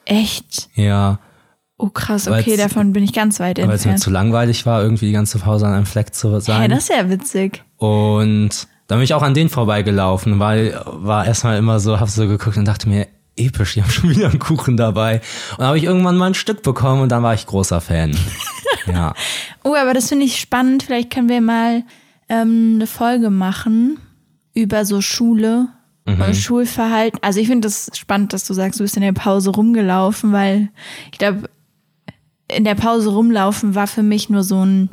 Echt? 0.05 0.69
Ja, 0.75 1.19
Oh 1.81 1.87
krass, 1.87 2.27
okay, 2.27 2.57
davon 2.57 2.91
bin 2.91 3.05
ich 3.05 3.13
ganz 3.13 3.39
weit 3.39 3.57
weil 3.57 3.63
es 3.63 3.85
mir 3.85 3.91
entfernt. 3.91 3.99
zu 4.01 4.09
langweilig 4.09 4.65
war, 4.65 4.81
irgendwie 4.81 5.05
die 5.05 5.13
ganze 5.13 5.39
Pause 5.39 5.65
an 5.65 5.73
einem 5.73 5.85
Fleck 5.85 6.13
zu 6.13 6.41
sein. 6.41 6.69
das 6.69 6.83
ist 6.83 6.89
ja 6.89 7.09
witzig. 7.09 7.63
und 7.77 8.67
dann 8.87 8.97
bin 8.97 9.03
ich 9.03 9.13
auch 9.13 9.21
an 9.21 9.33
denen 9.33 9.49
vorbeigelaufen, 9.49 10.39
weil 10.39 10.77
war 10.85 11.25
erstmal 11.25 11.57
immer 11.57 11.79
so, 11.79 11.99
hab 11.99 12.09
so 12.09 12.27
geguckt 12.27 12.57
und 12.57 12.65
dachte 12.65 12.89
mir, 12.89 13.07
episch, 13.37 13.75
die 13.75 13.83
haben 13.83 13.89
schon 13.91 14.09
wieder 14.09 14.29
einen 14.29 14.39
Kuchen 14.39 14.75
dabei. 14.75 15.21
Und 15.51 15.59
dann 15.59 15.67
habe 15.67 15.77
ich 15.77 15.85
irgendwann 15.85 16.17
mal 16.17 16.27
ein 16.27 16.33
Stück 16.33 16.63
bekommen 16.63 17.01
und 17.01 17.09
dann 17.09 17.23
war 17.23 17.33
ich 17.33 17.45
großer 17.45 17.79
Fan. 17.79 18.17
ja. 18.87 19.13
Oh, 19.63 19.75
aber 19.75 19.93
das 19.93 20.09
finde 20.09 20.25
ich 20.25 20.39
spannend. 20.39 20.83
Vielleicht 20.83 21.11
können 21.11 21.29
wir 21.29 21.39
mal 21.39 21.83
ähm, 22.27 22.73
eine 22.75 22.87
Folge 22.87 23.29
machen 23.29 23.99
über 24.53 24.83
so 24.83 24.99
Schule 24.99 25.69
und 26.15 26.35
Schulverhalten. 26.35 27.19
Also 27.21 27.39
ich 27.39 27.47
finde 27.47 27.67
das 27.67 27.91
spannend, 27.93 28.33
dass 28.33 28.45
du 28.45 28.53
sagst, 28.53 28.79
du 28.79 28.83
bist 28.83 28.95
in 28.95 29.03
der 29.03 29.13
Pause 29.13 29.51
rumgelaufen, 29.51 30.31
weil 30.31 30.69
ich 31.11 31.19
glaube, 31.19 31.49
in 32.51 32.63
der 32.63 32.75
Pause 32.75 33.09
rumlaufen 33.09 33.75
war 33.75 33.87
für 33.87 34.03
mich 34.03 34.29
nur 34.29 34.43
so 34.43 34.65
ein 34.65 34.89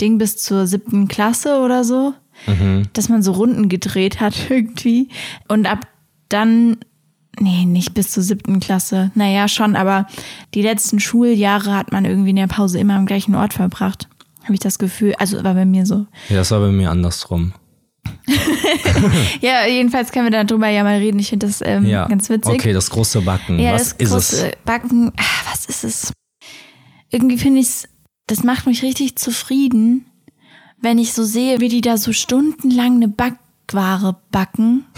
Ding 0.00 0.18
bis 0.18 0.36
zur 0.36 0.66
siebten 0.66 1.08
Klasse 1.08 1.60
oder 1.60 1.84
so, 1.84 2.14
dass 2.92 3.08
man 3.08 3.22
so 3.22 3.32
Runden 3.32 3.68
gedreht 3.68 4.20
hat 4.20 4.34
irgendwie. 4.50 5.08
Und 5.48 5.66
ab 5.66 5.86
dann 6.28 6.76
Nee, 7.40 7.64
nicht 7.64 7.94
bis 7.94 8.10
zur 8.10 8.22
siebten 8.22 8.60
Klasse. 8.60 9.10
Naja, 9.14 9.48
schon, 9.48 9.74
aber 9.74 10.06
die 10.52 10.60
letzten 10.60 11.00
Schuljahre 11.00 11.74
hat 11.74 11.90
man 11.90 12.04
irgendwie 12.04 12.30
in 12.30 12.36
der 12.36 12.46
Pause 12.46 12.78
immer 12.78 12.94
am 12.94 13.06
gleichen 13.06 13.34
Ort 13.34 13.54
verbracht. 13.54 14.06
Habe 14.42 14.52
ich 14.54 14.60
das 14.60 14.78
Gefühl. 14.78 15.14
Also 15.18 15.42
war 15.42 15.54
bei 15.54 15.64
mir 15.64 15.86
so. 15.86 16.06
Ja, 16.28 16.36
das 16.36 16.50
war 16.50 16.60
bei 16.60 16.70
mir 16.70 16.90
andersrum. 16.90 17.54
Ja, 19.40 19.66
jedenfalls 19.66 20.12
können 20.12 20.30
wir 20.32 20.44
darüber 20.44 20.68
ja 20.68 20.84
mal 20.84 20.98
reden. 20.98 21.18
Ich 21.18 21.28
finde 21.30 21.46
das 21.46 21.60
ähm, 21.64 21.86
Ja. 21.86 22.06
ganz 22.06 22.28
witzig. 22.30 22.54
Okay, 22.54 22.72
das 22.72 22.90
große 22.90 23.20
Backen. 23.22 23.58
Ja, 23.58 23.72
Was 23.74 23.90
das 23.96 23.98
ist 23.98 24.10
große 24.10 24.46
es? 24.50 24.56
Backen, 24.64 25.12
ah, 25.16 25.50
was 25.50 25.66
ist 25.66 25.84
es? 25.84 26.12
Irgendwie 27.10 27.38
finde 27.38 27.60
ich 27.60 27.66
es, 27.66 27.88
das 28.26 28.44
macht 28.44 28.66
mich 28.66 28.82
richtig 28.82 29.16
zufrieden, 29.16 30.06
wenn 30.80 30.98
ich 30.98 31.12
so 31.12 31.24
sehe, 31.24 31.60
wie 31.60 31.68
die 31.68 31.80
da 31.80 31.96
so 31.96 32.12
stundenlang 32.12 32.96
eine 32.96 33.08
Backware 33.08 34.16
backen. 34.30 34.84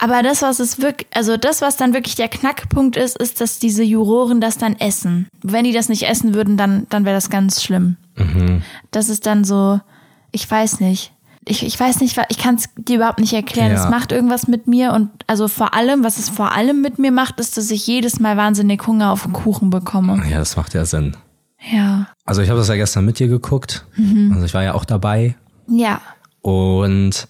Aber 0.00 0.22
das, 0.22 0.42
was 0.42 0.60
es 0.60 0.80
wirklich, 0.80 1.08
also 1.12 1.36
das, 1.36 1.60
was 1.60 1.76
dann 1.76 1.92
wirklich 1.92 2.14
der 2.14 2.28
Knackpunkt 2.28 2.96
ist, 2.96 3.16
ist, 3.18 3.40
dass 3.40 3.58
diese 3.58 3.82
Juroren 3.82 4.40
das 4.40 4.56
dann 4.56 4.76
essen. 4.78 5.26
Wenn 5.42 5.64
die 5.64 5.72
das 5.72 5.88
nicht 5.88 6.04
essen 6.04 6.34
würden, 6.34 6.56
dann, 6.56 6.86
dann 6.88 7.04
wäre 7.04 7.16
das 7.16 7.30
ganz 7.30 7.62
schlimm. 7.64 7.96
Mhm. 8.16 8.62
Das 8.92 9.08
ist 9.08 9.26
dann 9.26 9.42
so, 9.42 9.80
ich 10.30 10.48
weiß 10.48 10.78
nicht. 10.80 11.12
Ich, 11.48 11.64
ich 11.64 11.78
weiß 11.78 12.00
nicht, 12.00 12.20
ich 12.28 12.38
kann 12.38 12.56
es 12.56 12.64
dir 12.76 12.96
überhaupt 12.96 13.20
nicht 13.20 13.32
erklären. 13.32 13.72
Ja. 13.72 13.84
Es 13.84 13.90
macht 13.90 14.12
irgendwas 14.12 14.48
mit 14.48 14.66
mir 14.66 14.92
und 14.92 15.10
also 15.26 15.48
vor 15.48 15.74
allem, 15.74 16.04
was 16.04 16.18
es 16.18 16.28
vor 16.28 16.52
allem 16.52 16.82
mit 16.82 16.98
mir 16.98 17.10
macht, 17.10 17.40
ist, 17.40 17.56
dass 17.56 17.70
ich 17.70 17.86
jedes 17.86 18.20
Mal 18.20 18.36
wahnsinnig 18.36 18.86
Hunger 18.86 19.10
auf 19.10 19.22
den 19.22 19.32
Kuchen 19.32 19.70
bekomme. 19.70 20.22
Ja, 20.28 20.38
das 20.38 20.56
macht 20.56 20.74
ja 20.74 20.84
Sinn. 20.84 21.16
Ja. 21.72 22.08
Also 22.24 22.42
ich 22.42 22.50
habe 22.50 22.58
das 22.58 22.68
ja 22.68 22.76
gestern 22.76 23.04
mit 23.04 23.18
dir 23.18 23.28
geguckt. 23.28 23.86
Mhm. 23.96 24.32
Also 24.32 24.44
ich 24.44 24.54
war 24.54 24.62
ja 24.62 24.74
auch 24.74 24.84
dabei. 24.84 25.36
Ja. 25.68 26.00
Und 26.40 27.28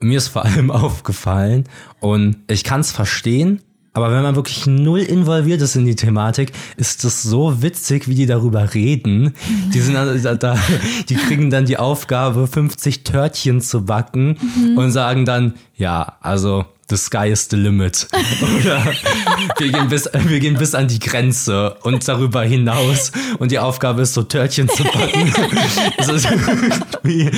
mir 0.00 0.18
ist 0.18 0.28
vor 0.28 0.44
allem 0.44 0.70
aufgefallen, 0.70 1.64
und 2.00 2.36
ich 2.48 2.64
kann 2.64 2.80
es 2.80 2.92
verstehen, 2.92 3.62
aber 3.96 4.12
wenn 4.12 4.22
man 4.22 4.36
wirklich 4.36 4.66
null 4.66 5.00
involviert 5.00 5.62
ist 5.62 5.74
in 5.74 5.86
die 5.86 5.96
Thematik, 5.96 6.52
ist 6.76 7.02
es 7.04 7.22
so 7.22 7.62
witzig, 7.62 8.08
wie 8.08 8.14
die 8.14 8.26
darüber 8.26 8.74
reden. 8.74 9.32
Die 9.72 9.80
sind 9.80 9.94
dann, 9.94 10.22
da, 10.22 10.34
da, 10.34 10.58
die 11.08 11.14
kriegen 11.14 11.48
dann 11.48 11.64
die 11.64 11.78
Aufgabe, 11.78 12.46
50 12.46 13.04
Törtchen 13.04 13.62
zu 13.62 13.86
backen 13.86 14.36
und 14.76 14.90
sagen 14.90 15.24
dann, 15.24 15.54
ja, 15.76 16.18
also 16.20 16.66
the 16.88 16.96
sky 16.96 17.30
is 17.30 17.48
the 17.50 17.56
limit. 17.56 18.06
Oder 18.60 18.84
wir 19.58 19.72
gehen, 19.72 19.88
bis, 19.88 20.08
wir 20.12 20.40
gehen 20.40 20.56
bis 20.56 20.74
an 20.74 20.88
die 20.88 20.98
Grenze 20.98 21.76
und 21.82 22.06
darüber 22.06 22.42
hinaus. 22.42 23.12
Und 23.38 23.50
die 23.50 23.58
Aufgabe 23.58 24.02
ist 24.02 24.14
so 24.14 24.22
Törtchen 24.22 24.68
zu 24.68 24.84
backen. 24.84 25.32
Das 25.98 26.08
ist 26.08 26.26
irgendwie, 26.30 27.30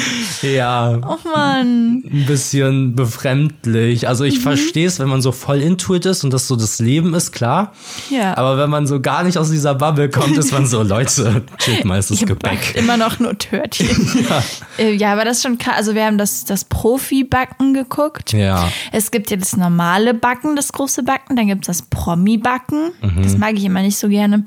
ja, 0.42 0.98
Oh 1.06 1.16
Mann. 1.34 2.02
ein 2.04 2.24
bisschen 2.26 2.94
befremdlich. 2.94 4.06
Also 4.08 4.24
Mhm. 4.24 4.30
ich 4.30 4.40
verstehe 4.40 4.86
es, 4.86 4.98
wenn 4.98 5.08
man 5.08 5.22
so 5.22 5.32
voll 5.32 5.60
intuit 5.62 6.04
ist 6.06 6.24
und 6.24 6.32
das 6.32 6.46
so 6.48 6.56
das 6.56 6.78
Leben 6.78 7.14
ist, 7.14 7.32
klar. 7.32 7.72
Ja. 8.10 8.36
Aber 8.36 8.58
wenn 8.58 8.68
man 8.70 8.86
so 8.86 9.00
gar 9.00 9.22
nicht 9.24 9.38
aus 9.38 9.50
dieser 9.50 9.74
Bubble 9.74 10.08
kommt, 10.10 10.36
ist 10.36 10.52
man 10.52 10.66
so, 10.66 10.82
Leute, 10.82 11.42
chillt 11.58 11.84
mal, 11.84 11.98
ist 11.98 12.10
das 12.10 12.20
Gebäck. 12.24 12.74
immer 12.74 12.96
noch 12.96 13.18
nur 13.18 13.36
Törtchen. 13.38 13.88
Ja. 14.28 14.42
Äh, 14.78 14.92
ja, 14.94 15.12
aber 15.12 15.24
das 15.24 15.38
ist 15.38 15.42
schon 15.44 15.58
krass. 15.58 15.76
Also 15.76 15.94
wir 15.94 16.04
haben 16.04 16.18
das, 16.18 16.44
das 16.44 16.64
Profi-Backen 16.64 17.72
geguckt. 17.74 18.32
ja. 18.32 18.68
Es 18.92 19.10
gibt 19.10 19.30
ja 19.30 19.37
das 19.38 19.56
normale 19.56 20.14
Backen, 20.14 20.56
das 20.56 20.72
große 20.72 21.02
Backen, 21.02 21.36
dann 21.36 21.46
gibt 21.46 21.68
es 21.68 21.78
das 21.78 21.88
Promi-Backen, 21.88 22.90
Mhm. 23.02 23.22
das 23.22 23.36
mag 23.38 23.54
ich 23.54 23.64
immer 23.64 23.82
nicht 23.82 23.98
so 23.98 24.08
gerne. 24.08 24.44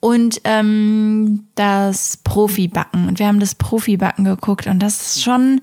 Und 0.00 0.40
ähm, 0.44 1.44
das 1.54 2.18
Profi-Backen. 2.24 3.08
Und 3.08 3.18
wir 3.18 3.26
haben 3.26 3.40
das 3.40 3.54
Profi-Backen 3.54 4.24
geguckt 4.24 4.66
und 4.66 4.78
das 4.80 5.16
ist 5.16 5.22
schon, 5.22 5.60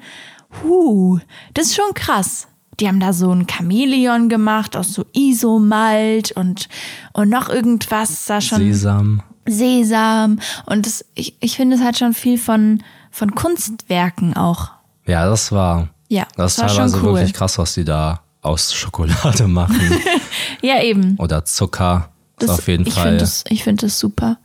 huh, 0.63 1.19
das 1.53 1.67
ist 1.67 1.75
schon 1.75 1.93
krass. 1.93 2.47
Die 2.79 2.87
haben 2.89 2.99
da 2.99 3.13
so 3.13 3.31
ein 3.31 3.47
Chamäleon 3.49 4.27
gemacht 4.27 4.75
aus 4.75 4.93
so 4.93 5.05
Isomalt 5.13 6.33
und, 6.33 6.67
und 7.13 7.29
noch 7.29 7.47
irgendwas 7.49 8.25
da 8.25 8.41
schon. 8.41 8.57
Sesam. 8.59 9.21
Sesam. 9.47 10.39
Und 10.65 10.85
das, 10.85 11.05
ich, 11.15 11.35
ich 11.39 11.55
finde, 11.55 11.77
es 11.77 11.81
hat 11.83 11.97
schon 11.97 12.13
viel 12.13 12.37
von, 12.37 12.83
von 13.11 13.33
Kunstwerken 13.33 14.35
auch. 14.35 14.71
Ja, 15.05 15.29
das 15.29 15.51
war, 15.53 15.87
Ja, 16.09 16.25
das 16.35 16.53
ist 16.53 16.59
war 16.63 16.67
schon 16.69 16.77
teilweise 16.77 16.97
cool. 16.97 17.13
wirklich 17.13 17.33
krass, 17.33 17.57
was 17.57 17.75
die 17.75 17.85
da 17.85 18.19
aus 18.45 18.73
Schokolade 18.73 19.47
machen. 19.47 20.01
Ja, 20.61 20.81
eben. 20.81 21.15
Oder 21.17 21.45
Zucker. 21.45 22.09
Das 22.37 22.49
auf 22.49 22.67
jeden 22.67 22.85
ich 22.85 22.93
Fall. 22.93 23.03
Finde 23.03 23.19
das, 23.19 23.43
ich 23.49 23.63
finde 23.63 23.85
das 23.85 23.99
super. 23.99 24.37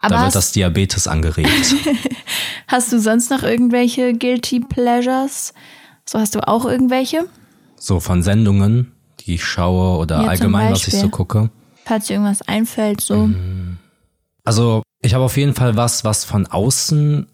Aber 0.00 0.16
da 0.16 0.22
wird 0.24 0.34
das 0.34 0.52
Diabetes 0.52 1.06
angeregt. 1.06 1.74
hast 2.66 2.92
du 2.92 3.00
sonst 3.00 3.30
noch 3.30 3.42
irgendwelche 3.42 4.12
Guilty 4.14 4.60
Pleasures? 4.60 5.52
So 6.06 6.18
hast 6.18 6.34
du 6.34 6.46
auch 6.46 6.64
irgendwelche? 6.64 7.26
so 7.80 7.98
von 7.98 8.22
Sendungen, 8.22 8.92
die 9.20 9.34
ich 9.34 9.44
schaue 9.44 9.98
oder 9.98 10.22
Ja, 10.22 10.28
allgemein, 10.28 10.72
was 10.72 10.86
ich 10.86 10.98
so 10.98 11.08
gucke. 11.08 11.50
Falls 11.84 12.06
dir 12.06 12.14
irgendwas 12.14 12.42
einfällt, 12.42 13.00
so. 13.00 13.26
Mhm. 13.26 13.78
Also 14.44 14.82
ich 15.02 15.14
habe 15.14 15.24
auf 15.24 15.36
jeden 15.36 15.54
Fall 15.54 15.76
was, 15.76 16.04
was 16.04 16.24
von 16.24 16.46
außen 16.46 17.26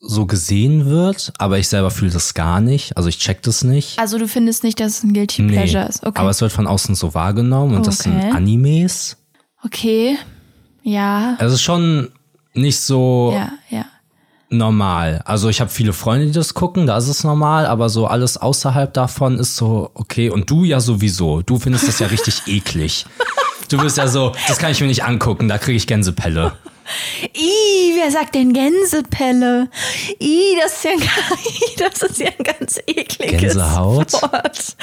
so 0.00 0.26
gesehen 0.26 0.86
wird, 0.86 1.32
aber 1.38 1.58
ich 1.58 1.68
selber 1.68 1.90
fühle 1.90 2.12
das 2.12 2.34
gar 2.34 2.60
nicht. 2.60 2.96
Also 2.96 3.08
ich 3.08 3.18
check 3.18 3.42
das 3.42 3.64
nicht. 3.64 3.98
Also 3.98 4.18
du 4.18 4.28
findest 4.28 4.62
nicht, 4.62 4.78
dass 4.80 4.98
es 4.98 5.02
ein 5.02 5.12
Guilty 5.12 5.42
Nee, 5.42 5.52
Pleasure 5.54 5.86
ist. 5.88 6.06
Okay. 6.06 6.20
Aber 6.20 6.30
es 6.30 6.40
wird 6.40 6.52
von 6.52 6.66
außen 6.68 6.94
so 6.94 7.14
wahrgenommen 7.14 7.74
und 7.76 7.86
das 7.86 7.98
sind 7.98 8.16
Okay. 8.16 8.30
Animes. 8.32 9.16
okay. 9.64 10.16
Ja. 10.84 11.36
Es 11.40 11.52
ist 11.52 11.62
schon 11.62 12.08
nicht 12.54 12.78
so 12.80 13.32
Ja, 13.34 13.50
ja. 13.70 13.84
normal. 14.50 15.20
Also 15.24 15.48
ich 15.48 15.60
habe 15.60 15.70
viele 15.70 15.92
Freunde, 15.92 16.26
die 16.26 16.32
das 16.32 16.54
gucken, 16.54 16.86
da 16.86 16.96
ist 16.96 17.08
es 17.08 17.24
normal, 17.24 17.66
aber 17.66 17.88
so 17.88 18.06
alles 18.06 18.36
außerhalb 18.36 18.94
davon 18.94 19.38
ist 19.38 19.56
so, 19.56 19.90
okay, 19.94 20.30
und 20.30 20.48
du 20.48 20.64
ja 20.64 20.80
sowieso. 20.80 21.42
Du 21.42 21.58
findest 21.58 21.88
das 21.88 21.98
ja 21.98 22.06
richtig 22.06 22.42
eklig. 22.46 23.04
Du 23.68 23.76
bist 23.78 23.98
ja 23.98 24.08
so, 24.08 24.32
das 24.46 24.58
kann 24.58 24.70
ich 24.70 24.80
mir 24.80 24.86
nicht 24.86 25.04
angucken, 25.04 25.48
da 25.48 25.58
kriege 25.58 25.76
ich 25.76 25.86
Gänsepelle. 25.86 26.52
Ih, 27.34 27.94
wer 27.96 28.10
sagt 28.10 28.34
denn 28.34 28.52
Gänsepelle? 28.52 29.68
Ih, 30.20 30.56
das 30.62 30.72
ist 30.74 30.84
ja, 30.84 30.90
ein- 30.92 31.00
das 31.90 32.02
ist 32.02 32.18
ja 32.20 32.28
ein 32.36 32.44
ganz 32.44 32.78
ekliges 32.86 33.40
Gänsehaut? 33.40 34.12
Wort. 34.14 34.76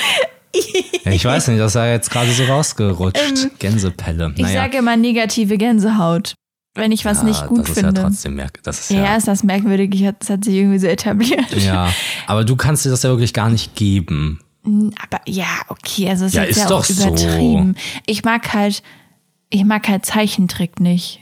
Ja, 1.04 1.12
ich 1.12 1.26
weiß 1.26 1.50
nicht, 1.50 1.60
das 1.60 1.72
ist 1.72 1.76
ja 1.76 1.88
jetzt 1.88 2.10
gerade 2.10 2.32
so 2.32 2.44
rausgerutscht. 2.46 3.60
Gänsepelle. 3.60 4.26
Ähm, 4.26 4.34
Ich 4.38 4.42
Naja, 4.44 4.62
sage 4.62 4.78
immer 4.78 4.96
negative 4.96 5.58
Gänsehaut, 5.58 6.34
wenn 6.76 6.92
ich 6.94 7.04
was 7.06 7.18
ja, 7.20 7.24
nicht 7.26 7.48
gut 7.48 7.60
das 7.62 7.70
ist 7.70 7.80
finde. 7.80 8.00
ja 8.02 8.08
trotzdem 8.08 8.36
merk 8.36 8.64
das 8.64 8.80
ist 8.80 8.92
ja. 8.92 9.04
ja, 9.04 9.16
ist 9.18 9.28
das 9.28 9.44
merkwürdig. 9.44 9.94
Ich 9.94 10.10
Das 10.20 10.30
hat 10.30 10.46
sich 10.46 10.56
irgendwie 10.56 10.80
so 10.80 10.88
etabliert. 10.88 11.52
ja. 11.58 11.92
Aber 12.28 12.46
du 12.46 12.56
kannst 12.56 12.86
dir 12.86 12.90
das 12.90 13.04
ja 13.04 13.10
wirklich 13.10 13.34
gar 13.34 13.50
nicht 13.50 13.76
geben. 13.76 14.40
Aber 14.64 15.22
ja, 15.28 15.46
okay, 15.68 16.10
also 16.10 16.26
es 16.26 16.32
ist 16.32 16.36
Ja, 16.38 16.44
ist 16.44 16.58
ja 16.58 16.68
doch 16.70 16.80
auch 16.80 16.86
so. 16.86 17.08
übertrieben. 17.10 17.76
Ich 18.08 18.24
mag 18.24 18.54
halt, 18.54 18.82
ich 19.50 19.64
mag 19.66 19.88
halt 19.88 20.06
Zeichentrick 20.06 20.80
nicht. 20.80 21.20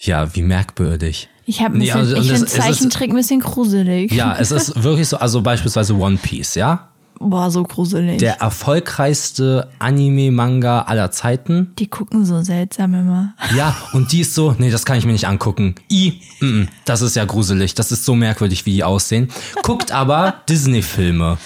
Ja, 0.00 0.34
wie 0.34 0.42
merkwürdig. 0.42 1.28
Ich 1.44 1.62
habe 1.62 1.76
Nee, 1.76 1.90
also, 1.92 2.14
ich 2.14 2.20
und 2.20 2.38
finde 2.38 2.46
Zeichentrick 2.46 3.10
ein 3.10 3.16
bisschen 3.16 3.40
gruselig. 3.40 4.12
Ja, 4.12 4.36
es 4.38 4.50
ist 4.50 4.82
wirklich 4.82 5.08
so, 5.08 5.18
also 5.18 5.42
beispielsweise 5.42 5.94
One 5.94 6.16
Piece, 6.16 6.54
ja? 6.54 6.88
Boah, 7.22 7.50
so 7.50 7.64
gruselig. 7.64 8.16
Der 8.16 8.40
erfolgreichste 8.40 9.68
Anime-Manga 9.78 10.82
aller 10.82 11.10
Zeiten. 11.10 11.72
die 11.78 11.86
gucken 11.86 12.24
so 12.24 12.40
seltsam 12.40 12.94
immer. 12.94 13.34
Ja, 13.54 13.76
und 13.92 14.12
die 14.12 14.20
ist 14.20 14.34
so, 14.34 14.54
nee, 14.58 14.70
das 14.70 14.86
kann 14.86 14.96
ich 14.96 15.04
mir 15.04 15.12
nicht 15.12 15.26
angucken. 15.26 15.74
I, 15.92 16.22
mm, 16.40 16.46
mm, 16.46 16.68
das 16.86 17.02
ist 17.02 17.16
ja 17.16 17.26
gruselig. 17.26 17.74
Das 17.74 17.92
ist 17.92 18.06
so 18.06 18.14
merkwürdig, 18.14 18.64
wie 18.64 18.72
die 18.72 18.84
aussehen. 18.84 19.28
Guckt 19.62 19.92
aber 19.92 20.36
Disney-Filme. 20.48 21.36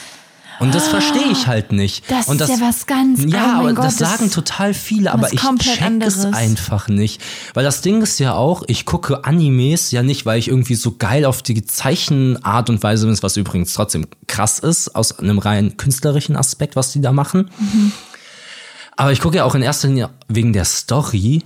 Und 0.60 0.74
das 0.74 0.88
verstehe 0.88 1.30
ich 1.30 1.46
halt 1.46 1.72
nicht. 1.72 2.10
Das 2.10 2.28
und 2.28 2.40
ist 2.40 2.48
ja 2.48 2.60
was 2.60 2.86
ganz- 2.86 3.24
Ja, 3.26 3.56
oh 3.56 3.60
aber 3.60 3.74
Gott, 3.74 3.84
das 3.86 3.96
das 3.96 4.10
sagen 4.10 4.30
total 4.30 4.74
viele, 4.74 5.12
aber 5.12 5.32
ich 5.32 5.40
check 5.40 6.02
es 6.02 6.24
einfach 6.24 6.88
nicht. 6.88 7.20
Weil 7.54 7.64
das 7.64 7.80
Ding 7.80 8.02
ist 8.02 8.18
ja 8.20 8.34
auch, 8.34 8.62
ich 8.68 8.84
gucke 8.86 9.24
Animes 9.24 9.90
ja 9.90 10.02
nicht, 10.02 10.26
weil 10.26 10.38
ich 10.38 10.48
irgendwie 10.48 10.74
so 10.74 10.96
geil 10.96 11.24
auf 11.24 11.42
die 11.42 11.64
Zeichenart 11.64 12.70
und 12.70 12.82
Weise 12.82 13.06
bin, 13.06 13.16
was 13.22 13.36
übrigens 13.36 13.72
trotzdem 13.74 14.06
krass 14.26 14.58
ist, 14.58 14.94
aus 14.94 15.18
einem 15.18 15.38
rein 15.38 15.76
künstlerischen 15.76 16.36
Aspekt, 16.36 16.76
was 16.76 16.92
die 16.92 17.00
da 17.00 17.12
machen. 17.12 17.50
Aber 18.96 19.12
ich 19.12 19.20
gucke 19.20 19.36
ja 19.36 19.44
auch 19.44 19.54
in 19.54 19.62
erster 19.62 19.88
Linie 19.88 20.10
wegen 20.28 20.52
der 20.52 20.64
Story 20.64 21.42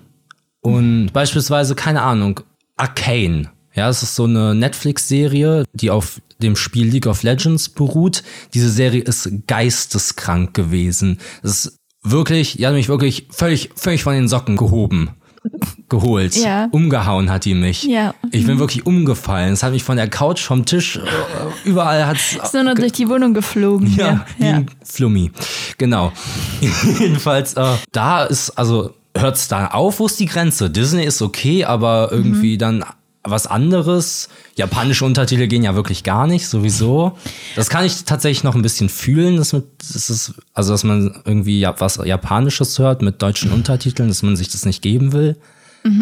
und 0.60 1.12
beispielsweise, 1.12 1.74
keine 1.74 2.02
Ahnung, 2.02 2.40
Arcane. 2.76 3.50
Ja, 3.74 3.88
es 3.88 4.02
ist 4.02 4.16
so 4.16 4.24
eine 4.24 4.54
Netflix-Serie, 4.54 5.64
die 5.72 5.90
auf 5.90 6.20
dem 6.42 6.56
Spiel 6.56 6.86
League 6.88 7.06
of 7.06 7.22
Legends 7.22 7.68
beruht. 7.68 8.22
Diese 8.54 8.70
Serie 8.70 9.02
ist 9.02 9.28
geisteskrank 9.46 10.54
gewesen. 10.54 11.18
Das 11.42 11.66
ist 11.66 11.78
wirklich, 12.02 12.56
die 12.58 12.66
hat 12.66 12.74
mich 12.74 12.88
wirklich 12.88 13.26
völlig, 13.30 13.70
völlig 13.74 14.02
von 14.02 14.14
den 14.14 14.28
Socken 14.28 14.56
gehoben. 14.56 15.10
Geholt. 15.88 16.34
Ja. 16.36 16.68
Umgehauen 16.72 17.30
hat 17.30 17.44
die 17.44 17.54
mich. 17.54 17.84
Ja. 17.84 18.12
Ich 18.32 18.44
bin 18.44 18.58
wirklich 18.58 18.84
umgefallen. 18.86 19.52
Es 19.52 19.62
hat 19.62 19.72
mich 19.72 19.84
von 19.84 19.96
der 19.96 20.08
Couch, 20.08 20.40
vom 20.42 20.64
Tisch, 20.66 20.96
äh, 20.96 21.68
überall 21.68 22.06
hat's 22.06 22.36
Ist 22.42 22.54
nur 22.54 22.64
noch 22.64 22.74
durch 22.74 22.92
die 22.92 23.08
Wohnung 23.08 23.34
geflogen. 23.34 23.94
ja, 23.96 24.26
wie 24.38 24.44
ja. 24.44 24.56
ein 24.56 24.66
Flummi. 24.84 25.30
Genau. 25.78 26.12
Jedenfalls, 26.98 27.54
äh, 27.54 27.74
da 27.92 28.24
ist, 28.24 28.50
also 28.50 28.94
hört's 29.16 29.48
da 29.48 29.68
auf, 29.68 30.00
wo 30.00 30.06
ist 30.06 30.18
die 30.20 30.26
Grenze? 30.26 30.68
Disney 30.70 31.04
ist 31.04 31.22
okay, 31.22 31.64
aber 31.64 32.08
irgendwie 32.10 32.54
Mhm. 32.54 32.58
dann 32.58 32.84
was 33.30 33.46
anderes. 33.46 34.28
Japanische 34.56 35.04
Untertitel 35.04 35.46
gehen 35.46 35.62
ja 35.62 35.74
wirklich 35.74 36.04
gar 36.04 36.26
nicht, 36.26 36.48
sowieso. 36.48 37.16
Das 37.56 37.68
kann 37.68 37.84
ich 37.84 38.04
tatsächlich 38.04 38.44
noch 38.44 38.54
ein 38.54 38.62
bisschen 38.62 38.88
fühlen, 38.88 39.36
dass, 39.36 39.52
mit, 39.52 39.66
das 39.78 40.10
ist, 40.10 40.34
also 40.54 40.72
dass 40.72 40.84
man 40.84 41.22
irgendwie 41.24 41.66
was 41.78 41.96
Japanisches 41.96 42.78
hört 42.78 43.02
mit 43.02 43.22
deutschen 43.22 43.52
Untertiteln, 43.52 44.08
dass 44.08 44.22
man 44.22 44.36
sich 44.36 44.48
das 44.48 44.64
nicht 44.64 44.82
geben 44.82 45.12
will. 45.12 45.36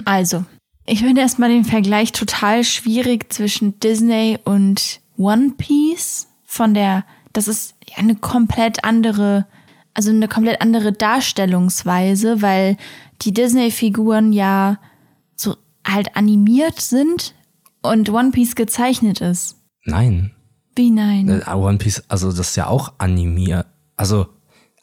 Also, 0.04 0.44
ich 0.86 1.00
finde 1.00 1.20
erstmal 1.20 1.50
den 1.50 1.64
Vergleich 1.64 2.12
total 2.12 2.64
schwierig 2.64 3.32
zwischen 3.32 3.78
Disney 3.80 4.38
und 4.44 5.00
One 5.18 5.52
Piece. 5.58 6.28
Von 6.44 6.74
der, 6.74 7.04
das 7.32 7.48
ist 7.48 7.74
eine 7.96 8.14
komplett 8.14 8.84
andere, 8.84 9.46
also 9.94 10.10
eine 10.10 10.28
komplett 10.28 10.60
andere 10.62 10.92
Darstellungsweise, 10.92 12.40
weil 12.40 12.76
die 13.22 13.32
Disney-Figuren 13.32 14.32
ja 14.32 14.78
halt 15.86 16.16
animiert 16.16 16.80
sind 16.80 17.34
und 17.82 18.08
One 18.10 18.30
Piece 18.32 18.54
gezeichnet 18.54 19.20
ist. 19.20 19.56
Nein. 19.84 20.32
Wie 20.74 20.90
nein? 20.90 21.28
Äh, 21.46 21.50
One 21.52 21.78
Piece, 21.78 22.02
also 22.08 22.30
das 22.30 22.50
ist 22.50 22.56
ja 22.56 22.66
auch 22.66 22.94
animiert. 22.98 23.66
Also 23.96 24.26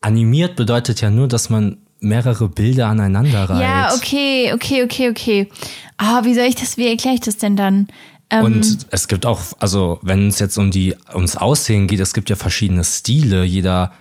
animiert 0.02 0.56
bedeutet 0.56 1.02
ja 1.02 1.10
nur, 1.12 1.28
dass 1.28 1.50
man 1.50 1.78
mehrere 2.00 2.50
Bilder 2.50 2.88
aneinander 2.88 3.50
reiht. 3.50 3.62
Ja, 3.62 3.94
okay, 3.96 4.52
okay, 4.54 4.84
okay, 4.84 5.10
okay. 5.10 5.50
Ah, 5.98 6.24
wie 6.24 6.34
soll 6.34 6.46
ich 6.46 6.56
das, 6.56 6.78
wie 6.78 6.88
erkläre 6.88 7.16
ich 7.16 7.22
das 7.22 7.38
denn 7.38 7.56
dann? 7.56 7.88
Ähm, 8.30 8.46
Und 8.46 8.88
es 8.90 9.08
gibt 9.08 9.26
auch, 9.26 9.40
also 9.60 10.00
wenn 10.02 10.28
es 10.28 10.40
jetzt 10.40 10.58
um 10.58 10.72
die 10.72 10.96
ums 11.14 11.36
Aussehen 11.38 11.88
geht, 11.88 12.00
es 12.00 12.14
gibt 12.14 12.30
ja 12.30 12.36
verschiedene 12.36 12.84
Stile. 12.84 13.44
Jeder 13.44 13.94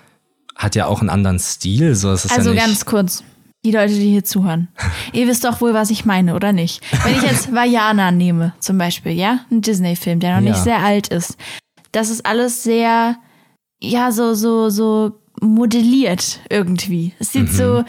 hat 0.57 0.74
ja 0.74 0.86
auch 0.86 1.00
einen 1.00 1.11
anderen 1.11 1.38
Stil. 1.38 1.94
So 1.94 2.12
ist 2.12 2.24
es 2.24 2.32
Also 2.32 2.50
ja 2.50 2.55
nicht. 2.55 2.64
ganz 2.66 2.84
kurz, 2.86 3.22
die 3.64 3.70
Leute, 3.70 3.94
die 3.94 4.10
hier 4.10 4.24
zuhören. 4.24 4.68
Ihr 5.12 5.26
wisst 5.28 5.44
doch 5.44 5.60
wohl, 5.60 5.72
was 5.74 5.90
ich 5.90 6.04
meine, 6.04 6.34
oder 6.34 6.52
nicht? 6.52 6.80
Wenn 7.04 7.14
ich 7.14 7.22
jetzt 7.22 7.52
Vajana 7.54 8.10
nehme, 8.10 8.52
zum 8.58 8.78
Beispiel, 8.78 9.12
ja, 9.12 9.40
ein 9.50 9.60
Disney-Film, 9.62 10.20
der 10.20 10.36
noch 10.40 10.46
Ja. 10.46 10.52
nicht 10.52 10.62
sehr 10.62 10.78
alt 10.80 11.08
ist. 11.08 11.36
Das 11.92 12.10
ist 12.10 12.24
alles 12.26 12.62
sehr, 12.62 13.16
ja, 13.80 14.10
so, 14.12 14.34
so, 14.34 14.68
so 14.70 15.12
modelliert 15.40 16.40
irgendwie. 16.50 17.12
Es 17.18 17.34
Mhm. 17.34 17.46
sieht 17.46 17.56
so, 17.56 17.84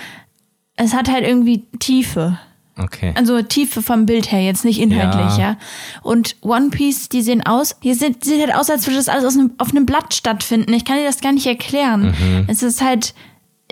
es 0.76 0.94
hat 0.94 1.10
halt 1.10 1.26
irgendwie 1.26 1.66
Tiefe. 1.80 2.38
Okay. 2.78 3.14
Also 3.16 3.40
Tiefe 3.44 3.84
vom 3.84 4.08
Bild 4.08 4.32
her, 4.32 4.42
jetzt 4.44 4.66
nicht 4.66 4.80
inhaltlich, 4.82 5.38
Ja. 5.38 5.52
ja. 5.52 5.58
Und 6.02 6.36
One 6.42 6.70
Piece, 6.70 7.08
die 7.08 7.22
sehen 7.22 7.46
aus, 7.46 7.76
die 7.84 7.94
sind, 7.94 8.24
sieht 8.26 8.42
halt 8.42 8.56
aus, 8.56 8.70
als 8.72 8.88
würde 8.88 8.98
das 8.98 9.10
alles 9.10 9.36
einem, 9.38 9.52
auf 9.60 9.70
einem 9.70 9.86
Blatt 9.86 10.14
stattfinden. 10.16 10.74
Ich 10.74 10.84
kann 10.84 10.98
dir 10.98 11.06
das 11.06 11.22
gar 11.22 11.32
nicht 11.34 11.46
erklären. 11.46 12.16
Es 12.48 12.64
ist 12.64 12.82
halt, 12.84 13.14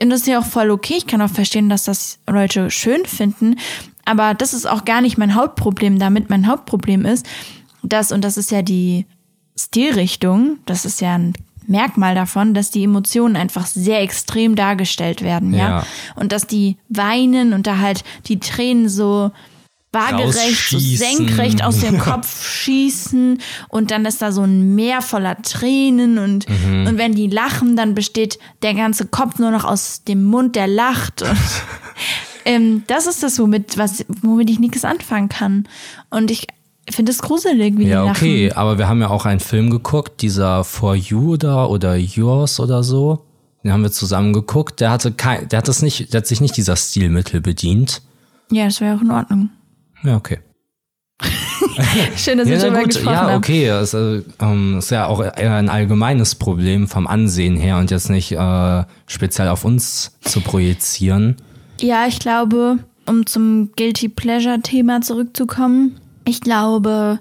und 0.02 0.10
das 0.10 0.22
ist 0.22 0.28
ja 0.28 0.40
auch 0.40 0.46
voll 0.46 0.72
okay. 0.72 0.96
Ich 0.98 1.08
kann 1.08 1.22
auch 1.22 1.30
verstehen, 1.30 1.70
dass 1.70 1.84
das 1.84 2.20
Leute 2.28 2.72
schön 2.72 3.06
finden. 3.06 3.56
Aber 4.06 4.34
das 4.34 4.54
ist 4.54 4.68
auch 4.68 4.86
gar 4.86 5.02
nicht 5.02 5.18
mein 5.18 5.36
Hauptproblem 5.36 6.00
damit. 6.00 6.30
Mein 6.30 6.48
Hauptproblem 6.48 7.06
ist, 7.06 7.26
dass, 7.84 8.12
und 8.12 8.24
das 8.24 8.38
ist 8.38 8.52
ja 8.52 8.62
die 8.62 9.06
Stilrichtung, 9.58 10.58
das 10.66 10.86
ist 10.86 11.02
ja 11.02 11.16
ein 11.16 11.34
Merkmal 11.68 12.16
davon, 12.16 12.54
dass 12.54 12.72
die 12.72 12.84
Emotionen 12.84 13.36
einfach 13.36 13.68
sehr 13.68 14.02
extrem 14.02 14.56
dargestellt 14.56 15.22
werden, 15.22 15.54
ja. 15.54 15.70
Ja. 15.70 15.86
Und 16.16 16.32
dass 16.32 16.48
die 16.48 16.78
weinen 16.90 17.54
und 17.54 17.68
da 17.68 17.78
halt 17.78 18.04
die 18.26 18.40
Tränen 18.40 18.90
so 18.90 19.32
waagerecht, 19.92 20.70
so 20.70 20.80
senkrecht 20.80 21.64
aus 21.64 21.80
dem 21.80 21.98
Kopf 22.00 22.46
schießen 22.48 23.40
und 23.70 23.92
dann 23.92 24.06
ist 24.06 24.22
da 24.22 24.32
so 24.32 24.42
ein 24.44 24.74
Meer 24.76 25.02
voller 25.02 25.42
Tränen 25.42 26.18
und, 26.18 26.48
Mhm. 26.50 26.88
und 26.88 26.98
wenn 26.98 27.14
die 27.14 27.28
lachen, 27.28 27.76
dann 27.76 27.94
besteht 27.94 28.40
der 28.62 28.74
ganze 28.74 29.06
Kopf 29.08 29.38
nur 29.40 29.52
noch 29.52 29.66
aus 29.66 30.04
dem 30.04 30.24
Mund, 30.24 30.56
der 30.56 30.68
lacht 30.68 31.22
und 31.24 31.38
ähm, 32.46 32.84
das 32.88 33.08
ist 33.08 33.22
das, 33.24 33.38
womit, 33.40 33.78
was, 33.78 34.06
womit 34.22 34.50
ich 34.50 34.60
nichts 34.60 34.86
anfangen 34.86 35.30
kann. 35.30 35.68
Und 36.10 36.32
ich 36.32 36.48
finde 36.90 37.12
es 37.12 37.20
gruselig, 37.22 37.78
wie 37.78 37.88
Ja, 37.88 38.02
die 38.04 38.08
lachen. 38.08 38.18
okay, 38.18 38.52
aber 38.54 38.78
wir 38.78 38.88
haben 38.88 39.02
ja 39.02 39.10
auch 39.10 39.26
einen 39.26 39.40
Film 39.40 39.70
geguckt, 39.70 40.22
dieser 40.22 40.64
For 40.64 40.96
You 40.96 41.38
da 41.38 41.66
oder 41.66 41.96
Yours 41.96 42.60
oder 42.60 42.84
so. 42.84 43.26
Den 43.64 43.72
haben 43.72 43.84
wir 43.84 43.92
zusammen 43.92 44.34
geguckt. 44.34 44.80
Der 44.80 44.90
hatte 44.90 45.12
kein, 45.12 45.48
der 45.50 45.58
hat 45.60 45.68
das 45.68 45.84
nicht, 45.84 46.14
der 46.14 46.20
hat 46.22 46.28
sich 46.28 46.42
nicht 46.42 46.58
dieser 46.58 46.76
Stilmittel 46.76 47.42
bedient. 47.42 48.02
Ja, 48.50 48.66
das 48.66 48.82
wäre 48.82 48.98
auch 48.98 49.02
in 49.02 49.12
Ordnung. 49.12 49.50
Ja, 50.04 50.16
okay. 50.18 50.40
Schön, 52.18 52.38
dass 52.40 52.48
wir 52.48 52.58
Ja, 52.58 52.62
darüber 52.64 52.84
gesprochen 52.84 53.14
ja, 53.14 53.22
haben. 53.22 53.36
okay. 53.38 53.68
Das 53.68 53.94
äh, 53.94 54.24
ähm, 54.40 54.78
ist 54.80 54.90
ja 54.92 55.06
auch 55.06 55.22
eher 55.22 55.56
ein 55.56 55.70
allgemeines 55.70 56.36
Problem 56.36 56.88
vom 56.88 57.06
Ansehen 57.08 57.56
her 57.56 57.78
und 57.78 57.92
jetzt 57.92 58.10
nicht 58.10 58.32
äh, 58.32 58.84
speziell 59.08 59.48
auf 59.48 59.64
uns 59.64 60.18
zu 60.22 60.42
projizieren. 60.42 61.38
Ja, 61.80 62.08
ich 62.08 62.20
glaube, 62.20 62.80
um 63.06 63.26
zum 63.26 63.72
Guilty 63.76 64.10
Pleasure-Thema 64.10 65.02
zurückzukommen, 65.02 66.00
ich 66.26 66.42
glaube, 66.42 67.20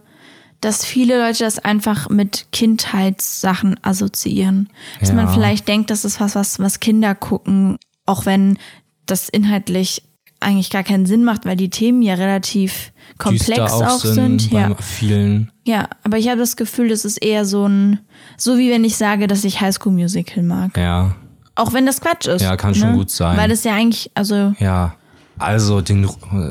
dass 0.60 0.84
viele 0.84 1.18
Leute 1.26 1.44
das 1.44 1.58
einfach 1.58 2.08
mit 2.10 2.46
Kindheitssachen 2.52 3.76
assoziieren. 3.82 4.68
Dass 5.00 5.10
Ja. 5.10 5.14
man 5.14 5.28
vielleicht 5.28 5.68
denkt, 5.68 5.90
das 5.90 6.04
ist 6.04 6.20
was, 6.20 6.34
was, 6.34 6.58
was 6.58 6.80
Kinder 6.80 7.14
gucken, 7.14 7.78
auch 8.06 8.26
wenn 8.26 8.58
das 9.06 9.28
inhaltlich 9.28 10.02
eigentlich 10.40 10.70
gar 10.70 10.82
keinen 10.82 11.06
Sinn 11.06 11.24
macht, 11.24 11.44
weil 11.44 11.56
die 11.56 11.70
Themen 11.70 12.02
ja 12.02 12.14
relativ 12.14 12.92
komplex 13.18 13.46
Düster 13.46 13.86
auch, 13.94 14.00
sind. 14.00 14.50
bei 14.50 14.60
Ja. 14.60 14.74
vielen. 14.80 15.50
ja, 15.64 15.88
aber 16.02 16.16
ich 16.18 16.28
habe 16.28 16.38
das 16.38 16.56
Gefühl, 16.56 16.88
das 16.88 17.04
ist 17.04 17.18
eher 17.18 17.44
so 17.44 17.66
ein, 17.66 18.00
so 18.36 18.56
wie 18.58 18.70
wenn 18.70 18.82
ich 18.84 18.96
sage, 18.96 19.26
dass 19.26 19.44
ich 19.44 19.60
Highschool 19.60 19.92
Musical 19.92 20.42
mag. 20.42 20.76
Ja, 20.76 21.14
Auch 21.56 21.72
wenn 21.74 21.84
das 21.84 22.00
Quatsch 22.00 22.26
ist. 22.26 22.40
Ja, 22.42 22.56
kann 22.56 22.74
schon 22.74 22.92
ne? 22.92 22.96
gut 22.96 23.10
sein. 23.10 23.36
Weil 23.36 23.50
das 23.50 23.64
ja 23.64 23.74
eigentlich, 23.74 24.10
also 24.14 24.54
ja. 24.58 24.94
Also, 25.38 25.80
den, 25.80 26.06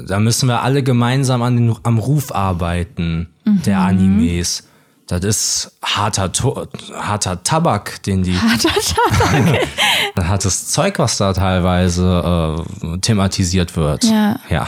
da 0.07 0.19
müssen 0.19 0.47
wir 0.47 0.61
alle 0.63 0.81
gemeinsam 0.83 1.41
an 1.43 1.55
den, 1.57 1.75
am 1.83 1.97
Ruf 1.99 2.31
arbeiten, 2.33 3.27
Mhm. 3.45 3.61
der 3.63 3.79
Animes. 3.79 4.67
Das 5.09 5.23
ist 5.23 5.71
harter, 5.83 6.31
To- 6.31 6.67
harter 6.93 7.43
Tabak, 7.43 8.03
den 8.03 8.21
die, 8.23 8.35
harter 8.37 8.69
Tabak. 8.69 9.67
hartes 10.29 10.67
Zeug, 10.67 10.99
was 10.99 11.17
da 11.17 11.33
teilweise 11.33 12.63
äh, 12.83 12.97
thematisiert 12.99 13.75
wird. 13.75 14.03
Ja. 14.03 14.39
Ja. 14.49 14.67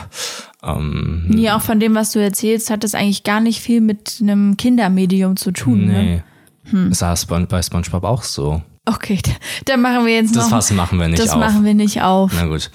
Ähm, 0.64 1.26
Nee, 1.28 1.52
auch 1.52 1.62
von 1.62 1.80
dem, 1.80 1.94
was 1.96 2.12
du 2.12 2.20
erzählst, 2.20 2.70
hat 2.72 2.84
das 2.84 2.96
eigentlich 2.96 3.24
gar 3.24 3.40
nicht 3.40 3.62
viel 3.62 3.82
mit 3.82 4.18
einem 4.20 4.58
Kindermedium 4.58 5.38
zu 5.38 5.52
tun. 5.52 5.86
Ne? 5.86 6.04
nee. 6.04 6.24
Hm. 6.72 6.92
Ist 6.92 7.02
das 7.02 7.26
bei 7.26 7.40
bei 7.46 7.62
SpongeBob 7.62 8.04
auch 8.04 8.24
so? 8.24 8.62
Okay, 8.86 9.20
da- 9.24 9.32
dann 9.66 9.82
machen 9.82 10.06
wir 10.08 10.16
jetzt 10.16 10.36
Das 10.36 10.46
noch. 10.46 10.50
Fass 10.58 10.72
machen 10.72 11.00
wir 11.00 11.08
nicht 11.08 11.22
das 11.22 11.30
auf. 11.32 11.40
machen 11.40 11.64
wir 11.66 11.74
nicht 11.76 12.02
auf. 12.02 12.32
Na 12.36 12.46
gut. 12.48 12.72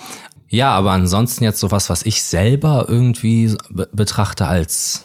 Ja, 0.48 0.70
aber 0.70 0.92
ansonsten 0.92 1.42
jetzt 1.42 1.58
sowas, 1.58 1.90
was 1.90 2.04
ich 2.04 2.22
selber 2.22 2.86
irgendwie 2.88 3.52
be 3.70 3.88
betrachte 3.92 4.46
als, 4.46 5.04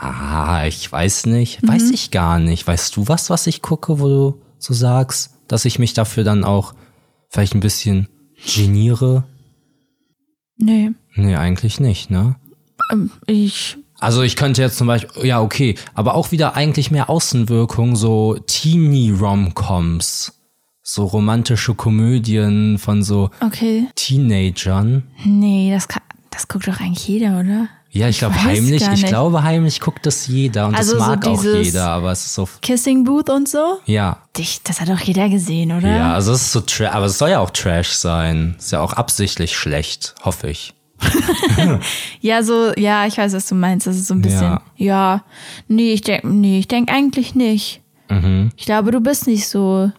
ah, 0.00 0.64
ich 0.66 0.90
weiß 0.90 1.26
nicht, 1.26 1.62
Mhm. 1.62 1.68
weiß 1.68 1.90
ich 1.90 2.10
gar 2.10 2.38
nicht. 2.38 2.66
Weißt 2.66 2.96
du 2.96 3.08
was, 3.08 3.30
was 3.30 3.46
ich 3.46 3.62
gucke, 3.62 4.00
wo 4.00 4.08
du 4.08 4.42
so 4.58 4.74
sagst, 4.74 5.34
dass 5.48 5.64
ich 5.64 5.78
mich 5.78 5.94
dafür 5.94 6.24
dann 6.24 6.44
auch 6.44 6.74
vielleicht 7.30 7.54
ein 7.54 7.60
bisschen 7.60 8.08
geniere? 8.54 9.24
Nee, 10.56 10.90
Nee, 11.14 11.36
eigentlich 11.36 11.80
nicht, 11.80 12.10
ne? 12.10 12.36
ähm, 12.92 13.10
ich. 13.26 13.76
Also 14.00 14.22
ich 14.22 14.36
könnte 14.36 14.62
jetzt 14.62 14.78
zum 14.78 14.86
Beispiel, 14.86 15.26
ja 15.26 15.40
okay, 15.40 15.74
aber 15.94 16.14
auch 16.14 16.30
wieder 16.30 16.54
eigentlich 16.54 16.90
mehr 16.92 17.10
Außenwirkung, 17.10 17.96
so 17.96 18.36
Teenie-Rom-Coms, 18.46 20.32
so 20.82 21.04
romantische 21.04 21.74
Komödien 21.74 22.78
von 22.78 23.02
so 23.02 23.30
Okay. 23.40 23.86
Teenagern. 23.96 25.02
Nee, 25.24 25.70
das, 25.72 25.88
kann, 25.88 26.02
das 26.30 26.46
guckt 26.48 26.68
doch 26.68 26.80
eigentlich 26.80 27.06
jeder, 27.08 27.40
oder? 27.40 27.68
Ja, 27.90 28.08
ich 28.08 28.18
glaube 28.18 28.34
weiß 28.36 28.42
heimlich, 28.44 28.82
ich 28.92 29.06
glaube 29.06 29.42
heimlich 29.42 29.80
guckt 29.80 30.04
das 30.04 30.26
jeder 30.26 30.66
und 30.68 30.74
Also 30.74 30.92
das 30.96 31.02
so 31.04 31.08
mag 31.10 31.26
auch 31.26 31.40
dieses- 31.40 31.66
jeder, 31.66 31.88
aber 31.88 32.12
es 32.12 32.26
ist 32.26 32.34
so, 32.34 32.48
Kissing 32.60 33.04
Booth 33.04 33.30
und 33.30 33.48
so? 33.48 33.78
ja, 33.86 34.18
Dich, 34.36 34.60
das 34.62 34.80
hat 34.80 34.88
doch 34.90 35.00
jeder 35.00 35.28
gesehen, 35.30 35.72
oder? 35.72 35.88
ja, 35.88 36.12
also 36.14 36.32
es 36.32 36.42
ist 36.42 36.52
so, 36.52 36.60
tra 36.60 36.90
aber 36.92 37.06
es 37.06 37.16
soll 37.18 37.30
ja 37.30 37.40
auch 37.40 37.50
Trash 37.50 37.92
sein, 37.92 38.56
ist 38.58 38.72
ja 38.72 38.80
auch 38.80 38.92
absichtlich 38.92 39.56
schlecht, 39.56 40.14
hoffe 40.22 40.50
ich. 40.50 40.74
Ja, 42.20 42.42
so, 42.42 42.72
ja, 42.76 43.06
ich 43.06 43.16
weiß, 43.18 43.32
was 43.32 43.46
du 43.48 43.54
meinst. 43.54 43.86
Das 43.86 43.96
ist 43.96 44.08
so 44.08 44.14
ein 44.14 44.20
bisschen. 44.22 44.42
Ja, 44.42 44.62
Ja. 44.76 45.24
nee, 45.68 45.92
ich 45.92 46.02
denk, 46.02 46.24
nee, 46.24 46.58
ich 46.58 46.68
denk 46.68 46.90
eigentlich 46.92 47.34
nicht. 47.34 47.80
Mhm. 48.10 48.50
Ich 48.56 48.66
glaube, 48.66 48.90
du 48.90 49.00
bist 49.00 49.26
nicht 49.26 49.48
so. 49.48 49.90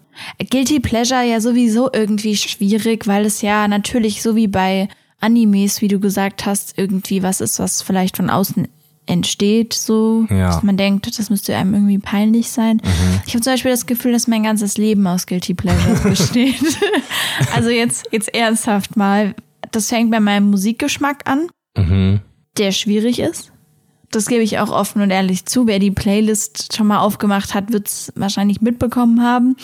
Guilty 0.50 0.80
Pleasure 0.82 1.24
ja 1.24 1.40
sowieso 1.40 1.90
irgendwie 1.94 2.36
schwierig, 2.36 3.08
weil 3.08 3.26
es 3.26 3.42
ja 3.42 3.68
natürlich 3.70 4.22
so 4.22 4.36
wie 4.36 4.48
bei 4.48 4.90
Animes, 5.20 5.82
wie 5.82 5.88
du 5.88 6.00
gesagt 6.00 6.46
hast, 6.46 6.78
irgendwie 6.78 7.24
was 7.24 7.42
ist, 7.42 7.60
was 7.60 7.82
vielleicht 7.82 8.18
von 8.18 8.30
außen 8.30 8.68
entsteht, 9.06 9.74
so, 9.74 10.28
Ja. 10.30 10.48
dass 10.48 10.62
man 10.64 10.78
denkt, 10.78 11.18
das 11.18 11.30
müsste 11.32 11.56
einem 11.56 11.74
irgendwie 11.74 11.98
peinlich 11.98 12.52
sein. 12.52 12.80
Ich 13.26 13.34
habe 13.34 13.42
zum 13.44 13.54
Beispiel 13.54 13.72
das 13.72 13.88
Gefühl, 13.88 14.12
dass 14.12 14.28
mein 14.28 14.44
ganzes 14.44 14.78
Leben 14.78 15.06
aus 15.08 15.26
Guilty 15.26 15.56
Pleasures 15.56 16.04
besteht. 16.04 16.62
also 17.56 17.70
jetzt, 17.70 18.08
jetzt 18.12 18.34
ernsthaft 18.36 18.96
mal. 18.98 19.34
Das 19.72 19.90
fängt 19.90 20.12
bei 20.12 20.20
meinem 20.20 20.50
Musikgeschmack 20.52 21.28
an 21.30 21.48
Mhm. 21.78 22.22
der 22.58 22.72
schwierig 22.72 23.20
ist. 23.20 23.52
Das 24.12 24.26
gebe 24.26 24.42
ich 24.42 24.58
auch 24.60 24.72
offen 24.72 25.02
und 25.04 25.12
ehrlich 25.12 25.46
zu. 25.46 25.68
Wer 25.68 25.78
die 25.80 25.92
Playlist 25.92 26.76
schon 26.76 26.88
mal 26.88 27.00
aufgemacht 27.00 27.54
hat, 27.54 27.72
wird 27.72 27.88
es 27.88 28.12
wahrscheinlich 28.16 28.60
mitbekommen 28.62 29.22
haben. 29.24 29.56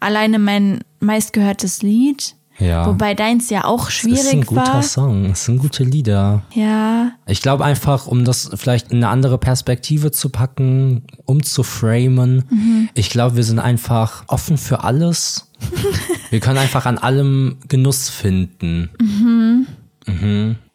Alleine 0.00 0.38
mein 0.38 0.80
meistgehörtes 1.00 1.82
Lied 1.82 2.36
Ja. 2.58 2.86
Wobei 2.86 3.14
deins 3.14 3.50
ja 3.50 3.64
auch 3.64 3.86
Das 3.86 3.94
ist 4.04 4.04
ein 4.04 4.16
schwierig 4.16 4.46
guter 4.46 4.66
war. 4.74 4.82
Song. 4.82 5.28
Das 5.28 5.44
sind 5.44 5.58
gute 5.58 5.84
Lieder. 5.84 6.42
Ja, 6.52 7.12
Ich 7.26 7.40
glaube 7.40 7.64
einfach, 7.64 8.06
um 8.06 8.24
das 8.24 8.50
vielleicht 8.54 8.90
in 8.90 8.98
eine 8.98 9.08
andere 9.08 9.38
Perspektive 9.38 10.10
zu 10.10 10.28
packen, 10.30 11.04
um 11.24 11.42
zu 11.42 11.62
framen. 11.62 12.44
Mhm. 12.50 12.88
Ich 12.94 13.10
glaube, 13.10 13.36
wir 13.36 13.44
sind 13.44 13.58
einfach 13.60 14.24
offen 14.26 14.58
für 14.58 14.82
alles. 14.84 15.50
wir 16.30 16.40
können 16.40 16.58
einfach 16.58 16.84
an 16.86 16.98
allem 16.98 17.58
Genuss 17.68 18.08
finden. 18.08 18.90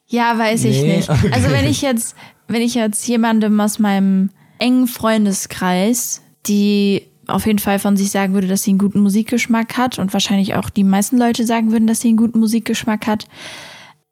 ja, 0.07 0.37
weiß 0.37 0.63
ich 0.65 0.81
Nee, 0.81 0.97
nicht. 0.97 1.09
okay. 1.09 1.31
Also 1.33 1.49
wenn 1.49 1.65
ich 1.65 1.81
jetzt, 1.81 2.15
wenn 2.47 2.61
ich 2.61 2.75
jetzt 2.75 3.07
jemandem 3.07 3.59
aus 3.59 3.79
meinem 3.79 4.29
engen 4.59 4.87
Freundeskreis, 4.87 6.21
die 6.47 7.07
auf 7.27 7.45
jeden 7.45 7.59
Fall 7.59 7.79
von 7.79 7.95
sich 7.95 8.11
sagen 8.11 8.33
würde, 8.33 8.47
dass 8.47 8.63
sie 8.63 8.71
einen 8.71 8.79
guten 8.79 8.99
Musikgeschmack 8.99 9.77
hat 9.77 9.99
und 9.99 10.13
wahrscheinlich 10.13 10.55
auch 10.55 10.69
die 10.69 10.83
meisten 10.83 11.17
Leute 11.17 11.45
sagen 11.45 11.71
würden, 11.71 11.87
dass 11.87 12.01
sie 12.01 12.09
einen 12.09 12.17
guten 12.17 12.39
Musikgeschmack 12.39 13.07
hat. 13.07 13.27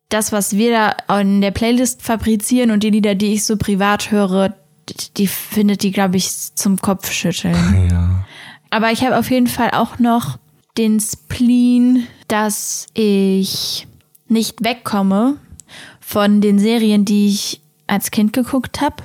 Das, 0.09 0.31
was 0.31 0.55
wir 0.55 0.95
da 1.07 1.19
in 1.19 1.41
der 1.41 1.51
Playlist 1.51 2.01
fabrizieren 2.01 2.71
und 2.71 2.83
die 2.83 2.89
Lieder, 2.89 3.15
die 3.15 3.33
ich 3.33 3.45
so 3.45 3.57
privat 3.57 4.11
höre, 4.11 4.55
die 5.17 5.27
findet 5.27 5.83
die, 5.83 5.91
glaube 5.91 6.17
ich, 6.17 6.31
zum 6.55 6.77
Kopfschütteln. 6.77 7.89
Ja. 7.91 8.25
Aber 8.73 8.91
ich 8.91 9.03
habe 9.03 9.17
auf 9.17 9.29
jeden 9.29 9.47
Fall 9.47 9.71
auch 9.71 9.99
noch 9.99 10.37
den 10.77 11.01
Spleen, 11.01 12.07
dass 12.29 12.87
ich 12.93 13.85
nicht 14.29 14.63
wegkomme 14.63 15.35
von 15.99 16.39
den 16.39 16.57
Serien, 16.57 17.03
die 17.03 17.27
ich 17.27 17.61
als 17.87 18.11
Kind 18.11 18.31
geguckt 18.31 18.79
habe. 18.79 19.03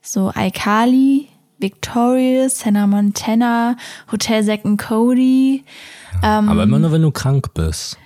So 0.00 0.32
iCarly, 0.36 1.28
Victorious, 1.62 2.66
Hannah 2.66 2.86
Montana, 2.86 3.76
Hotel 4.10 4.44
Zack 4.44 4.62
Cody. 4.76 5.64
Aber 6.20 6.64
immer 6.64 6.78
nur, 6.78 6.92
wenn 6.92 7.02
du 7.02 7.10
krank 7.10 7.54
bist. 7.54 7.96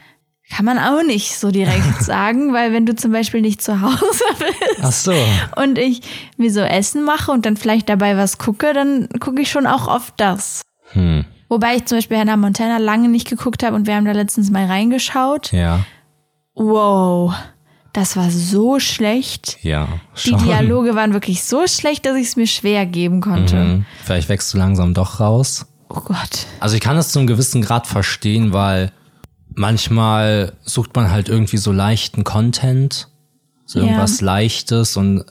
Kann 0.48 0.64
man 0.64 0.78
auch 0.78 1.02
nicht 1.02 1.36
so 1.36 1.50
direkt 1.50 2.00
sagen, 2.02 2.52
weil 2.52 2.72
wenn 2.72 2.86
du 2.86 2.94
zum 2.94 3.10
Beispiel 3.10 3.40
nicht 3.40 3.60
zu 3.60 3.80
Hause 3.80 4.22
bist 4.38 4.80
Ach 4.80 4.92
so. 4.92 5.14
und 5.56 5.76
ich 5.76 6.02
mir 6.36 6.52
so 6.52 6.60
Essen 6.60 7.02
mache 7.02 7.32
und 7.32 7.44
dann 7.46 7.56
vielleicht 7.56 7.88
dabei 7.88 8.16
was 8.16 8.38
gucke, 8.38 8.72
dann 8.72 9.08
gucke 9.18 9.42
ich 9.42 9.50
schon 9.50 9.66
auch 9.66 9.88
oft 9.88 10.14
das. 10.18 10.62
Hm. 10.92 11.24
Wobei 11.48 11.76
ich 11.76 11.86
zum 11.86 11.98
Beispiel 11.98 12.18
Hannah 12.18 12.36
Montana 12.36 12.78
lange 12.78 13.08
nicht 13.08 13.28
geguckt 13.28 13.64
habe 13.64 13.74
und 13.74 13.86
wir 13.86 13.96
haben 13.96 14.04
da 14.04 14.12
letztens 14.12 14.50
mal 14.50 14.66
reingeschaut. 14.66 15.52
Ja. 15.52 15.84
Wow, 16.54 17.34
das 17.96 18.14
war 18.16 18.30
so 18.30 18.78
schlecht. 18.78 19.58
Ja. 19.62 19.88
Die 20.22 20.30
Schon. 20.30 20.44
Dialoge 20.44 20.94
waren 20.94 21.14
wirklich 21.14 21.42
so 21.44 21.66
schlecht, 21.66 22.04
dass 22.04 22.16
ich 22.16 22.26
es 22.28 22.36
mir 22.36 22.46
schwer 22.46 22.84
geben 22.84 23.22
konnte. 23.22 23.56
Hm. 23.58 23.86
Vielleicht 24.04 24.28
wächst 24.28 24.52
du 24.52 24.58
langsam 24.58 24.92
doch 24.92 25.18
raus. 25.18 25.64
Oh 25.88 26.00
Gott. 26.00 26.46
Also 26.60 26.74
ich 26.74 26.82
kann 26.82 26.96
das 26.96 27.10
zu 27.12 27.18
einem 27.18 27.26
gewissen 27.26 27.62
Grad 27.62 27.86
verstehen, 27.86 28.52
weil 28.52 28.92
manchmal 29.54 30.52
sucht 30.62 30.94
man 30.94 31.10
halt 31.10 31.28
irgendwie 31.30 31.56
so 31.56 31.72
leichten 31.72 32.22
Content, 32.22 33.08
so 33.64 33.78
Ja. 33.78 33.86
irgendwas 33.86 34.20
Leichtes 34.20 34.96
und 34.98 35.24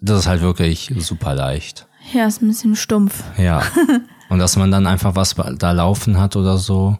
das 0.00 0.20
ist 0.20 0.26
halt 0.26 0.40
wirklich 0.40 0.92
super 0.98 1.34
leicht. 1.34 1.86
Ja, 2.12 2.26
ist 2.26 2.42
ein 2.42 2.48
bisschen 2.48 2.76
stumpf. 2.76 3.24
Ja. 3.38 3.62
und 4.28 4.38
dass 4.38 4.56
man 4.56 4.70
dann 4.70 4.86
einfach 4.86 5.16
was 5.16 5.34
da 5.58 5.72
laufen 5.72 6.20
hat 6.20 6.36
oder 6.36 6.58
so. 6.58 6.96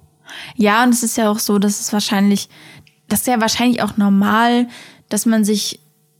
Ja, 0.56 0.82
und 0.82 0.90
es 0.90 1.04
ist 1.04 1.16
ja 1.16 1.30
auch 1.30 1.38
so, 1.38 1.58
dass 1.58 1.78
es 1.78 1.92
wahrscheinlich, 1.92 2.48
das 3.08 3.20
ist 3.20 3.26
ja 3.28 3.40
wahrscheinlich 3.40 3.82
auch 3.82 3.96
normal, 3.96 4.66
dass 5.14 5.26
man 5.26 5.44
sich 5.44 5.78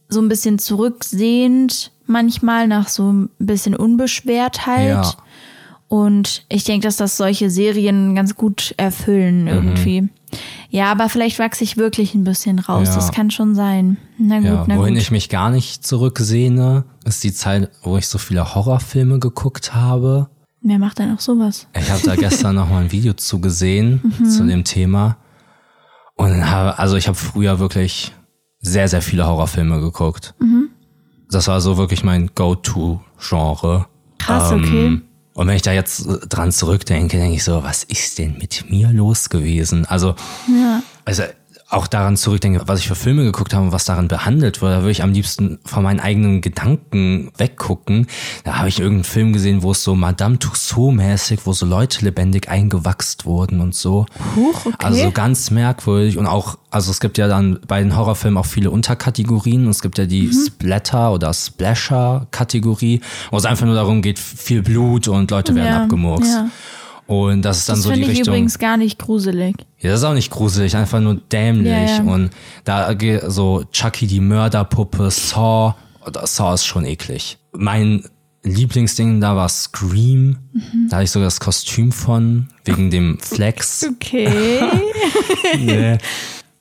so 0.09 0.20
ein 0.20 0.28
bisschen 0.28 0.61
zurücksehnt, 0.61 1.90
manchmal 2.07 2.68
nach 2.68 2.86
so 2.88 3.12
ein 3.12 3.28
bisschen 3.40 3.74
Unbeschwertheit. 3.74 4.88
Ja. 4.88 5.14
Und 5.88 6.45
ich 6.49 6.62
denke, 6.62 6.86
dass 6.86 6.97
das 6.97 7.16
solche 7.16 7.51
Serien 7.51 8.14
ganz 8.14 8.36
gut 8.36 8.70
Mhm. 8.78 8.84
erfüllen 8.84 9.47
irgendwie. 9.49 10.09
Ja, 10.70 10.92
aber 10.92 11.09
vielleicht 11.09 11.40
wachse 11.40 11.64
ich 11.64 11.76
wirklich 11.76 12.14
ein 12.14 12.22
bisschen 12.22 12.61
raus. 12.61 12.88
Ja. 12.88 12.95
Das 12.95 13.11
kann 13.11 13.32
schon 13.32 13.57
sein. 13.57 13.97
Na 14.16 14.36
gut, 14.36 14.45
Ja, 14.47 14.64
na 14.68 14.76
wohin 14.76 14.95
gut. 14.95 15.03
ich 15.03 15.11
mich 15.11 15.28
gar 15.28 15.51
nicht 15.51 15.84
zurücksehne, 15.84 16.84
ist 17.05 17.24
die 17.24 17.32
Zeit, 17.32 17.70
wo 17.82 17.97
ich 17.97 18.07
so 18.07 18.18
viele 18.18 18.55
Horrorfilme 18.55 19.18
geguckt 19.18 19.74
habe. 19.74 20.28
Wer 20.62 20.78
macht 20.78 21.01
denn 21.01 21.12
auch 21.14 21.20
sowas? 21.20 21.66
Ich 21.76 21.90
habe 21.90 22.03
da 22.05 22.14
gestern 22.28 22.55
noch 22.55 22.68
mal 22.70 22.82
ein 22.84 22.92
Video 22.92 23.12
zu 23.14 23.40
gesehen 23.40 24.01
Mhm. 24.20 24.24
zu 24.30 24.47
dem 24.47 24.62
Thema. 24.62 25.16
Und 26.16 26.49
habe, 26.49 26.78
also 26.78 26.97
ich 26.97 27.09
habe 27.09 27.16
früher 27.16 27.59
wirklich 27.59 28.12
sehr, 28.65 28.89
sehr 28.89 29.03
viele 29.03 29.27
Horrorfilme 29.27 29.81
geguckt. 29.81 30.35
Mhm. 30.41 30.71
Das 31.31 31.49
war 31.49 31.61
so 31.61 31.77
wirklich 31.77 32.03
mein 32.05 32.31
Go-To-Genre. 32.35 33.87
Krass, 34.19 34.51
Ähm, 34.53 34.61
okay. 34.61 35.01
Und 35.35 35.49
wenn 35.49 35.57
ich 35.57 35.62
da 35.62 35.73
jetzt 35.73 36.07
dran 36.29 36.53
zurückdenke, 36.53 37.17
denke 37.19 37.35
ich 37.35 37.43
so, 37.45 37.65
was 37.65 37.83
ist 37.83 38.19
denn 38.19 38.37
mit 38.39 38.71
mir 38.71 38.93
los 38.93 39.31
gewesen? 39.31 39.85
Also, 39.87 40.15
also 41.05 41.25
auch 41.75 41.87
daran 41.87 42.16
zurückdenke, 42.16 42.62
was 42.66 42.81
ich 42.81 42.89
für 42.89 42.95
Filme 42.95 43.25
geguckt 43.25 43.53
habe 43.55 43.66
und 43.66 43.72
was 43.72 43.85
daran 43.85 44.09
behandelt 44.09 44.62
wurde, 44.62 44.75
da 44.75 44.79
würde 44.81 44.91
ich 44.93 45.03
am 45.03 45.12
liebsten 45.12 45.59
von 45.64 45.83
meinen 45.83 46.01
eigenen 46.01 46.41
Gedanken 46.41 47.31
weggucken. 47.37 48.07
Da 48.45 48.59
habe 48.59 48.68
ich 48.68 48.79
irgendeinen 48.81 49.05
Film 49.05 49.33
gesehen, 49.33 49.62
wo 49.62 49.72
es 49.72 49.83
so 49.85 49.95
Madame 49.95 50.37
Tussauds-mäßig, 50.37 51.41
wo 51.45 51.53
so 51.53 51.66
Leute 51.66 52.05
lebendig 52.05 52.49
eingewachst 52.49 53.27
wurden 53.27 53.61
und 53.61 53.75
so. 53.75 54.07
Huch, 54.37 54.66
okay. 54.66 54.77
Also 54.83 55.11
ganz 55.11 55.51
merkwürdig 55.51 56.16
und 56.18 56.27
auch, 56.27 56.59
also 56.70 56.91
es 56.91 57.01
gibt 57.01 57.18
ja 57.18 57.29
dann 57.29 57.59
bei 57.66 57.81
den 57.81 57.97
Horrorfilmen 57.97 58.39
auch 58.39 58.47
viele 58.47 58.70
Unterkategorien. 58.70 59.68
Es 59.68 59.83
gibt 59.83 59.99
ja 59.99 60.07
die 60.07 60.31
Splatter- 60.33 61.12
oder 61.12 61.33
Splasher-Kategorie, 61.35 63.01
wo 63.31 63.37
es 63.37 63.45
einfach 63.45 63.66
nur 63.66 63.75
darum 63.75 64.03
geht, 64.03 64.18
viel 64.18 64.62
Blut 64.62 65.09
und 65.09 65.31
Leute 65.31 65.55
werden 65.55 65.68
Ja, 65.68 65.83
abgemurkst. 65.83 66.33
ja. 66.33 66.49
Und 67.07 67.42
das 67.42 67.59
ist 67.59 67.68
dann 67.68 67.76
das 67.76 67.84
so 67.84 67.90
die 67.90 67.96
finde 67.96 68.12
ich 68.12 68.18
Richtung. 68.18 68.34
übrigens 68.34 68.59
gar 68.59 68.76
nicht 68.76 68.98
gruselig. 68.98 69.57
Ja, 69.78 69.90
das 69.90 70.00
ist 70.00 70.05
auch 70.05 70.14
nicht 70.14 70.30
gruselig, 70.30 70.74
einfach 70.76 71.00
nur 71.00 71.16
dämlich. 71.16 71.90
Ja, 71.90 72.02
ja. 72.02 72.02
Und 72.02 72.30
da 72.64 72.94
so 73.28 73.64
Chucky 73.72 74.07
die 74.07 74.20
Mörderpuppe, 74.20 75.11
Saw, 75.11 75.74
Saw 76.24 76.55
ist 76.55 76.64
schon 76.64 76.84
eklig. 76.84 77.38
Mein 77.52 78.05
Lieblingsding 78.42 79.20
da 79.20 79.36
war 79.36 79.48
Scream. 79.48 80.38
Mhm. 80.52 80.88
Da 80.88 80.96
hatte 80.96 81.05
ich 81.05 81.11
sogar 81.11 81.26
das 81.26 81.40
Kostüm 81.40 81.92
von, 81.92 82.48
wegen 82.64 82.90
dem 82.90 83.18
Flex. 83.18 83.86
Okay. 83.94 84.61
nee. 85.59 85.98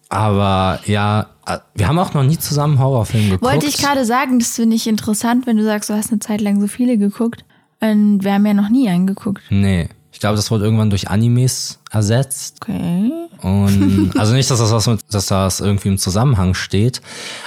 Aber 0.09 0.79
ja, 0.85 1.27
wir 1.73 1.87
haben 1.87 1.99
auch 1.99 2.13
noch 2.13 2.23
nie 2.23 2.37
zusammen 2.37 2.79
Horrorfilm 2.79 3.31
geguckt. 3.31 3.43
Wollte 3.43 3.65
ich 3.65 3.77
gerade 3.77 4.05
sagen, 4.05 4.39
das 4.39 4.55
finde 4.55 4.75
ich 4.75 4.87
interessant, 4.87 5.47
wenn 5.47 5.57
du 5.57 5.63
sagst, 5.63 5.89
du 5.89 5.93
hast 5.93 6.11
eine 6.11 6.19
Zeit 6.19 6.41
lang 6.41 6.61
so 6.61 6.67
viele 6.67 6.97
geguckt. 6.97 7.43
Und 7.81 8.23
wir 8.23 8.33
haben 8.33 8.45
ja 8.45 8.53
noch 8.53 8.69
nie 8.69 8.87
einen 8.89 9.07
geguckt. 9.07 9.43
Nee. 9.49 9.89
Ich 10.13 10.19
glaube, 10.19 10.37
das 10.37 10.51
wurde 10.51 10.63
irgendwann 10.63 10.89
durch 10.89 11.09
Animes 11.09 11.79
ersetzt. 11.91 12.57
Okay. 12.61 13.11
Und 13.41 14.11
also 14.17 14.33
nicht, 14.33 14.49
dass 14.49 14.59
das, 14.59 14.71
was 14.71 14.87
mit, 14.87 15.01
dass 15.11 15.25
das 15.25 15.59
irgendwie 15.59 15.89
im 15.89 15.97
Zusammenhang 15.97 16.53
steht, 16.53 17.01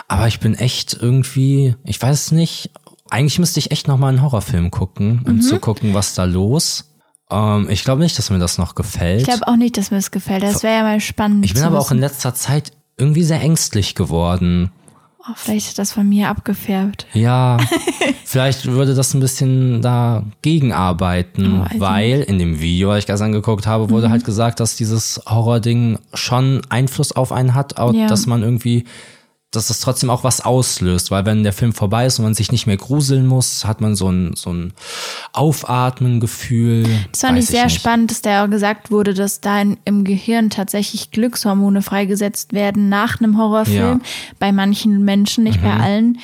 aber 0.08 0.28
ich 0.28 0.40
bin 0.40 0.54
echt 0.54 0.94
irgendwie, 1.00 1.76
ich 1.84 2.00
weiß 2.02 2.32
nicht, 2.32 2.70
eigentlich 3.08 3.38
müsste 3.38 3.60
ich 3.60 3.70
echt 3.70 3.88
noch 3.88 3.96
mal 3.96 4.08
einen 4.08 4.20
Horrorfilm 4.20 4.70
gucken, 4.70 5.22
um 5.26 5.40
zu 5.40 5.58
gucken, 5.58 5.94
was 5.94 6.14
da 6.14 6.24
los. 6.24 6.84
Ähm, 7.30 7.68
ich 7.70 7.84
glaube 7.84 8.02
nicht, 8.02 8.18
dass 8.18 8.30
mir 8.30 8.38
das 8.38 8.58
noch 8.58 8.74
gefällt. 8.74 9.20
Ich 9.20 9.26
glaube 9.26 9.46
auch 9.46 9.56
nicht, 9.56 9.76
dass 9.76 9.90
mir 9.90 9.98
das 9.98 10.10
gefällt. 10.10 10.42
Das 10.42 10.62
wäre 10.62 10.74
ja 10.78 10.82
mal 10.82 11.00
spannend. 11.00 11.44
Ich 11.44 11.54
bin 11.54 11.62
aber 11.62 11.78
auch 11.78 11.90
in 11.90 11.98
wissen. 11.98 12.12
letzter 12.12 12.34
Zeit 12.34 12.72
irgendwie 12.96 13.22
sehr 13.22 13.40
ängstlich 13.40 13.94
geworden. 13.94 14.70
Oh, 15.28 15.32
vielleicht 15.34 15.68
ist 15.68 15.78
das 15.78 15.92
von 15.92 16.08
mir 16.08 16.28
abgefärbt. 16.28 17.06
Ja, 17.12 17.56
vielleicht 18.24 18.66
würde 18.66 18.94
das 18.94 19.12
ein 19.14 19.20
bisschen 19.20 19.82
dagegen 19.82 20.72
arbeiten, 20.72 21.62
Oh, 21.62 21.80
weil 21.80 22.20
in 22.22 22.38
dem 22.38 22.60
Video, 22.60 22.90
das 22.90 23.00
ich 23.00 23.06
gestern 23.06 23.26
angeguckt 23.26 23.66
habe, 23.66 23.84
Mhm. 23.86 23.90
wurde 23.90 24.10
halt 24.10 24.24
gesagt, 24.24 24.60
dass 24.60 24.76
dieses 24.76 25.20
Horror-Ding 25.26 25.98
schon 26.14 26.62
Einfluss 26.68 27.12
auf 27.12 27.32
einen 27.32 27.54
hat, 27.54 27.78
auch, 27.78 27.92
Ja. 27.92 28.06
dass 28.06 28.26
man 28.26 28.42
irgendwie, 28.42 28.84
dass 29.52 29.68
das 29.68 29.80
trotzdem 29.80 30.10
auch 30.10 30.24
was 30.24 30.40
auslöst, 30.40 31.10
weil 31.10 31.24
wenn 31.24 31.42
der 31.42 31.52
Film 31.52 31.72
vorbei 31.72 32.06
ist 32.06 32.18
und 32.18 32.24
man 32.24 32.34
sich 32.34 32.52
nicht 32.52 32.66
mehr 32.66 32.76
gruseln 32.76 33.26
muss, 33.26 33.64
hat 33.64 33.80
man 33.80 33.94
so 33.94 34.10
ein, 34.10 34.34
so 34.34 34.52
ein 34.52 34.72
Aufatmen-Gefühl. 35.32 36.84
Das 37.12 37.20
fand 37.22 37.36
Weiß 37.38 37.44
ich 37.44 37.50
sehr 37.50 37.64
nicht. 37.64 37.76
spannend, 37.80 38.10
dass 38.10 38.22
da 38.22 38.44
auch 38.44 38.50
gesagt 38.50 38.90
wurde, 38.90 39.14
dass 39.14 39.40
da 39.40 39.60
in, 39.60 39.78
im 39.84 40.04
Gehirn 40.04 40.50
tatsächlich 40.50 41.10
Glückshormone 41.10 41.82
freigesetzt 41.82 42.52
werden 42.52 42.88
nach 42.88 43.20
einem 43.20 43.38
Horrorfilm. 43.38 43.76
Ja. 43.76 43.94
Mhm. 43.94 44.02
Bei 44.38 44.52
manchen 44.52 45.04
Menschen, 45.04 45.44
nicht 45.44 45.62
bei 45.62 45.72
allen. 45.72 46.18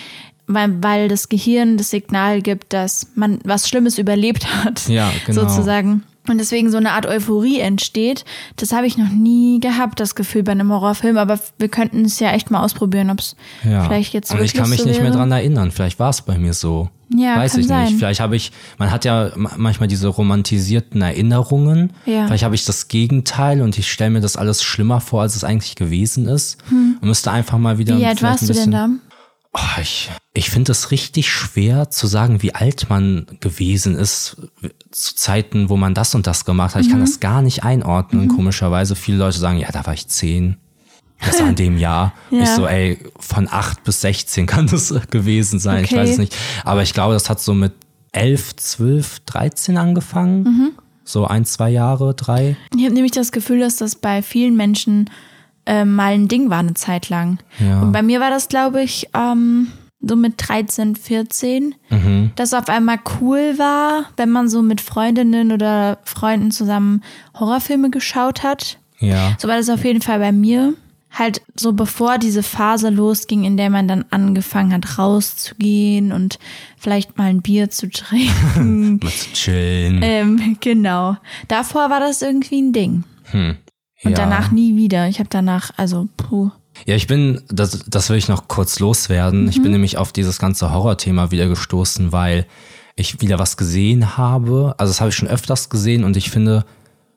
Weil, 0.48 0.82
weil 0.82 1.08
das 1.08 1.28
Gehirn 1.28 1.76
das 1.78 1.90
Signal 1.90 2.42
gibt, 2.42 2.72
dass 2.72 3.06
man 3.14 3.38
was 3.44 3.68
Schlimmes 3.68 3.96
überlebt 3.96 4.46
hat. 4.64 4.88
Ja, 4.88 5.10
genau. 5.26 5.42
Sozusagen. 5.42 6.02
Und 6.28 6.38
deswegen 6.38 6.70
so 6.70 6.76
eine 6.76 6.92
Art 6.92 7.04
Euphorie 7.06 7.58
entsteht. 7.58 8.24
Das 8.56 8.72
habe 8.72 8.86
ich 8.86 8.96
noch 8.96 9.08
nie 9.08 9.58
gehabt, 9.58 9.98
das 9.98 10.14
Gefühl 10.14 10.44
bei 10.44 10.52
einem 10.52 10.70
Horrorfilm. 10.70 11.16
Aber 11.18 11.40
wir 11.58 11.68
könnten 11.68 12.04
es 12.04 12.20
ja 12.20 12.30
echt 12.30 12.50
mal 12.50 12.62
ausprobieren, 12.62 13.10
ob 13.10 13.18
es 13.18 13.34
Ja. 13.64 13.84
vielleicht 13.84 14.14
jetzt 14.14 14.30
Und 14.30 14.36
ich 14.36 14.42
wirklich 14.42 14.60
kann 14.60 14.70
mich 14.70 14.80
so 14.82 14.86
nicht 14.86 14.98
mehr 14.98 15.06
wäre. 15.08 15.16
dran 15.18 15.32
erinnern. 15.32 15.72
Vielleicht 15.72 15.98
war 15.98 16.10
es 16.10 16.22
bei 16.22 16.38
mir 16.38 16.54
so. 16.54 16.88
Ja, 17.14 17.36
Weiß 17.36 17.56
ich 17.56 17.66
sein. 17.66 17.86
nicht. 17.86 17.98
Vielleicht 17.98 18.20
habe 18.20 18.36
ich, 18.36 18.52
man 18.78 18.90
hat 18.92 19.04
ja 19.04 19.32
ma- 19.36 19.50
manchmal 19.56 19.88
diese 19.88 20.06
romantisierten 20.08 21.02
Erinnerungen. 21.02 21.92
Ja. 22.06 22.26
Vielleicht 22.26 22.44
habe 22.44 22.54
ich 22.54 22.64
das 22.64 22.86
Gegenteil 22.88 23.60
und 23.60 23.76
ich 23.76 23.90
stelle 23.90 24.10
mir 24.10 24.20
das 24.20 24.36
alles 24.36 24.62
schlimmer 24.62 25.00
vor, 25.00 25.22
als 25.22 25.34
es 25.36 25.42
eigentlich 25.44 25.74
gewesen 25.74 26.26
ist. 26.28 26.56
Und 26.70 27.02
müsste 27.02 27.32
einfach 27.32 27.58
mal 27.58 27.78
wieder 27.78 27.94
Hm. 27.94 28.00
Wie 28.00 28.06
alt 28.06 28.22
warst 28.22 28.42
du 28.42 28.46
denn 28.54 28.70
bisschen, 28.70 29.00
Oh, 29.54 29.80
ich 29.82 30.08
ich 30.32 30.48
finde 30.48 30.72
es 30.72 30.90
richtig 30.92 31.30
schwer 31.30 31.90
zu 31.90 32.06
sagen, 32.06 32.40
wie 32.40 32.54
alt 32.54 32.86
man 32.88 33.26
gewesen 33.40 33.96
ist 33.96 34.36
zu 34.92 35.14
Zeiten, 35.16 35.68
wo 35.68 35.76
man 35.76 35.94
das 35.94 36.14
und 36.14 36.26
das 36.26 36.44
gemacht 36.44 36.74
hat. 36.74 36.82
Ich 36.82 36.88
kann 36.90 36.98
Mhm. 37.00 37.04
das 37.04 37.18
gar 37.20 37.42
nicht 37.42 37.64
einordnen, 37.64 38.28
komischerweise. 38.28 38.94
Viele 38.94 39.18
Leute 39.18 39.38
sagen, 39.38 39.58
ja, 39.58 39.70
da 39.72 39.84
war 39.86 39.94
ich 39.94 40.06
zehn. 40.08 40.56
Das 41.24 41.40
war 41.40 41.48
in 41.48 41.54
dem 41.54 41.78
Jahr. 41.78 42.12
Ja. 42.30 42.42
Ich 42.42 42.48
so, 42.50 42.66
ey, 42.66 42.98
von 43.18 43.48
acht 43.50 43.84
bis 43.84 44.00
16 44.02 44.46
kann 44.46 44.66
das 44.66 44.92
gewesen 45.10 45.58
sein. 45.58 45.84
Ich 45.84 45.90
Okay. 45.92 46.00
weiß 46.00 46.10
es 46.10 46.18
nicht. 46.18 46.36
Aber 46.64 46.82
ich 46.82 46.94
glaube, 46.94 47.14
das 47.14 47.30
hat 47.30 47.40
so 47.40 47.54
mit 47.54 47.72
elf, 48.12 48.54
zwölf, 48.56 49.20
13 49.26 49.76
angefangen. 49.78 50.42
Mhm. 50.42 50.70
So 51.04 51.26
ein, 51.26 51.44
zwei 51.44 51.70
Jahre, 51.70 52.14
drei. 52.14 52.56
Ich 52.76 52.84
habe 52.84 52.94
nämlich 52.94 53.12
das 53.12 53.32
Gefühl, 53.32 53.60
dass 53.60 53.76
das 53.76 53.96
bei 53.96 54.22
vielen 54.22 54.56
Menschen 54.56 55.10
ähm, 55.64 55.94
mal 55.94 56.12
ein 56.14 56.26
Ding 56.28 56.50
war 56.50 56.58
eine 56.58 56.74
Zeit 56.74 57.08
lang. 57.08 57.38
Ja. 57.60 57.80
Und 57.82 57.92
bei 57.92 58.02
mir 58.02 58.18
war 58.20 58.30
das, 58.30 58.48
glaube 58.48 58.82
ich, 58.82 59.08
ähm, 59.14 59.68
so 60.02 60.16
mit 60.16 60.34
13, 60.36 60.96
14, 60.96 61.74
Mhm. 61.90 62.32
dass 62.36 62.52
auf 62.54 62.68
einmal 62.68 62.98
cool 63.20 63.58
war, 63.58 64.06
wenn 64.16 64.30
man 64.30 64.48
so 64.48 64.60
mit 64.62 64.80
Freundinnen 64.80 65.52
oder 65.52 65.98
Freunden 66.04 66.50
zusammen 66.50 67.02
Horrorfilme 67.38 67.90
geschaut 67.90 68.42
hat. 68.42 68.78
Ja. 68.98 69.36
So 69.38 69.48
war 69.48 69.56
das 69.56 69.68
auf 69.70 69.84
jeden 69.84 70.02
Fall 70.02 70.18
bei 70.18 70.32
mir. 70.32 70.74
Halt 71.14 71.42
so 71.54 71.72
bevor 71.74 72.16
diese 72.16 72.42
Phase 72.42 72.88
losging, 72.88 73.44
in 73.44 73.58
der 73.58 73.68
man 73.68 73.86
dann 73.86 74.06
angefangen 74.10 74.72
hat, 74.72 74.98
rauszugehen 74.98 76.10
und 76.10 76.38
vielleicht 76.78 77.18
mal 77.18 77.24
ein 77.28 77.42
Bier 77.42 77.68
zu 77.70 77.88
trinken. 77.90 78.98
Mal 79.02 79.10
zu 79.10 79.32
chillen. 79.34 80.00
ähm, 80.02 80.56
genau. 80.60 81.16
Davor 81.48 81.90
war 81.90 82.00
das 82.00 82.22
irgendwie 82.22 82.60
ein 82.62 82.72
Ding. 82.72 83.04
Und 83.34 83.58
ja. 84.04 84.10
danach 84.10 84.50
nie 84.52 84.76
wieder. 84.76 85.06
Ich 85.08 85.18
habe 85.18 85.28
danach, 85.30 85.70
also, 85.76 86.08
puh. 86.16 86.50
Ja, 86.86 86.96
ich 86.96 87.06
bin, 87.06 87.42
das, 87.48 87.84
das 87.86 88.10
will 88.10 88.16
ich 88.16 88.28
noch 88.28 88.48
kurz 88.48 88.78
loswerden. 88.80 89.48
Ich 89.48 89.62
bin 89.62 89.72
nämlich 89.72 89.98
auf 89.98 90.12
dieses 90.12 90.38
ganze 90.38 90.72
Horrorthema 90.72 91.30
wieder 91.30 91.48
gestoßen, 91.48 92.12
weil 92.12 92.46
ich 92.96 93.20
wieder 93.20 93.38
was 93.38 93.56
gesehen 93.56 94.16
habe. 94.16 94.74
Also 94.78 94.90
das 94.90 95.00
habe 95.00 95.10
ich 95.10 95.16
schon 95.16 95.28
öfters 95.28 95.70
gesehen 95.70 96.04
und 96.04 96.16
ich 96.16 96.30
finde 96.30 96.64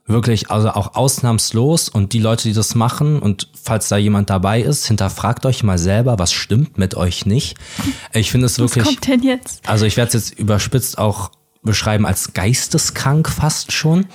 wirklich, 0.07 0.51
also 0.51 0.69
auch 0.69 0.95
ausnahmslos 0.95 1.89
und 1.89 2.13
die 2.13 2.19
Leute, 2.19 2.47
die 2.47 2.53
das 2.53 2.75
machen 2.75 3.19
und 3.19 3.49
falls 3.59 3.87
da 3.87 3.97
jemand 3.97 4.29
dabei 4.29 4.61
ist, 4.61 4.85
hinterfragt 4.85 5.45
euch 5.47 5.63
mal 5.63 5.79
selber, 5.79 6.19
was 6.19 6.31
stimmt 6.31 6.77
mit 6.77 6.95
euch 6.95 7.25
nicht. 7.25 7.57
Ich 8.13 8.29
finde 8.29 8.45
es 8.45 8.53
Was 8.59 8.75
wirklich, 8.75 8.83
kommt 8.85 9.07
denn 9.07 9.23
jetzt? 9.23 9.67
also 9.67 9.85
ich 9.85 9.97
werde 9.97 10.15
es 10.15 10.29
jetzt 10.29 10.39
überspitzt 10.39 10.99
auch 10.99 11.31
beschreiben 11.63 12.05
als 12.05 12.33
geisteskrank 12.33 13.27
fast 13.29 13.71
schon. 13.71 14.05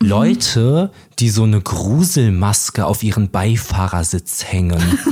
Leute, 0.00 0.92
die 1.18 1.30
so 1.30 1.44
eine 1.44 1.60
Gruselmaske 1.60 2.86
auf 2.86 3.02
ihren 3.02 3.30
Beifahrersitz 3.30 4.44
hängen. 4.44 4.98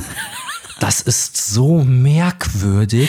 Das 0.81 1.01
ist 1.01 1.37
so 1.37 1.85
merkwürdig. 1.85 3.09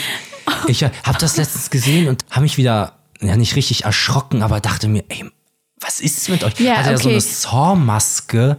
Ich 0.67 0.83
habe 0.83 1.17
das 1.19 1.35
letztens 1.35 1.71
gesehen 1.71 2.07
und 2.07 2.23
habe 2.29 2.43
mich 2.43 2.57
wieder, 2.57 2.93
ja 3.21 3.35
nicht 3.35 3.55
richtig 3.55 3.85
erschrocken, 3.85 4.43
aber 4.43 4.59
dachte 4.59 4.87
mir, 4.87 5.03
ey, 5.09 5.25
was 5.79 5.99
ist 5.99 6.29
mit 6.29 6.43
euch? 6.43 6.59
Ja, 6.59 6.77
Hat 6.77 6.85
er 6.85 6.97
so 6.97 7.05
okay. 7.05 7.13
eine 7.13 7.21
Saw-Maske 7.21 8.57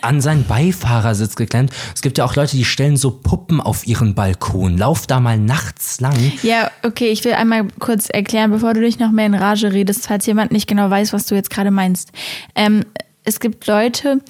an 0.00 0.20
seinen 0.20 0.44
Beifahrersitz 0.44 1.36
geklemmt? 1.36 1.72
Es 1.94 2.02
gibt 2.02 2.18
ja 2.18 2.24
auch 2.24 2.36
Leute, 2.36 2.56
die 2.56 2.64
stellen 2.64 2.96
so 2.96 3.10
Puppen 3.10 3.60
auf 3.60 3.86
ihren 3.86 4.14
Balkon. 4.14 4.78
Lauf 4.78 5.06
da 5.06 5.20
mal 5.20 5.38
nachts 5.38 6.00
lang. 6.00 6.16
Ja, 6.42 6.70
okay, 6.82 7.08
ich 7.08 7.24
will 7.24 7.34
einmal 7.34 7.68
kurz 7.78 8.08
erklären, 8.08 8.50
bevor 8.50 8.74
du 8.74 8.80
dich 8.80 8.98
noch 8.98 9.12
mehr 9.12 9.26
in 9.26 9.34
Rage 9.34 9.72
redest, 9.72 10.06
falls 10.06 10.26
jemand 10.26 10.52
nicht 10.52 10.66
genau 10.66 10.90
weiß, 10.90 11.12
was 11.12 11.26
du 11.26 11.34
jetzt 11.34 11.50
gerade 11.50 11.70
meinst. 11.70 12.12
Ähm, 12.54 12.84
es 13.28 13.40
gibt 13.40 13.66
Leute, 13.66 14.20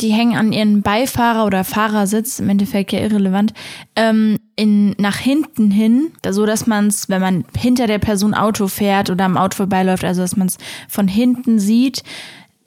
die 0.00 0.10
hängen 0.12 0.36
an 0.36 0.52
ihren 0.52 0.82
Beifahrer- 0.82 1.46
oder 1.46 1.64
Fahrersitz, 1.64 2.38
im 2.38 2.48
Endeffekt 2.48 2.92
ja 2.92 3.00
irrelevant, 3.00 3.52
ähm, 3.96 4.40
in, 4.56 4.90
nach 4.98 5.16
hinten 5.16 5.70
hin, 5.70 6.12
so 6.28 6.44
dass 6.46 6.66
man 6.66 6.88
es, 6.88 7.08
wenn 7.08 7.20
man 7.20 7.44
hinter 7.56 7.86
der 7.86 7.98
Person 7.98 8.34
Auto 8.34 8.68
fährt 8.68 9.10
oder 9.10 9.24
am 9.24 9.36
Auto 9.36 9.56
vorbeiläuft, 9.56 10.04
also 10.04 10.22
dass 10.22 10.36
man 10.36 10.48
es 10.48 10.58
von 10.88 11.08
hinten 11.08 11.58
sieht, 11.58 12.02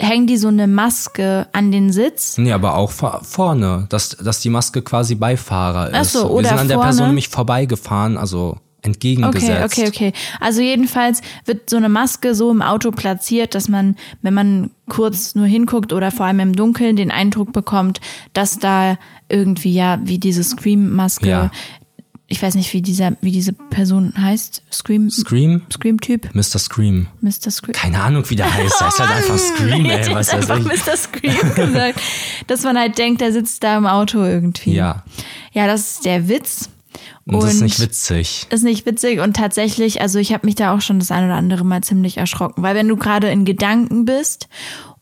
hängen 0.01 0.27
die 0.27 0.37
so 0.37 0.49
eine 0.49 0.67
Maske 0.67 1.47
an 1.53 1.71
den 1.71 1.91
Sitz. 1.91 2.37
Nee, 2.37 2.51
aber 2.51 2.75
auch 2.75 2.91
vor- 2.91 3.21
vorne, 3.23 3.85
dass, 3.89 4.09
dass 4.09 4.39
die 4.41 4.49
Maske 4.49 4.81
quasi 4.81 5.15
Beifahrer 5.15 5.89
ist. 5.89 5.95
Ach 5.95 6.03
so, 6.03 6.23
Wir 6.23 6.31
oder 6.31 6.49
sind 6.49 6.59
an 6.59 6.67
der 6.67 6.75
vorne. 6.77 6.89
Person 6.89 7.07
nämlich 7.07 7.29
vorbeigefahren, 7.29 8.17
also 8.17 8.57
entgegengesetzt. 8.85 9.63
Okay, 9.73 9.87
okay, 9.87 9.87
okay. 9.87 10.13
Also 10.39 10.61
jedenfalls 10.61 11.21
wird 11.45 11.69
so 11.69 11.77
eine 11.77 11.89
Maske 11.89 12.35
so 12.35 12.51
im 12.51 12.61
Auto 12.61 12.91
platziert, 12.91 13.55
dass 13.55 13.67
man, 13.69 13.95
wenn 14.21 14.33
man 14.33 14.71
kurz 14.87 15.35
nur 15.35 15.45
hinguckt 15.47 15.93
oder 15.93 16.11
vor 16.11 16.25
allem 16.25 16.39
im 16.39 16.55
Dunkeln 16.55 16.95
den 16.95 17.11
Eindruck 17.11 17.53
bekommt, 17.53 18.01
dass 18.33 18.59
da 18.59 18.97
irgendwie 19.29 19.73
ja 19.73 19.99
wie 20.03 20.19
diese 20.19 20.43
Scream-Maske, 20.43 21.27
Ja. 21.27 21.51
ich 22.27 22.41
weiß 22.41 22.55
nicht, 22.55 22.71
wie 22.73 22.81
dieser, 22.81 23.13
wie 23.21 23.31
diese 23.31 23.53
Person 23.53 24.13
heißt, 24.17 24.61
Scream, 24.71 25.09
Scream? 25.09 25.61
Scream-Typ, 25.71 26.33
Mr. 26.35 26.59
Scream. 26.59 27.07
Mr. 27.21 27.49
Scream. 27.51 27.73
Keine 27.73 28.01
Ahnung, 28.01 28.23
wie 28.29 28.35
der 28.35 28.51
heißt. 28.53 28.81
Er 28.81 28.87
ist 28.87 28.99
halt 28.99 29.09
einfach 29.11 29.37
Scream, 29.55 29.85
Ich 29.85 29.91
ey. 29.91 30.13
Was 30.15 30.33
weiß 30.33 30.49
einfach 30.49 30.59
ich. 30.59 30.85
Mr. 30.85 30.97
Scream 30.97 31.55
gesagt, 31.55 31.99
dass 32.47 32.63
man 32.63 32.77
halt 32.77 32.97
denkt, 32.97 33.21
der 33.21 33.31
sitzt 33.31 33.63
da 33.63 33.77
im 33.77 33.85
Auto 33.87 34.23
irgendwie. 34.23 34.73
Ja. 34.73 35.03
Ja, 35.53 35.67
das 35.67 35.91
ist 35.93 36.05
der 36.05 36.27
Witz. 36.27 36.69
Und 37.25 37.41
das 37.43 37.55
ist 37.55 37.61
nicht 37.61 37.79
witzig. 37.79 38.47
ist 38.49 38.63
nicht 38.63 38.85
witzig 38.85 39.19
und 39.19 39.35
tatsächlich, 39.35 40.01
also 40.01 40.19
ich 40.19 40.33
habe 40.33 40.45
mich 40.45 40.55
da 40.55 40.73
auch 40.75 40.81
schon 40.81 40.99
das 40.99 41.11
ein 41.11 41.25
oder 41.25 41.35
andere 41.35 41.63
Mal 41.65 41.81
ziemlich 41.81 42.17
erschrocken, 42.17 42.61
weil 42.63 42.75
wenn 42.75 42.87
du 42.87 42.95
gerade 42.97 43.29
in 43.29 43.45
Gedanken 43.45 44.05
bist 44.05 44.47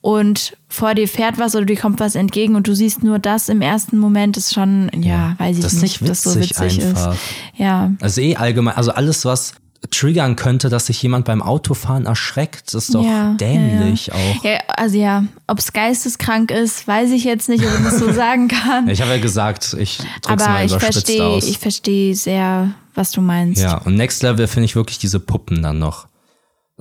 und 0.02 0.58
vor 0.68 0.96
dir 0.96 1.08
fährt 1.08 1.38
was 1.38 1.56
oder 1.56 1.66
dir 1.66 1.78
kommt 1.78 2.00
was 2.00 2.16
entgegen 2.16 2.56
und 2.56 2.68
du 2.68 2.74
siehst 2.76 3.04
nur 3.04 3.20
das 3.20 3.48
im 3.50 3.62
ersten 3.62 3.98
Moment, 3.98 4.36
ist 4.38 4.54
schon, 4.54 4.90
ja, 5.02 5.36
weiß 5.38 5.58
ich 5.58 5.64
Das 5.64 5.74
nicht, 5.74 5.82
nicht 5.82 6.02
ob 6.02 6.08
das 6.08 6.24
so 6.24 6.36
witzig 6.36 6.60
witzig 6.60 6.84
einfach. 6.86 7.14
ist. 7.14 7.22
Ja, 7.58 7.92
Also 8.02 8.22
eh 8.22 8.36
allgemein, 8.36 8.76
also 8.76 8.92
alles, 8.92 9.24
was 9.26 9.54
triggern 9.92 10.36
könnte, 10.36 10.70
dass 10.70 10.88
sich 10.88 11.02
jemand 11.02 11.26
beim 11.26 11.42
Autofahren 11.42 12.06
erschreckt, 12.06 12.74
ist 12.74 12.94
doch 12.94 13.04
ja, 13.04 13.34
dämlich 13.34 14.08
ja, 14.08 14.14
auch. 14.14 14.44
ja. 14.44 14.52
ja, 14.52 14.60
also 14.76 14.98
ja, 14.98 15.24
ob 15.48 15.60
es 15.60 15.74
geisteskrank 15.74 16.52
ist, 16.52 16.88
weiß 16.88 17.12
ich 17.12 17.24
jetzt 17.24 17.50
nicht, 17.50 17.66
ob 17.66 17.72
ich 17.78 17.84
das 17.86 18.00
so 18.00 18.12
sagen 18.14 18.48
kann. 18.48 18.88
Ich 18.88 19.02
habe 19.02 19.12
ja 19.12 19.20
gesagt, 19.20 19.76
ich 19.80 19.98
drück's 20.22 20.44
Aber 20.44 20.48
mal 20.48 20.66
ich 20.66 20.74
verstehe, 20.74 21.38
ich 21.40 21.60
verstehe 21.60 22.16
sehr, 22.16 22.74
was 22.96 23.12
du 23.12 23.22
meinst. 23.22 23.62
ja, 23.62 23.78
und 23.80 23.96
Next 23.96 24.24
Level 24.24 24.48
finde 24.48 24.66
ich 24.66 24.76
wirklich 24.76 25.00
diese 25.00 25.20
Puppen 25.20 25.62
dann 25.62 25.80
noch. 25.80 26.08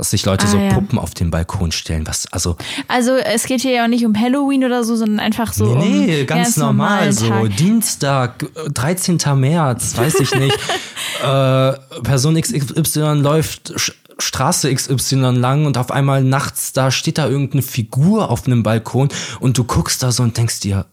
Dass 0.03 0.11
sich 0.11 0.25
Leute 0.27 0.47
Ah, 0.47 0.49
so 0.49 0.59
ja. 0.59 0.75
Puppen 0.75 0.99
auf 0.99 1.15
den 1.15 1.31
Balkon 1.31 1.71
stellen. 1.71 2.05
Was, 2.09 2.27
also, 2.33 2.57
Also 2.89 3.13
es 3.15 3.45
geht 3.47 3.61
hier 3.61 3.71
ja 3.71 3.85
auch 3.85 3.89
nicht 3.89 4.05
um 4.05 4.19
Halloween 4.21 4.65
oder 4.65 4.83
so, 4.83 4.97
sondern 4.97 5.21
einfach 5.21 5.53
so 5.53 5.77
nee, 5.77 6.01
um 6.01 6.07
nee, 6.07 6.25
ganz 6.25 6.57
normal. 6.57 7.13
So, 7.13 7.29
Tag. 7.29 7.57
Dienstag, 7.57 8.43
äh, 8.43 8.69
13. 8.71 9.19
März, 9.37 9.97
weiß 9.97 10.17
ich 10.19 10.35
nicht. 10.35 10.59
äh, 11.23 11.73
Person 12.03 12.35
XY 12.35 13.21
läuft 13.21 13.93
Straße 14.19 14.75
XY 14.75 15.37
lang 15.37 15.67
und 15.67 15.79
auf 15.79 15.93
einmal 15.93 16.25
nachts, 16.25 16.73
da 16.73 16.91
steht 16.91 17.19
da 17.19 17.29
irgendeine 17.29 17.63
Figur 17.63 18.29
auf 18.29 18.45
einem 18.47 18.65
Balkon 18.65 19.09
und 19.39 19.57
du 19.57 19.63
guckst 19.63 20.03
da 20.03 20.11
so 20.11 20.25
und 20.25 20.37
denkst 20.37 20.59
dir, 20.61 20.87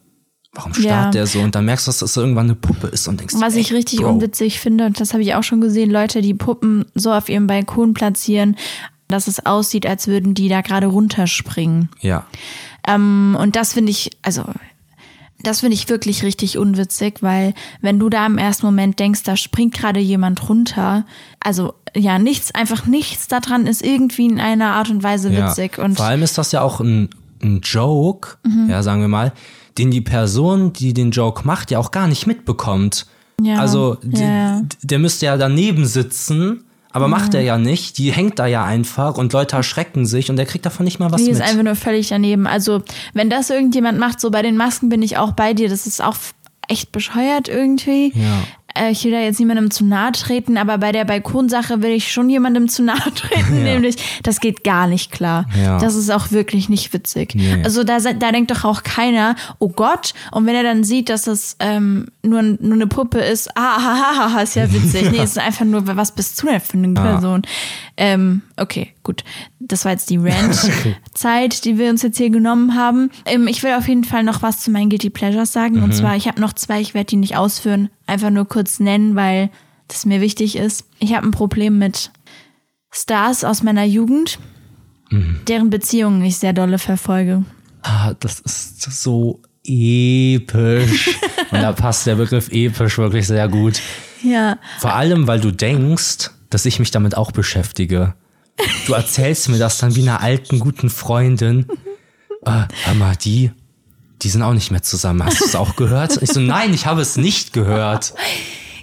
warum 0.54 0.74
starrt 0.76 0.86
Ja. 0.88 1.10
der 1.12 1.26
so? 1.28 1.40
Und 1.40 1.56
dann 1.56 1.66
merkst 1.66 1.88
du, 1.88 1.90
dass 1.90 1.98
das 2.00 2.16
irgendwann 2.16 2.46
eine 2.46 2.56
Puppe 2.56 2.88
ist 2.88 3.08
und 3.08 3.20
denkst 3.20 3.34
Was 3.40 3.56
ich 3.56 3.74
richtig 3.74 4.02
Bro. 4.02 4.10
unwitzig 4.12 4.60
finde, 4.60 4.86
und 4.86 5.00
das 5.00 5.14
habe 5.14 5.24
ich 5.24 5.34
auch 5.36 5.44
schon 5.44 5.62
gesehen, 5.62 5.90
Leute, 5.92 6.22
die 6.22 6.34
Puppen 6.36 6.86
so 6.96 7.12
auf 7.12 7.28
ihrem 7.30 7.48
Balkon 7.48 7.94
platzieren, 7.94 8.56
dass 9.10 9.28
es 9.28 9.46
aussieht, 9.46 9.86
als 9.86 10.08
würden 10.08 10.34
die 10.34 10.48
da 10.48 10.62
gerade 10.62 10.88
runterspringen. 10.88 11.90
Ja, 12.00 12.26
Ähm, 12.88 13.36
und 13.40 13.56
das 13.58 13.74
finde 13.74 13.92
ich, 13.92 14.12
also 14.22 14.44
das 15.42 15.62
finde 15.62 15.76
ich 15.76 15.90
wirklich 15.90 16.24
richtig 16.24 16.58
unwitzig, 16.58 17.22
weil 17.22 17.54
wenn 17.82 18.00
du 18.00 18.10
da 18.10 18.26
im 18.26 18.38
ersten 18.38 18.66
Moment 18.66 19.00
denkst, 19.00 19.24
da 19.24 19.36
springt 19.38 19.74
gerade 19.74 20.00
jemand 20.00 20.48
runter, 20.50 21.06
also 21.40 21.74
ja, 21.96 22.20
nichts, 22.20 22.54
einfach 22.54 22.86
nichts 22.86 23.28
daran 23.28 23.66
ist 23.68 23.84
irgendwie 23.86 24.26
in 24.28 24.40
einer 24.40 24.74
Art 24.74 24.90
und 24.90 25.02
Weise 25.04 25.30
ja. 25.32 25.50
witzig. 25.50 25.78
Und 25.78 25.96
Vor 25.98 26.06
allem 26.06 26.24
ist 26.24 26.38
das 26.38 26.52
ja 26.52 26.62
auch 26.62 26.80
ein, 26.80 27.10
ein 27.42 27.62
Joke, 27.62 28.38
Mhm. 28.44 28.70
ja, 28.70 28.84
sagen 28.84 29.02
wir 29.02 29.08
mal, 29.08 29.34
den 29.78 29.92
die 29.92 30.02
Person, 30.02 30.74
die 30.74 30.94
den 30.94 31.12
Joke 31.12 31.46
macht, 31.48 31.72
ja 31.72 31.80
auch 31.80 31.92
gar 31.92 32.08
nicht 32.08 32.28
mitbekommt. 32.28 33.06
Ja, 33.42 33.60
Also 33.60 33.98
ja. 34.04 34.62
der 34.82 35.00
müsste 35.00 35.26
ja 35.28 35.38
daneben 35.38 35.86
sitzen, 35.86 36.66
aber 36.92 37.08
macht 37.08 37.34
er 37.34 37.42
ja 37.42 37.58
nicht. 37.58 37.98
Die 37.98 38.12
hängt 38.12 38.40
da 38.40 38.46
ja 38.48 38.64
einfach 38.66 39.18
und 39.18 39.34
Leute 39.34 39.56
erschrecken 39.56 40.06
sich 40.06 40.30
und 40.30 40.36
der 40.38 40.46
kriegt 40.46 40.66
davon 40.66 40.84
nicht 40.86 41.00
mal 41.00 41.12
was 41.12 41.24
Die 41.24 41.30
ist 41.30 41.40
mit. 41.40 41.48
einfach 41.48 41.64
nur 41.64 41.76
völlig 41.76 42.10
daneben. 42.10 42.48
Also, 42.48 42.82
wenn 43.14 43.30
das 43.30 43.50
irgendjemand 43.50 44.00
macht, 44.00 44.20
so 44.20 44.32
bei 44.32 44.42
den 44.42 44.58
Masken 44.58 44.90
bin 44.90 45.02
ich 45.02 45.18
auch 45.18 45.32
bei 45.34 45.54
dir. 45.54 45.70
Das 45.70 45.86
ist 45.88 46.04
auch 46.04 46.16
echt 46.68 46.92
bescheuert 46.92 47.48
irgendwie. 47.48 48.12
Ja. 48.16 48.44
Äh, 48.76 48.92
Ich 48.92 49.04
will 49.04 49.12
da 49.12 49.20
jetzt 49.20 49.40
niemandem 49.40 49.72
zu 49.72 49.86
nahe 49.86 50.12
treten, 50.12 50.58
aber 50.58 50.78
bei 50.78 50.92
der 50.92 51.06
Balkonsache 51.06 51.82
will 51.82 51.92
ich 51.92 52.12
schon 52.12 52.30
jemandem 52.30 52.68
zu 52.70 52.84
nahe 52.84 52.98
treten, 53.16 53.58
Ja. 53.58 53.74
nämlich, 53.74 53.96
das 54.24 54.40
geht 54.40 54.64
gar 54.64 54.88
nicht 54.88 55.12
klar. 55.12 55.46
Ja. 55.62 55.78
Das 55.80 55.96
ist 55.96 56.10
auch 56.10 56.32
wirklich 56.32 56.70
nicht 56.70 56.94
witzig. 56.94 57.36
Nee. 57.36 57.62
Also 57.64 57.84
da, 57.84 58.00
da 58.00 58.32
denkt 58.32 58.52
doch 58.52 58.64
auch 58.66 58.84
keiner, 58.84 59.36
oh 59.60 59.70
Gott, 59.70 60.14
und 60.32 60.46
wenn 60.46 60.56
er 60.56 60.64
dann 60.64 60.84
sieht, 60.84 61.10
dass 61.10 61.24
das 61.24 61.56
ähm, 61.60 62.08
nur, 62.24 62.42
nur 62.42 62.74
eine 62.74 62.88
Puppe 62.88 63.20
ist, 63.20 63.50
ah, 63.56 63.78
ha, 63.82 64.14
ha, 64.18 64.34
ha, 64.34 64.42
ist 64.42 64.56
ja 64.56 64.72
witzig. 64.74 65.12
nee, 65.12 65.18
es 65.20 65.32
ist 65.32 65.40
einfach 65.40 65.66
nur, 65.66 65.86
was 65.96 66.14
bist 66.14 66.42
du 66.42 66.48
denn 66.48 66.60
für 66.62 66.78
eine 66.78 66.94
Person? 66.94 67.42
Ähm, 67.98 68.42
okay, 68.58 68.94
gut. 69.04 69.24
Das 69.60 69.84
war 69.86 69.92
jetzt 69.92 70.10
die 70.10 70.18
Rant-Zeit, 70.18 71.66
die 71.66 71.78
wir 71.78 71.90
uns 71.90 72.02
jetzt 72.02 72.18
hier 72.18 72.30
genommen 72.30 72.76
haben. 72.76 73.12
Ähm, 73.26 73.48
ich 73.48 73.62
will 73.64 73.74
auf 73.74 73.88
jeden 73.88 74.04
Fall 74.04 74.24
noch 74.24 74.42
was 74.42 74.60
zu 74.60 74.72
meinen 74.72 74.90
Guilty 74.90 75.10
Pleasures 75.10 75.52
sagen. 75.54 75.84
Und 75.84 75.94
zwar, 75.94 76.16
ich 76.16 76.28
habe 76.28 76.40
noch 76.42 76.54
zwei, 76.54 76.80
ich 76.82 76.94
werde 76.94 77.08
die 77.08 77.16
nicht 77.18 77.36
ausführen, 77.36 77.90
einfach 78.10 78.30
nur 78.30 78.48
kurz 78.48 78.80
nennen, 78.80 79.16
weil 79.16 79.50
das 79.88 80.06
mir 80.06 80.22
wichtig 80.22 80.56
ist. 80.56 80.86
Ich 81.00 81.14
habe 81.14 81.28
ein 81.28 81.32
Problem 81.32 81.78
mit 81.78 82.12
Stars 82.92 83.44
aus 83.44 83.64
meiner 83.64 83.86
Jugend, 83.86 84.40
deren 85.48 85.70
Beziehungen 85.70 86.24
ich 86.24 86.38
sehr 86.38 86.54
dolle 86.54 86.78
verfolge. 86.78 87.44
Ah, 87.82 88.14
das 88.20 88.40
ist 88.40 88.82
so 89.02 89.42
episch. 89.66 91.10
Und 91.52 91.62
da 91.62 91.72
passt 91.72 92.06
der 92.06 92.16
Begriff 92.16 92.50
episch 92.52 92.98
wirklich 92.98 93.28
sehr 93.28 93.48
gut. 93.48 93.82
Ja, 94.22 94.60
Vor 94.80 94.94
allem, 94.94 95.28
weil 95.28 95.40
du 95.40 95.52
denkst, 95.52 96.30
dass 96.50 96.66
ich 96.66 96.80
mich 96.80 96.92
damit 96.92 97.16
auch 97.16 97.32
beschäftige. 97.32 98.16
Du 98.86 98.94
erzählst 98.94 99.50
mir 99.50 99.58
das 99.58 99.78
dann 99.78 99.96
wie 99.96 100.02
einer 100.02 100.22
alten, 100.22 100.60
guten 100.60 100.90
Freundin. 100.90 101.66
Äh, 102.46 102.64
hör 102.84 102.94
mal, 102.96 103.16
die, 103.16 103.52
die 104.22 104.30
sind 104.30 104.42
auch 104.42 104.54
nicht 104.54 104.72
mehr 104.72 104.82
zusammen. 104.84 105.24
Hast 105.26 105.40
du 105.42 105.46
es 105.46 105.56
auch 105.56 105.76
gehört? 105.76 106.22
Ich 106.22 106.32
so, 106.32 106.40
nein, 106.40 106.74
ich 106.74 106.86
habe 106.86 107.02
es 107.02 107.18
nicht 107.18 107.54
gehört. 107.54 108.14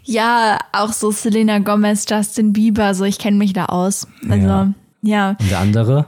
ja, 0.04 0.58
auch 0.72 0.92
so 0.92 1.10
Selena 1.10 1.58
Gomez, 1.58 2.06
Justin 2.08 2.52
Bieber, 2.52 2.94
so 2.94 3.04
ich 3.04 3.18
kenne 3.18 3.36
mich 3.36 3.52
da 3.52 3.66
aus. 3.66 4.06
Also 4.28 4.46
Ja. 4.46 4.72
ja, 5.02 5.30
Und 5.40 5.50
der 5.50 5.58
andere? 5.60 6.06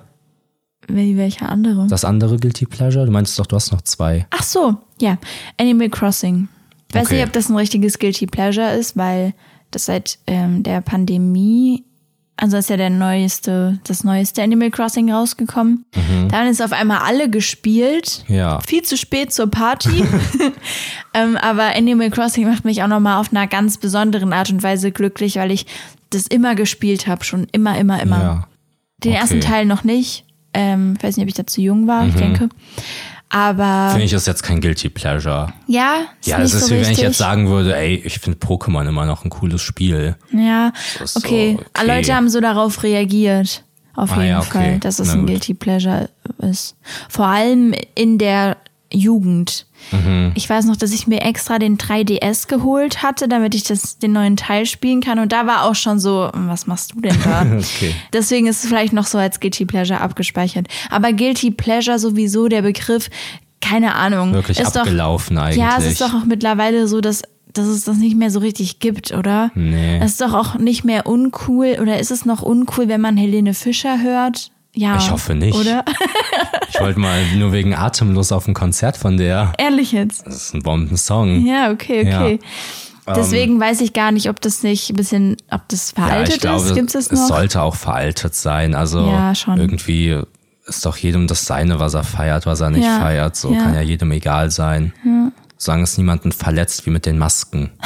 welcher 0.91 1.51
andere? 1.51 1.87
Das 1.89 2.05
andere 2.07 2.39
Guilty 2.39 2.65
Pleasure? 2.65 3.05
Du 3.05 3.13
meinst 3.13 3.39
doch, 3.39 3.45
du 3.47 3.57
hast 3.57 3.73
noch 3.73 3.83
zwei. 3.83 4.27
Ach 4.31 4.43
so, 4.43 4.77
ja, 5.01 5.19
Animal 5.61 5.91
Crossing. 5.91 6.49
Ich 6.89 6.95
weiß 6.95 7.07
Okay. 7.09 7.17
nicht, 7.17 7.27
ob 7.27 7.33
das 7.35 7.51
ein 7.51 7.57
richtiges 7.57 7.99
Guilty 7.99 8.27
Pleasure 8.27 8.73
ist, 8.73 8.97
weil 8.97 9.35
das 9.71 9.85
seit 9.85 10.19
ähm, 10.27 10.63
der 10.63 10.81
Pandemie, 10.81 11.85
also 12.41 12.57
ist 12.57 12.71
ja 12.71 12.77
der 12.77 12.89
neueste, 12.91 13.81
das 13.85 14.05
neueste 14.05 14.43
Animal 14.43 14.71
Crossing 14.71 15.13
rausgekommen. 15.13 15.85
Dann 16.31 16.47
ist 16.47 16.63
auf 16.63 16.71
einmal 16.73 16.99
alle 16.99 17.29
gespielt. 17.29 18.25
Ja. 18.29 18.61
Viel 18.61 18.83
zu 18.83 18.97
spät 18.97 19.33
zur 19.33 19.51
Party. 19.51 20.05
ähm, 21.15 21.37
aber 21.37 21.75
Animal 21.77 22.11
Crossing 22.11 22.49
macht 22.49 22.65
mich 22.65 22.83
auch 22.83 22.87
nochmal 22.89 23.21
auf 23.21 23.33
einer 23.33 23.49
ganz 23.49 23.77
besonderen 23.79 24.33
Art 24.33 24.51
und 24.51 24.63
Weise 24.63 24.93
glücklich, 24.93 25.37
weil 25.37 25.51
ich 25.51 25.67
das 26.11 26.29
immer 26.29 26.55
gespielt 26.55 27.07
habe, 27.09 27.25
schon 27.25 27.49
immer, 27.53 27.77
immer, 27.77 28.01
immer. 28.01 28.23
Ja. 28.23 28.49
Den 29.05 29.13
Okay. 29.13 29.21
ersten 29.21 29.41
Teil 29.41 29.65
noch 29.67 29.83
nicht. 29.83 30.25
Ähm, 30.55 30.95
ich 30.97 31.03
weiß 31.05 31.17
nicht, 31.17 31.25
ob 31.25 31.29
ich 31.29 31.35
da 31.35 31.47
zu 31.47 31.61
jung 31.61 31.87
war, 31.89 32.07
ich 32.07 32.15
denke. 32.15 32.49
Aber 33.31 33.91
Finde 33.91 34.05
ich 34.07 34.13
ist 34.13 34.27
jetzt 34.27 34.43
kein 34.43 34.61
Guilty 34.61 34.89
Pleasure. 34.89 35.53
ja, 35.67 35.97
ist 36.21 36.27
Ja, 36.29 36.39
nicht 36.39 36.55
das 36.55 36.63
ist 36.63 36.69
so 36.69 36.75
wie 36.75 36.81
wenn 36.81 36.93
ich 36.93 36.99
jetzt 36.99 37.19
sagen 37.19 37.49
würde, 37.49 37.77
ey, 37.77 37.97
ich 37.97 38.19
finde 38.21 38.39
Pokémon 38.39 38.89
immer 38.89 39.05
noch 39.05 39.25
ein 39.25 39.31
cooles 39.31 39.61
Spiel. 39.61 40.17
Ja, 40.33 40.73
ist 41.03 41.13
so, 41.15 41.21
okay. 41.21 41.59
okay. 41.61 41.87
Leute 41.87 42.15
haben 42.15 42.31
so 42.31 42.41
darauf 42.41 42.83
reagiert. 42.83 43.65
Auf 43.95 44.13
Ah, 44.13 44.17
jeden 44.17 44.29
ja, 44.29 44.39
okay. 44.39 44.49
Fall, 44.51 44.79
dass 44.79 44.99
es 44.99 45.09
Na 45.09 45.15
ein 45.15 45.21
gut. 45.21 45.29
Guilty 45.31 45.55
Pleasure 45.55 46.09
ist. 46.39 46.77
Vor 47.09 47.27
allem 47.27 47.75
in 47.95 48.17
der 48.17 48.57
Jugend. 48.93 49.67
Mhm. 49.93 50.33
Ich 50.35 50.49
weiß 50.49 50.65
noch, 50.65 50.77
dass 50.77 50.93
ich 50.93 51.07
mir 51.07 51.21
extra 51.21 51.59
den 51.59 51.77
3DS 51.77 52.49
geholt 52.49 53.03
hatte, 53.03 53.29
damit 53.29 53.55
ich 53.55 53.65
das, 53.65 53.99
den 53.99 54.13
neuen 54.13 54.37
Teil 54.37 54.67
spielen 54.67 55.01
kann. 55.01 55.19
Und 55.19 55.33
da 55.33 55.47
war 55.47 55.65
auch 55.65 55.75
schon 55.75 55.99
so, 55.99 56.31
was 56.33 56.67
machst 56.67 56.95
du 56.95 57.01
denn 57.01 57.17
da? 57.25 57.47
Okay. 57.59 57.95
Deswegen 58.13 58.47
ist 58.47 58.65
es 58.65 58.69
vielleicht 58.69 58.93
noch 58.93 59.07
so 59.07 59.19
als 59.19 59.41
Guilty 59.41 59.65
Pleasure 59.67 60.01
abgespeichert. 60.01 60.69
Aber 60.91 61.13
Guilty 61.13 61.51
Pleasure 61.51 61.99
sowieso, 61.99 62.49
der 62.49 62.63
Begriff, 62.63 63.11
keine 63.61 63.95
Ahnung. 63.95 64.33
Wirklich 64.33 64.59
ist 64.59 64.77
abgelaufen 64.77 65.37
doch, 65.37 65.43
eigentlich. 65.43 65.59
Ja, 65.59 65.77
es 65.79 65.87
ist 65.87 66.01
doch 66.01 66.15
auch 66.15 66.25
mittlerweile 66.25 66.89
so, 66.89 67.01
dass, 67.01 67.23
dass 67.53 67.67
es 67.67 67.85
das 67.85 67.99
nicht 67.99 68.17
mehr 68.17 68.31
so 68.31 68.39
richtig 68.41 68.79
gibt, 68.79 69.13
oder? 69.13 69.51
Nee. 69.55 69.99
Es 69.99 70.13
ist 70.13 70.21
doch 70.21 70.35
auch 70.35 70.55
nicht 70.55 70.85
mehr 70.85 71.07
uncool, 71.07 71.79
oder 71.81 71.99
ist 71.99 72.11
es 72.11 72.25
noch 72.25 72.43
uncool, 72.43 72.89
wenn 72.89 73.01
man 73.01 73.17
Helene 73.17 73.55
Fischer 73.55 74.01
hört? 74.01 74.51
Ja. 74.75 74.97
Ich 74.97 75.11
hoffe 75.11 75.35
nicht. 75.35 75.57
Oder? 75.57 75.85
Ich 76.69 76.79
wollte 76.81 77.01
mal 77.01 77.25
nur 77.37 77.53
wegen 77.53 77.75
Atemlos 77.75 78.31
auf 78.33 78.47
ein 78.47 78.55
Konzert 78.55 78.97
von 78.97 79.17
der. 79.17 79.53
Ehrlich 79.59 79.93
jetzt. 79.93 80.27
Das 80.27 80.37
ist 80.37 80.55
ein 80.55 80.63
Bombensong. 80.63 81.45
Ja, 81.47 81.71
okay, 81.73 82.03
okay. 82.07 82.39
Deswegen 83.17 83.59
weiß 83.59 83.81
ich 83.81 83.95
gar 83.95 84.13
nicht, 84.13 84.29
ob 84.29 84.41
das 84.41 84.63
nicht 84.63 84.91
ein 84.91 84.97
bisschen, 84.97 85.37
ob 85.51 85.67
das 85.69 85.95
Ja, 85.97 86.05
veraltet 86.07 86.35
ich 86.35 86.41
glaube, 86.43 86.67
ist. 86.67 86.75
Gibt 86.75 86.95
es 86.95 87.07
es 87.07 87.11
noch? 87.11 87.27
sollte 87.27 87.63
auch 87.63 87.75
veraltet 87.75 88.35
sein. 88.35 88.75
Also 88.75 89.01
Ja, 89.09 89.35
schon. 89.35 89.59
irgendwie 89.59 90.21
ist 90.67 90.85
doch 90.85 90.97
jedem 90.99 91.27
das 91.27 91.47
Seine, 91.47 91.81
was 91.81 91.95
er 91.95 92.05
feiert, 92.05 92.45
was 92.45 92.61
er 92.61 92.69
nicht 92.71 92.85
Ja, 92.85 93.01
feiert. 93.01 93.35
So 93.35 93.53
ja. 93.55 93.63
kann 93.63 93.75
ja 93.75 93.81
jedem 93.81 94.13
egal 94.13 94.51
sein. 94.51 94.93
Solange 95.57 95.85
es 95.85 95.97
niemanden 95.97 96.31
verletzt, 96.33 96.85
wie 96.85 96.91
mit 96.91 97.07
den 97.07 97.17
Masken. 97.19 97.71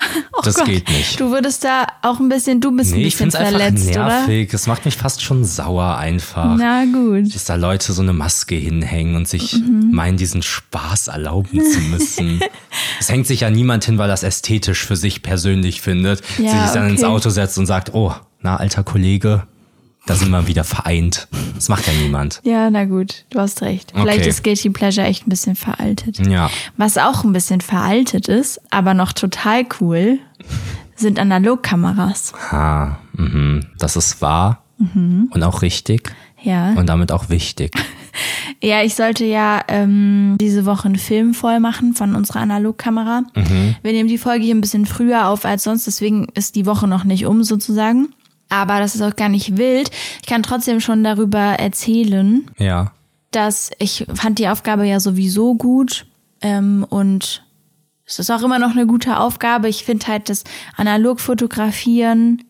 das 0.44 0.56
Oh 0.56 0.60
Gott, 0.60 0.66
geht 0.66 0.88
nicht. 0.88 1.18
Du 1.18 1.30
würdest 1.30 1.64
da 1.64 1.86
auch 2.02 2.20
ein 2.20 2.28
bisschen, 2.28 2.60
du 2.60 2.70
bist 2.76 2.92
ein 2.92 2.98
Nee, 3.00 3.06
ich 3.08 3.16
bisschen 3.16 3.30
finde 3.32 3.36
es 3.48 3.54
einfach 3.54 3.60
verletzt, 3.60 3.90
nervig. 3.90 4.54
Es 4.54 4.66
macht 4.66 4.84
mich 4.84 4.96
fast 4.96 5.22
schon 5.22 5.44
sauer 5.44 5.96
einfach. 5.96 6.54
oder? 6.54 6.56
Na 6.56 6.84
gut. 6.84 7.34
dass 7.34 7.44
da 7.44 7.56
Leute 7.56 7.92
so 7.92 8.02
eine 8.02 8.12
Maske 8.12 8.54
hinhängen 8.54 9.16
und 9.16 9.26
sich 9.28 9.54
Mhm. 9.54 9.90
meinen, 9.92 10.16
diesen 10.16 10.42
Spaß 10.42 11.08
erlauben 11.08 11.60
zu 11.60 11.80
müssen. 11.80 12.40
es 13.00 13.08
hängt 13.08 13.26
sich 13.26 13.40
ja 13.40 13.50
niemand 13.50 13.84
hin, 13.84 13.98
weil 13.98 14.08
das 14.08 14.22
ästhetisch 14.22 14.84
für 14.86 14.96
sich 14.96 15.22
persönlich 15.22 15.80
findet. 15.80 16.22
Ja, 16.38 16.64
sich 16.66 16.72
dann 16.74 16.88
ins 16.90 17.02
okay. 17.02 17.12
Auto 17.12 17.30
setzt 17.30 17.58
und 17.58 17.66
sagt, 17.66 17.92
oh, 17.94 18.14
na, 18.40 18.56
alter 18.56 18.84
Kollege, 18.84 19.46
da 20.08 20.14
sind 20.14 20.30
wir 20.30 20.46
wieder 20.46 20.64
vereint. 20.64 21.28
Das 21.54 21.68
macht 21.68 21.86
ja 21.86 21.92
niemand. 22.02 22.40
Ja, 22.44 22.70
na 22.70 22.84
gut, 22.84 23.24
du 23.30 23.38
hast 23.40 23.62
recht. 23.62 23.92
Vielleicht 23.94 24.20
Okay. 24.20 24.28
ist 24.28 24.42
Guilty 24.44 24.70
Pleasure 24.70 25.06
echt 25.06 25.26
ein 25.26 25.30
bisschen 25.30 25.54
veraltet. 25.56 26.18
Ja. 26.26 26.50
Was 26.76 26.96
auch 26.98 27.24
ein 27.24 27.32
bisschen 27.32 27.60
veraltet 27.60 28.28
ist, 28.28 28.60
aber 28.70 28.94
noch 28.94 29.12
total 29.12 29.66
cool, 29.80 30.18
sind 30.96 31.18
Analogkameras. 31.18 32.32
Ha, 32.50 32.98
mhm. 33.12 33.66
Das 33.78 33.96
ist 33.96 34.20
wahr 34.22 34.62
Mhm. 34.78 35.28
und 35.32 35.42
auch 35.42 35.62
richtig 35.62 36.12
Ja. 36.42 36.72
und 36.74 36.86
damit 36.86 37.12
auch 37.12 37.28
wichtig. 37.28 37.72
Ja, 38.60 38.82
ich 38.82 38.96
sollte 38.96 39.24
ja 39.24 39.60
ähm, 39.68 40.36
diese 40.40 40.66
Woche 40.66 40.86
einen 40.86 40.96
Film 40.98 41.32
voll 41.34 41.60
machen 41.60 41.94
von 41.94 42.16
unserer 42.16 42.40
Analogkamera. 42.40 43.22
Wir 43.82 43.92
nehmen 43.92 44.08
die 44.08 44.18
Folge 44.18 44.44
hier 44.44 44.56
ein 44.56 44.60
bisschen 44.60 44.86
früher 44.86 45.28
auf 45.28 45.44
als 45.44 45.62
sonst, 45.62 45.86
deswegen 45.86 46.26
ist 46.34 46.56
die 46.56 46.66
Woche 46.66 46.88
noch 46.88 47.04
nicht 47.04 47.26
um 47.26 47.44
sozusagen. 47.44 48.08
Aber 48.48 48.78
das 48.80 48.94
ist 48.94 49.02
auch 49.02 49.16
gar 49.16 49.28
nicht 49.28 49.56
wild. 49.58 49.90
Ich 50.22 50.26
kann 50.28 50.42
trotzdem 50.42 50.80
schon 50.80 51.04
darüber 51.04 51.38
erzählen, 51.38 52.50
Ja. 52.58 52.92
dass 53.30 53.70
ich 53.78 54.06
fand 54.14 54.38
die 54.38 54.48
Aufgabe 54.48 54.86
ja 54.86 55.00
sowieso 55.00 55.54
gut 55.54 56.06
ähm, 56.40 56.86
und 56.88 57.44
es 58.06 58.18
ist 58.18 58.30
auch 58.30 58.42
immer 58.42 58.58
noch 58.58 58.70
eine 58.70 58.86
gute 58.86 59.18
Aufgabe. 59.20 59.68
Ich 59.68 59.84
finde 59.84 60.06
halt 60.06 60.30
das 60.30 60.44
Analogfotografieren 60.76 62.42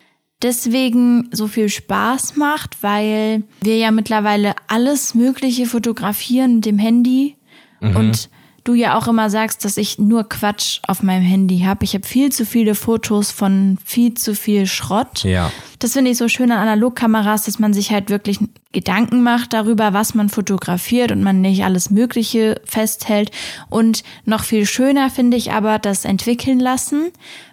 deswegen 0.43 1.29
so 1.33 1.49
viel 1.49 1.69
Spaß 1.69 2.37
macht, 2.37 2.81
weil 2.83 3.43
wir 3.61 3.77
ja 3.77 3.91
mittlerweile 3.91 4.55
alles 4.69 5.15
Mögliche 5.15 5.67
fotografieren 5.67 6.57
mit 6.57 6.67
dem 6.67 6.79
Handy 6.79 7.35
und 7.81 8.29
du 8.69 8.75
ja 8.75 8.99
auch 8.99 9.09
immer 9.09 9.31
sagst, 9.31 9.65
dass 9.65 9.79
ich 9.79 9.99
nur 9.99 10.29
Quatsch 10.29 10.81
auf 10.87 11.03
meinem 11.03 11.23
Handy 11.25 11.61
habe. 11.61 11.85
Ich 11.85 11.95
habe 11.95 12.07
viel 12.07 12.31
zu 12.31 12.45
viele 12.45 12.75
Fotos 12.75 13.31
von 13.31 13.79
viel 13.83 14.15
zu 14.15 14.35
viel 14.35 14.67
Schrott. 14.67 15.25
Ja. 15.25 15.51
Das 15.79 15.95
finde 15.95 16.11
ich 16.11 16.19
so 16.19 16.29
schön 16.29 16.53
an 16.53 16.59
Analogkameras, 16.59 17.45
dass 17.45 17.59
man 17.59 17.73
sich 17.73 17.91
halt 17.91 18.11
wirklich 18.11 18.39
Gedanken 18.73 19.23
macht 19.23 19.55
darüber, 19.55 19.95
was 19.95 20.15
man 20.15 20.29
fotografiert 20.29 21.13
und 21.13 21.23
man 21.23 21.41
nicht 21.41 21.65
alles 21.65 21.89
Mögliche 21.91 22.61
festhält. 22.65 23.31
Und 23.71 24.05
noch 24.27 24.45
viel 24.45 24.67
schöner 24.67 25.09
finde 25.09 25.39
ich 25.39 25.53
aber 25.53 25.79
das 25.79 26.05
entwickeln 26.05 26.61
lassen, 26.61 27.11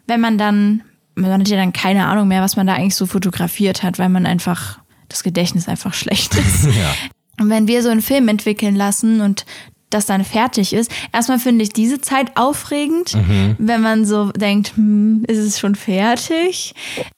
wenn 0.07 0.19
man 0.19 0.37
dann, 0.37 0.83
man 1.15 1.31
hat 1.31 1.47
ja 1.47 1.55
dann 1.55 1.71
keine 1.71 2.07
Ahnung 2.07 2.27
mehr, 2.27 2.41
was 2.41 2.57
man 2.57 2.67
da 2.67 2.73
eigentlich 2.73 2.95
so 2.95 3.05
fotografiert 3.05 3.83
hat, 3.83 3.99
weil 3.99 4.09
man 4.09 4.25
einfach, 4.25 4.79
das 5.07 5.23
Gedächtnis 5.23 5.69
einfach 5.69 5.93
schlecht 5.95 6.35
ist. 6.35 6.65
Ja. 6.65 6.93
Und 7.39 7.49
wenn 7.49 7.67
wir 7.67 7.83
so 7.83 7.89
einen 7.89 8.01
Film 8.01 8.27
entwickeln 8.27 8.75
lassen 8.75 9.21
und 9.21 9.45
das 9.89 10.05
dann 10.07 10.23
fertig 10.25 10.73
ist, 10.73 10.91
erstmal 11.13 11.39
finde 11.39 11.63
ich 11.63 11.69
diese 11.69 12.01
Zeit 12.01 12.35
aufregend, 12.37 13.15
wenn 13.57 13.81
man 13.81 14.05
so 14.05 14.31
denkt, 14.31 14.73
hm, 14.75 15.23
ist 15.27 15.37
es 15.37 15.59
schon 15.59 15.75
fertig? 15.75 16.73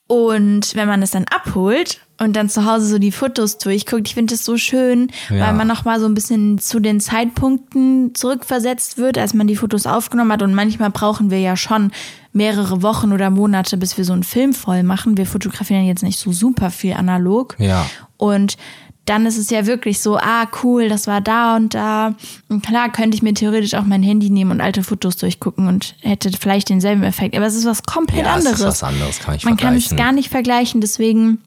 Und 0.08 0.76
wenn 0.76 0.88
man 0.88 1.02
es 1.02 1.12
dann 1.12 1.26
abholt 1.26 2.00
und 2.20 2.36
dann 2.36 2.50
zu 2.50 2.66
Hause 2.66 2.86
so 2.88 3.00
die 3.00 3.12
Fotos 3.12 3.58
durchguckt, 3.58 4.08
ich 4.08 4.14
finde 4.16 4.34
das 4.34 4.46
so 4.46 4.58
schön, 4.58 5.12
Ja. 5.30 5.48
weil 5.48 5.54
man 5.54 5.68
nochmal 5.68 6.00
so 6.00 6.06
ein 6.06 6.14
bisschen 6.14 6.60
zu 6.60 6.80
den 6.80 7.00
Zeitpunkten 7.00 8.14
zurückversetzt 8.16 8.98
wird, 8.98 9.18
als 9.18 9.34
man 9.34 9.48
die 9.48 9.56
Fotos 9.56 9.86
aufgenommen 9.86 10.32
hat. 10.32 10.42
Und 10.42 10.54
manchmal 10.54 10.90
brauchen 10.90 11.30
wir 11.32 11.40
ja 11.40 11.56
schon 11.58 11.92
mehrere 12.34 12.82
Wochen 12.84 13.12
oder 13.12 13.30
Monate, 13.30 13.78
bis 13.78 13.98
wir 13.98 14.06
so 14.06 14.14
einen 14.14 14.24
Film 14.24 14.54
voll 14.54 14.84
machen. 14.84 15.18
Wir 15.18 15.26
fotografieren 15.26 15.86
jetzt 15.86 16.04
nicht 16.04 16.20
so 16.20 16.32
super 16.32 16.70
viel 16.72 16.94
analog. 16.94 17.56
Ja. 17.60 17.86
Und 18.18 18.58
dann 19.10 19.26
ist 19.26 19.38
es 19.38 19.50
ja 19.50 19.66
wirklich 19.66 20.00
so, 20.00 20.18
ah, 20.18 20.48
cool, 20.64 20.90
das 20.90 21.08
war 21.08 21.22
da 21.22 21.56
und 21.56 21.74
da. 21.74 22.14
Und 22.50 22.64
klar 22.66 22.92
könnte 22.92 23.16
ich 23.16 23.24
mir 23.24 23.34
theoretisch 23.34 23.74
auch 23.74 23.84
mein 23.86 24.04
Handy 24.04 24.30
nehmen 24.30 24.52
und 24.52 24.62
alte 24.62 24.84
Fotos 24.84 25.18
durchgucken 25.18 25.68
und 25.68 25.96
hätte 26.02 26.30
vielleicht 26.40 26.70
denselben 26.70 27.04
Effekt. 27.04 27.36
Aber 27.36 27.46
es 27.46 27.56
ist 27.56 27.66
was 27.66 27.84
komplett 27.84 28.26
Ja, 28.26 28.32
es 28.38 28.46
anderes. 28.46 28.60
ist 28.60 28.66
was 28.66 28.84
anderes, 28.84 29.20
kann 29.20 29.36
ich 29.36 29.44
Man 29.46 29.58
kann 29.58 29.76
es 29.76 29.96
gar 29.96 30.12
nicht 30.12 30.30
vergleichen, 30.30 30.82
deswegen, 30.82 31.40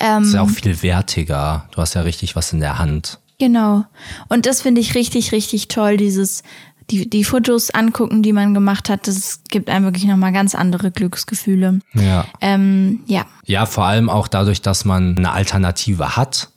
ähm, 0.00 0.22
ist 0.24 0.34
ja 0.34 0.42
auch 0.42 0.50
viel 0.50 0.82
wertiger. 0.82 1.68
Du 1.72 1.80
hast 1.80 1.94
ja 1.94 2.02
richtig 2.02 2.36
was 2.36 2.52
in 2.52 2.60
der 2.60 2.78
Hand. 2.78 3.18
genau. 3.38 3.84
Und 4.28 4.46
das 4.46 4.60
finde 4.62 4.80
ich 4.80 4.94
richtig, 4.94 5.32
richtig 5.32 5.68
toll, 5.68 5.96
dieses, 5.96 6.42
die, 6.90 7.08
die 7.08 7.24
Fotos 7.24 7.70
angucken, 7.70 8.22
die 8.22 8.32
man 8.32 8.54
gemacht 8.54 8.88
hat. 8.90 9.06
Das 9.08 9.40
gibt 9.48 9.68
einem 9.70 9.84
wirklich 9.86 10.04
nochmal 10.04 10.32
ganz 10.32 10.54
andere 10.54 10.90
Glücksgefühle. 10.90 11.80
Ja. 11.94 12.24
Ähm, 12.40 13.00
ja, 13.06 13.24
Ja, 13.44 13.64
vor 13.66 13.84
allem 13.84 14.10
auch 14.10 14.28
dadurch, 14.28 14.60
dass 14.62 14.84
man 14.84 15.16
eine 15.16 15.32
Alternative 15.32 16.16
hat. 16.16 16.48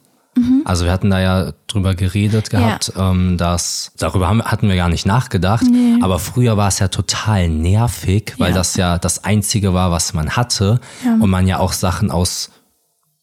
Also 0.63 0.85
wir 0.85 0.91
hatten 0.93 1.09
da 1.09 1.19
ja 1.19 1.51
drüber 1.67 1.93
geredet 1.93 2.49
gehabt, 2.51 2.93
ähm, 2.97 3.37
dass 3.37 3.91
darüber 3.97 4.29
haben, 4.29 4.41
hatten 4.41 4.69
wir 4.69 4.75
gar 4.77 4.87
nicht 4.89 5.05
nachgedacht. 5.05 5.65
Aber 6.01 6.19
früher 6.19 6.55
war 6.55 6.69
es 6.69 6.79
ja 6.79 6.87
total 6.87 7.49
nervig, 7.49 8.35
weil 8.37 8.51
Ja. 8.51 8.55
das 8.55 8.75
ja 8.77 8.97
das 8.97 9.23
Einzige 9.25 9.73
war, 9.73 9.91
was 9.91 10.13
man 10.13 10.31
hatte 10.37 10.79
und 11.19 11.29
man 11.29 11.47
ja 11.47 11.59
auch 11.59 11.73
Sachen 11.73 12.11
aus 12.11 12.49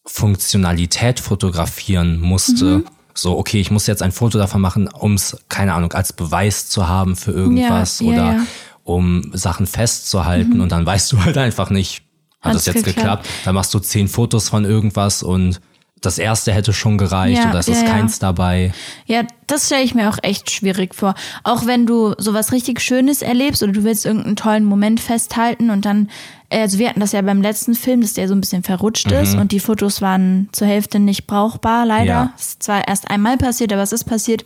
Funktionalität 0.04 1.20
fotografieren 1.20 2.20
musste. 2.20 2.84
So, 3.14 3.36
okay, 3.38 3.60
ich 3.60 3.70
muss 3.70 3.86
jetzt 3.86 4.02
ein 4.02 4.12
Foto 4.12 4.38
davon 4.38 4.60
machen, 4.60 4.88
um 4.88 5.14
es, 5.14 5.36
keine 5.48 5.74
Ahnung, 5.74 5.92
als 5.92 6.12
Beweis 6.12 6.68
zu 6.68 6.88
haben 6.88 7.16
für 7.16 7.32
irgendwas 7.32 8.00
Ja, 8.00 8.06
ja, 8.06 8.12
oder 8.12 8.32
ja. 8.36 8.42
um 8.84 9.30
Sachen 9.34 9.66
festzuhalten 9.66 10.60
und 10.60 10.72
dann 10.72 10.86
weißt 10.86 11.12
du 11.12 11.22
halt 11.24 11.36
einfach 11.36 11.70
nicht, 11.70 12.02
hat 12.40 12.52
Hat's 12.52 12.66
es 12.66 12.74
jetzt 12.74 12.84
geklappt? 12.84 13.24
geklappt? 13.24 13.28
Dann 13.44 13.54
machst 13.54 13.74
du 13.74 13.80
zehn 13.80 14.08
Fotos 14.08 14.48
von 14.48 14.64
irgendwas 14.64 15.22
und 15.22 15.60
das 16.00 16.18
erste 16.18 16.52
hätte 16.52 16.72
schon 16.72 16.98
gereicht 16.98 17.42
Ja, 17.42 17.50
oder 17.50 17.58
es 17.58 17.66
ja, 17.66 17.74
ist 17.74 17.82
ja. 17.82 17.88
keins 17.88 18.18
dabei. 18.18 18.72
Ja, 19.06 19.22
das 19.46 19.66
stelle 19.66 19.82
ich 19.82 19.94
mir 19.94 20.08
auch 20.08 20.18
echt 20.22 20.50
schwierig 20.50 20.94
vor. 20.94 21.14
Auch 21.44 21.66
wenn 21.66 21.86
du 21.86 22.14
sowas 22.18 22.52
richtig 22.52 22.80
Schönes 22.80 23.22
erlebst 23.22 23.62
oder 23.62 23.72
du 23.72 23.84
willst 23.84 24.06
irgendeinen 24.06 24.36
tollen 24.36 24.64
Moment 24.64 25.00
festhalten 25.00 25.70
und 25.70 25.84
dann, 25.84 26.08
äh, 26.50 26.60
also 26.60 26.78
wir 26.78 26.88
hatten 26.88 27.00
das 27.00 27.12
ja 27.12 27.22
beim 27.22 27.42
letzten 27.42 27.74
Film, 27.74 28.00
dass 28.00 28.14
der 28.14 28.28
so 28.28 28.34
ein 28.34 28.40
bisschen 28.40 28.62
verrutscht 28.62 29.10
ist 29.10 29.34
und 29.34 29.52
die 29.52 29.60
Fotos 29.60 30.02
waren 30.02 30.48
zur 30.52 30.66
Hälfte 30.66 30.98
nicht 30.98 31.26
brauchbar, 31.26 31.86
leider. 31.86 32.02
Mhm. 32.24 32.28
Ja. 32.28 32.34
Es 32.36 32.46
ist 32.46 32.62
zwar 32.62 32.86
erst 32.86 33.10
einmal 33.10 33.36
passiert, 33.36 33.72
aber 33.72 33.82
es 33.82 33.92
ist 33.92 34.04
passiert. 34.04 34.44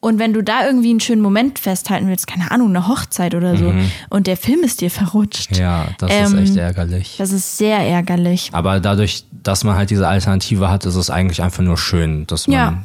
Und 0.00 0.18
wenn 0.18 0.32
du 0.32 0.42
da 0.42 0.64
irgendwie 0.66 0.90
einen 0.90 1.00
schönen 1.00 1.20
Moment 1.20 1.58
festhalten 1.58 2.08
willst, 2.08 2.26
keine 2.26 2.50
Ahnung, 2.50 2.70
eine 2.70 2.88
Hochzeit 2.88 3.34
oder 3.34 3.56
so, 3.58 3.72
und 4.08 4.26
der 4.26 4.38
Film 4.38 4.60
ist 4.62 4.80
dir 4.80 4.90
verrutscht. 4.90 5.50
Mhm. 5.52 5.58
Ja, 5.58 5.88
das 5.98 6.10
Ähm, 6.10 6.24
ist 6.38 6.50
echt 6.50 6.56
ärgerlich. 6.56 7.16
Das 7.18 7.32
ist 7.32 7.58
sehr 7.58 7.78
ärgerlich. 7.78 8.48
Aber 8.52 8.80
dadurch, 8.80 9.24
dass 9.42 9.62
man 9.62 9.76
halt 9.76 9.90
diese 9.90 10.08
Alternative 10.08 10.70
hat, 10.70 10.86
ist 10.86 10.94
es 10.94 11.10
eigentlich 11.10 11.42
einfach 11.42 11.62
nur 11.62 11.76
schön, 11.76 12.26
dass 12.26 12.46
man 12.48 12.54
Ja, 12.56 12.82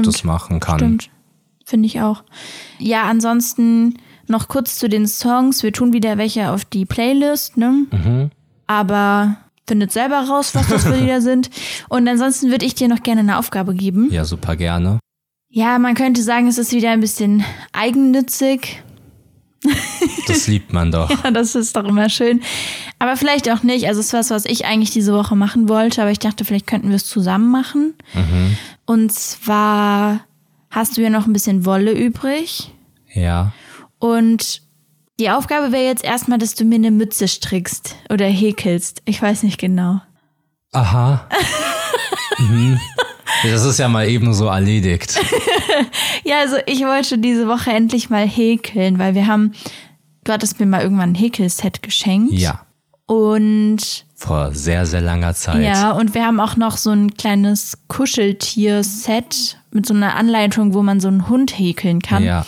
das 0.00 0.22
machen 0.22 0.60
kann. 0.60 0.78
Stimmt. 0.78 1.10
Finde 1.64 1.86
ich 1.86 2.00
auch. 2.00 2.22
Ja, 2.78 3.04
ansonsten 3.08 3.98
noch 4.28 4.46
kurz 4.46 4.78
zu 4.78 4.88
den 4.88 5.08
Songs. 5.08 5.64
Wir 5.64 5.72
tun 5.72 5.92
wieder 5.92 6.16
welche 6.16 6.50
auf 6.50 6.64
die 6.64 6.84
Playlist, 6.86 7.56
ne? 7.56 7.86
Mhm. 7.90 8.30
Aber 8.68 9.36
findet 9.66 9.90
selber 9.92 10.28
raus, 10.28 10.54
was 10.54 10.68
das 10.68 10.84
für 10.84 10.94
Lieder 10.96 11.20
sind. 11.20 11.50
Und 11.88 12.06
ansonsten 12.08 12.50
würde 12.50 12.64
ich 12.66 12.74
dir 12.76 12.86
noch 12.88 13.02
gerne 13.02 13.20
eine 13.20 13.38
Aufgabe 13.38 13.74
geben. 13.74 14.08
Ja, 14.12 14.24
super 14.24 14.54
gerne. 14.56 15.00
Ja, 15.54 15.78
man 15.78 15.94
könnte 15.94 16.22
sagen, 16.22 16.48
es 16.48 16.56
ist 16.56 16.72
wieder 16.72 16.90
ein 16.92 17.00
bisschen 17.00 17.44
eigennützig. 17.72 18.82
Das 20.26 20.46
liebt 20.46 20.72
man 20.72 20.90
doch. 20.90 21.10
Ja, 21.24 21.30
das 21.30 21.54
ist 21.54 21.76
doch 21.76 21.84
immer 21.84 22.08
schön. 22.08 22.42
Aber 22.98 23.18
vielleicht 23.18 23.50
auch 23.50 23.62
nicht. 23.62 23.86
Also 23.86 24.00
es 24.00 24.06
ist 24.06 24.12
was, 24.14 24.30
was 24.30 24.44
ich 24.46 24.64
eigentlich 24.64 24.92
diese 24.92 25.12
Woche 25.12 25.36
machen 25.36 25.68
wollte, 25.68 26.00
aber 26.00 26.10
ich 26.10 26.18
dachte, 26.18 26.46
vielleicht 26.46 26.66
könnten 26.66 26.88
wir 26.88 26.96
es 26.96 27.06
zusammen 27.06 27.50
machen. 27.50 27.94
Und 28.86 29.12
zwar 29.12 30.20
hast 30.70 30.96
du 30.96 31.02
ja 31.02 31.10
noch 31.10 31.26
ein 31.26 31.34
bisschen 31.34 31.66
Wolle 31.66 31.92
übrig. 31.92 32.72
Ja. 33.12 33.52
Und 33.98 34.62
die 35.20 35.28
Aufgabe 35.28 35.70
wäre 35.70 35.84
jetzt 35.84 36.02
erstmal, 36.02 36.38
dass 36.38 36.54
du 36.54 36.64
mir 36.64 36.76
eine 36.76 36.90
Mütze 36.90 37.28
strickst 37.28 37.96
oder 38.08 38.24
häkelst. 38.24 39.02
Ich 39.04 39.20
weiß 39.20 39.42
nicht 39.42 39.60
genau. 39.60 40.00
Aha. 40.72 41.28
mhm. 42.38 42.80
Das 43.42 43.64
ist 43.64 43.78
ja 43.78 43.88
mal 43.88 44.08
eben 44.08 44.32
so 44.34 44.46
erledigt. 44.46 45.18
Ja, 46.24 46.40
also 46.40 46.56
ich 46.66 46.80
wollte 46.82 47.18
diese 47.18 47.48
Woche 47.48 47.70
endlich 47.72 48.10
mal 48.10 48.26
häkeln, 48.26 48.98
weil 48.98 49.14
wir 49.14 49.26
haben, 49.26 49.52
du 50.24 50.32
hattest 50.32 50.60
mir 50.60 50.66
mal 50.66 50.82
irgendwann 50.82 51.12
ein 51.12 51.14
Häkelset 51.14 51.82
geschenkt. 51.82 52.32
Ja. 52.32 52.64
Und 53.06 54.04
Vor 54.14 54.52
sehr, 54.54 54.86
sehr 54.86 55.00
langer 55.00 55.34
Zeit. 55.34 55.62
ja, 55.62 55.90
und 55.90 56.14
wir 56.14 56.24
haben 56.24 56.40
auch 56.40 56.56
noch 56.56 56.76
so 56.76 56.90
ein 56.90 57.14
kleines 57.14 57.78
Kuscheltier-Set 57.88 59.58
mit 59.72 59.86
so 59.86 59.94
einer 59.94 60.14
Anleitung, 60.14 60.74
wo 60.74 60.82
man 60.82 61.00
so 61.00 61.08
einen 61.08 61.28
Hund 61.28 61.58
häkeln 61.58 62.00
kann. 62.00 62.24
Ja. 62.24 62.46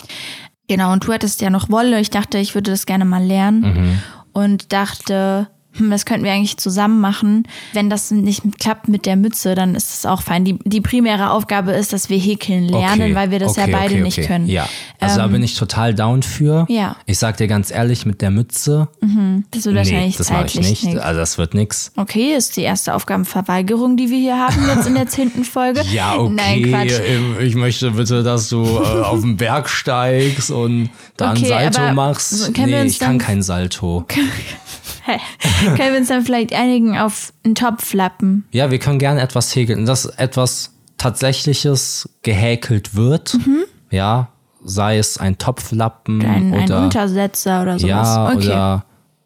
Genau, 0.69 0.93
und 0.93 1.07
du 1.07 1.13
hattest 1.13 1.41
ja 1.41 1.51
noch 1.51 1.69
Wolle. 1.71 2.01
Ich 2.01 2.11
dachte, 2.11 2.39
ich 2.39 2.55
würde 2.55 2.71
das 2.71 2.87
gerne 2.87 3.05
mal 3.05 3.23
lernen. 3.23 3.61
Mhm. 3.61 3.99
Und 4.33 4.73
dachte, 4.73 5.49
hm, 5.77 5.91
das 5.91 6.05
könnten 6.05 6.25
wir 6.25 6.33
eigentlich 6.33 6.57
zusammen 6.57 7.01
machen. 7.01 7.47
Wenn 7.73 7.91
das 7.91 8.11
nicht 8.11 8.43
klappt 8.59 8.89
mit 8.89 9.07
der 9.07 9.17
Mütze, 9.17 9.55
dann 9.55 9.75
ist 9.75 9.93
das 9.93 10.07
auch 10.11 10.23
fein. 10.23 10.45
Die, 10.45 10.59
die 10.65 10.81
primäre 10.81 11.31
Aufgabe 11.31 11.73
ist, 11.73 11.93
dass 11.93 12.09
wir 12.11 12.19
häkeln 12.19 12.65
lernen, 12.69 13.03
Okay, 13.03 13.15
weil 13.15 13.31
wir 13.31 13.39
das 13.39 13.53
okay, 13.59 13.71
ja 13.71 13.77
beide 13.79 13.95
okay, 13.95 14.03
nicht 14.03 14.23
können. 14.23 14.47
Ja, 14.49 14.69
also 15.01 15.19
da 15.19 15.27
bin 15.27 15.43
ich 15.43 15.55
total 15.55 15.95
down 15.95 16.23
für. 16.23 16.67
Ja. 16.69 16.97
Ich 17.07 17.19
sag 17.19 17.37
dir 17.37 17.47
ganz 17.49 17.71
ehrlich, 17.71 18.07
mit 18.07 18.21
der 18.23 18.31
Mütze, 18.31 18.89
Das 19.01 19.65
wird 19.65 19.75
nee, 19.75 19.81
wahrscheinlich 19.81 20.17
das 20.17 20.31
mache 20.31 20.47
ich 20.47 20.53
zeitlich 20.53 20.71
nicht. 20.71 20.85
nix. 20.85 21.01
Also 21.01 21.21
das 21.21 21.39
wird 21.39 21.55
nix. 21.55 21.93
Okay, 21.97 22.35
ist 22.35 22.57
die 22.57 22.63
erste 22.63 22.95
Aufgabenverweigerung, 22.95 23.97
die 23.97 24.11
wir 24.11 24.19
hier 24.19 24.39
haben 24.39 24.67
jetzt 24.69 24.87
in 24.87 24.95
der 24.95 25.07
zehnten 25.09 25.45
Folge. 25.45 25.83
Ja, 25.93 26.17
okay. 26.17 26.33
Nein, 26.35 26.63
Quatsch. 26.71 27.01
ähm, 27.07 27.37
Ich 27.41 27.55
möchte 27.55 27.93
bitte, 27.93 28.23
dass 28.23 28.49
du 28.49 28.65
äh, 28.65 29.03
auf 29.03 29.21
den 29.21 29.37
Berg 29.37 29.69
steigst 29.69 30.51
und 30.51 30.91
da 31.17 31.31
ein 31.31 31.45
Salto 31.45 31.93
machst. 31.93 32.51
Nee, 32.57 32.83
ich 32.85 32.99
kann 32.99 33.19
kein 33.19 33.43
Salto. 33.43 34.05
Können 35.77 35.93
wir 35.93 35.99
uns 35.99 36.09
dann 36.09 36.25
vielleicht 36.25 36.53
einigen 36.55 36.99
auf 36.99 37.33
einen 37.45 37.55
Topflappen? 37.55 38.45
Ja, 38.53 38.71
wir 38.71 38.79
können 38.79 38.99
gerne 38.99 39.21
etwas 39.21 39.55
häkeln. 39.55 39.87
Dass 39.87 40.07
etwas 40.07 40.73
Tatsächliches 40.99 42.09
gehäkelt 42.23 42.95
wird. 42.95 43.35
Mhm. 43.35 43.65
Ja, 43.91 44.29
sei 44.65 44.99
es 44.99 45.19
ein 45.19 45.39
Topflappen 45.39 46.25
Ein, 46.25 46.55
ein 46.55 46.65
oder 46.65 46.83
Untersetzer 46.83 47.63
oder 47.63 47.79
sowas? 47.79 47.91
ja 47.91 48.27
okay. 48.29 48.37
oder 48.37 48.85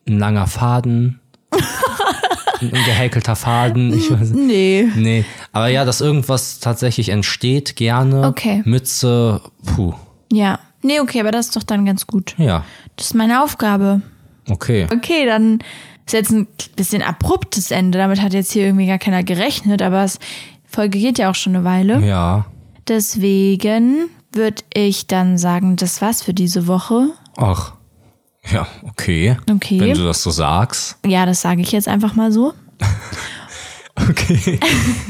ein 0.08 0.18
langer 0.18 0.46
Faden. 0.46 1.20
ein 2.60 2.70
gehäkelter 2.70 3.36
Faden. 3.36 3.92
Ich 3.96 4.10
weiß 4.10 4.30
nee. 4.30 4.88
Nee, 4.96 5.24
aber 5.52 5.68
ja, 5.68 5.84
dass 5.84 6.00
irgendwas 6.00 6.58
tatsächlich 6.58 7.10
entsteht, 7.10 7.76
gerne. 7.76 8.26
Okay. 8.26 8.62
Mütze, 8.64 9.40
puh. 9.64 9.94
Ja. 10.32 10.58
Nee, 10.82 11.00
okay, 11.00 11.20
aber 11.20 11.32
das 11.32 11.46
ist 11.46 11.56
doch 11.56 11.62
dann 11.64 11.84
ganz 11.84 12.06
gut. 12.06 12.34
Ja, 12.38 12.64
Das 12.96 13.06
ist 13.06 13.14
meine 13.14 13.42
Aufgabe. 13.42 14.02
Okay. 14.50 14.86
Okay, 14.92 15.26
dann 15.26 15.58
ist 16.06 16.12
jetzt 16.12 16.30
ein 16.30 16.46
bisschen 16.76 17.02
abruptes 17.02 17.70
Ende. 17.70 17.98
Damit 17.98 18.22
hat 18.22 18.32
jetzt 18.32 18.52
hier 18.52 18.64
irgendwie 18.64 18.86
gar 18.86 18.98
keiner 18.98 19.22
gerechnet, 19.22 19.82
aber 19.82 20.04
die 20.06 20.74
Folge 20.74 20.98
geht 20.98 21.18
ja 21.18 21.30
auch 21.30 21.34
schon 21.34 21.54
eine 21.54 21.64
Weile. 21.64 22.00
Ja. 22.00 22.46
Deswegen 22.86 24.08
würde 24.32 24.62
ich 24.72 25.06
dann 25.06 25.38
sagen, 25.38 25.76
das 25.76 26.00
war's 26.00 26.22
für 26.22 26.34
diese 26.34 26.66
Woche. 26.66 27.08
Ach. 27.36 27.74
Ja, 28.50 28.66
okay. 28.82 29.36
Okay. 29.50 29.80
Wenn 29.80 29.94
du 29.94 30.04
das 30.04 30.22
so 30.22 30.30
sagst. 30.30 30.96
Ja, 31.04 31.26
das 31.26 31.42
sage 31.42 31.60
ich 31.60 31.72
jetzt 31.72 31.88
einfach 31.88 32.14
mal 32.14 32.32
so. 32.32 32.54
Okay. 34.08 34.60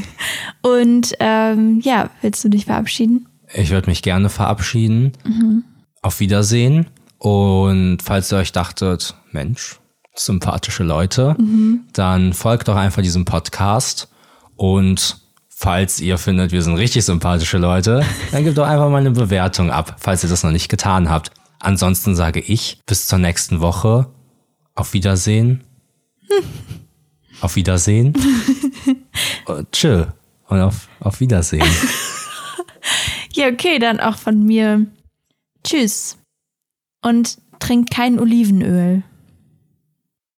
Und 0.63 1.15
ähm, 1.21 1.81
ja, 1.83 2.11
willst 2.23 2.45
du 2.45 2.49
dich 2.49 2.65
verabschieden? 2.65 3.29
Ich 3.55 3.71
würde 3.71 3.89
mich 3.89 4.03
gerne 4.03 4.29
verabschieden. 4.29 5.13
Mhm. 5.25 5.65
Auf 6.03 6.21
Wiedersehen. 6.21 6.87
Und 7.19 7.99
falls 8.03 8.33
ihr 8.33 8.39
euch 8.39 8.53
dachtet, 8.53 9.15
Mensch, 9.33 9.79
sympathische 10.15 10.83
Leute, 10.85 11.35
Mhm. 11.39 11.85
dann 11.93 12.33
folgt 12.33 12.69
doch 12.69 12.77
einfach 12.77 13.03
diesem 13.03 13.25
Podcast. 13.25 14.09
Und 14.57 15.19
falls 15.49 16.01
ihr 16.01 16.19
findet, 16.19 16.53
wir 16.53 16.63
sind 16.63 16.75
richtig 16.77 17.05
sympathische 17.05 17.59
Leute, 17.59 18.05
dann 18.33 18.45
gebt 18.45 18.59
doch 18.59 18.67
einfach 18.67 18.89
mal 18.91 18.99
eine 18.99 19.11
Bewertung 19.13 19.71
ab, 19.71 19.97
falls 20.01 20.23
ihr 20.25 20.31
das 20.31 20.43
noch 20.43 20.51
nicht 20.53 20.69
getan 20.69 21.09
habt. 21.11 21.31
Ansonsten 21.61 22.15
sage 22.15 22.41
ich 22.41 22.81
bis 22.87 23.07
zur 23.09 23.19
nächsten 23.19 23.61
Woche. 23.61 24.09
Auf 24.75 24.93
Wiedersehen. 24.93 25.65
Auf 27.41 27.57
Wiedersehen. 27.57 28.15
Und 29.47 29.71
chill. 29.73 30.13
Und 30.49 30.61
auf, 30.61 30.89
auf 31.01 31.21
Wiedersehen. 31.21 31.67
Ja, 33.33 33.49
okay, 33.49 33.79
dann 33.79 34.01
auch 34.01 34.17
von 34.17 34.43
mir. 34.45 34.87
Tschüss. 35.63 36.17
Und 37.03 37.39
trink 37.61 37.91
kein 37.91 38.19
Olivenöl. 38.19 39.03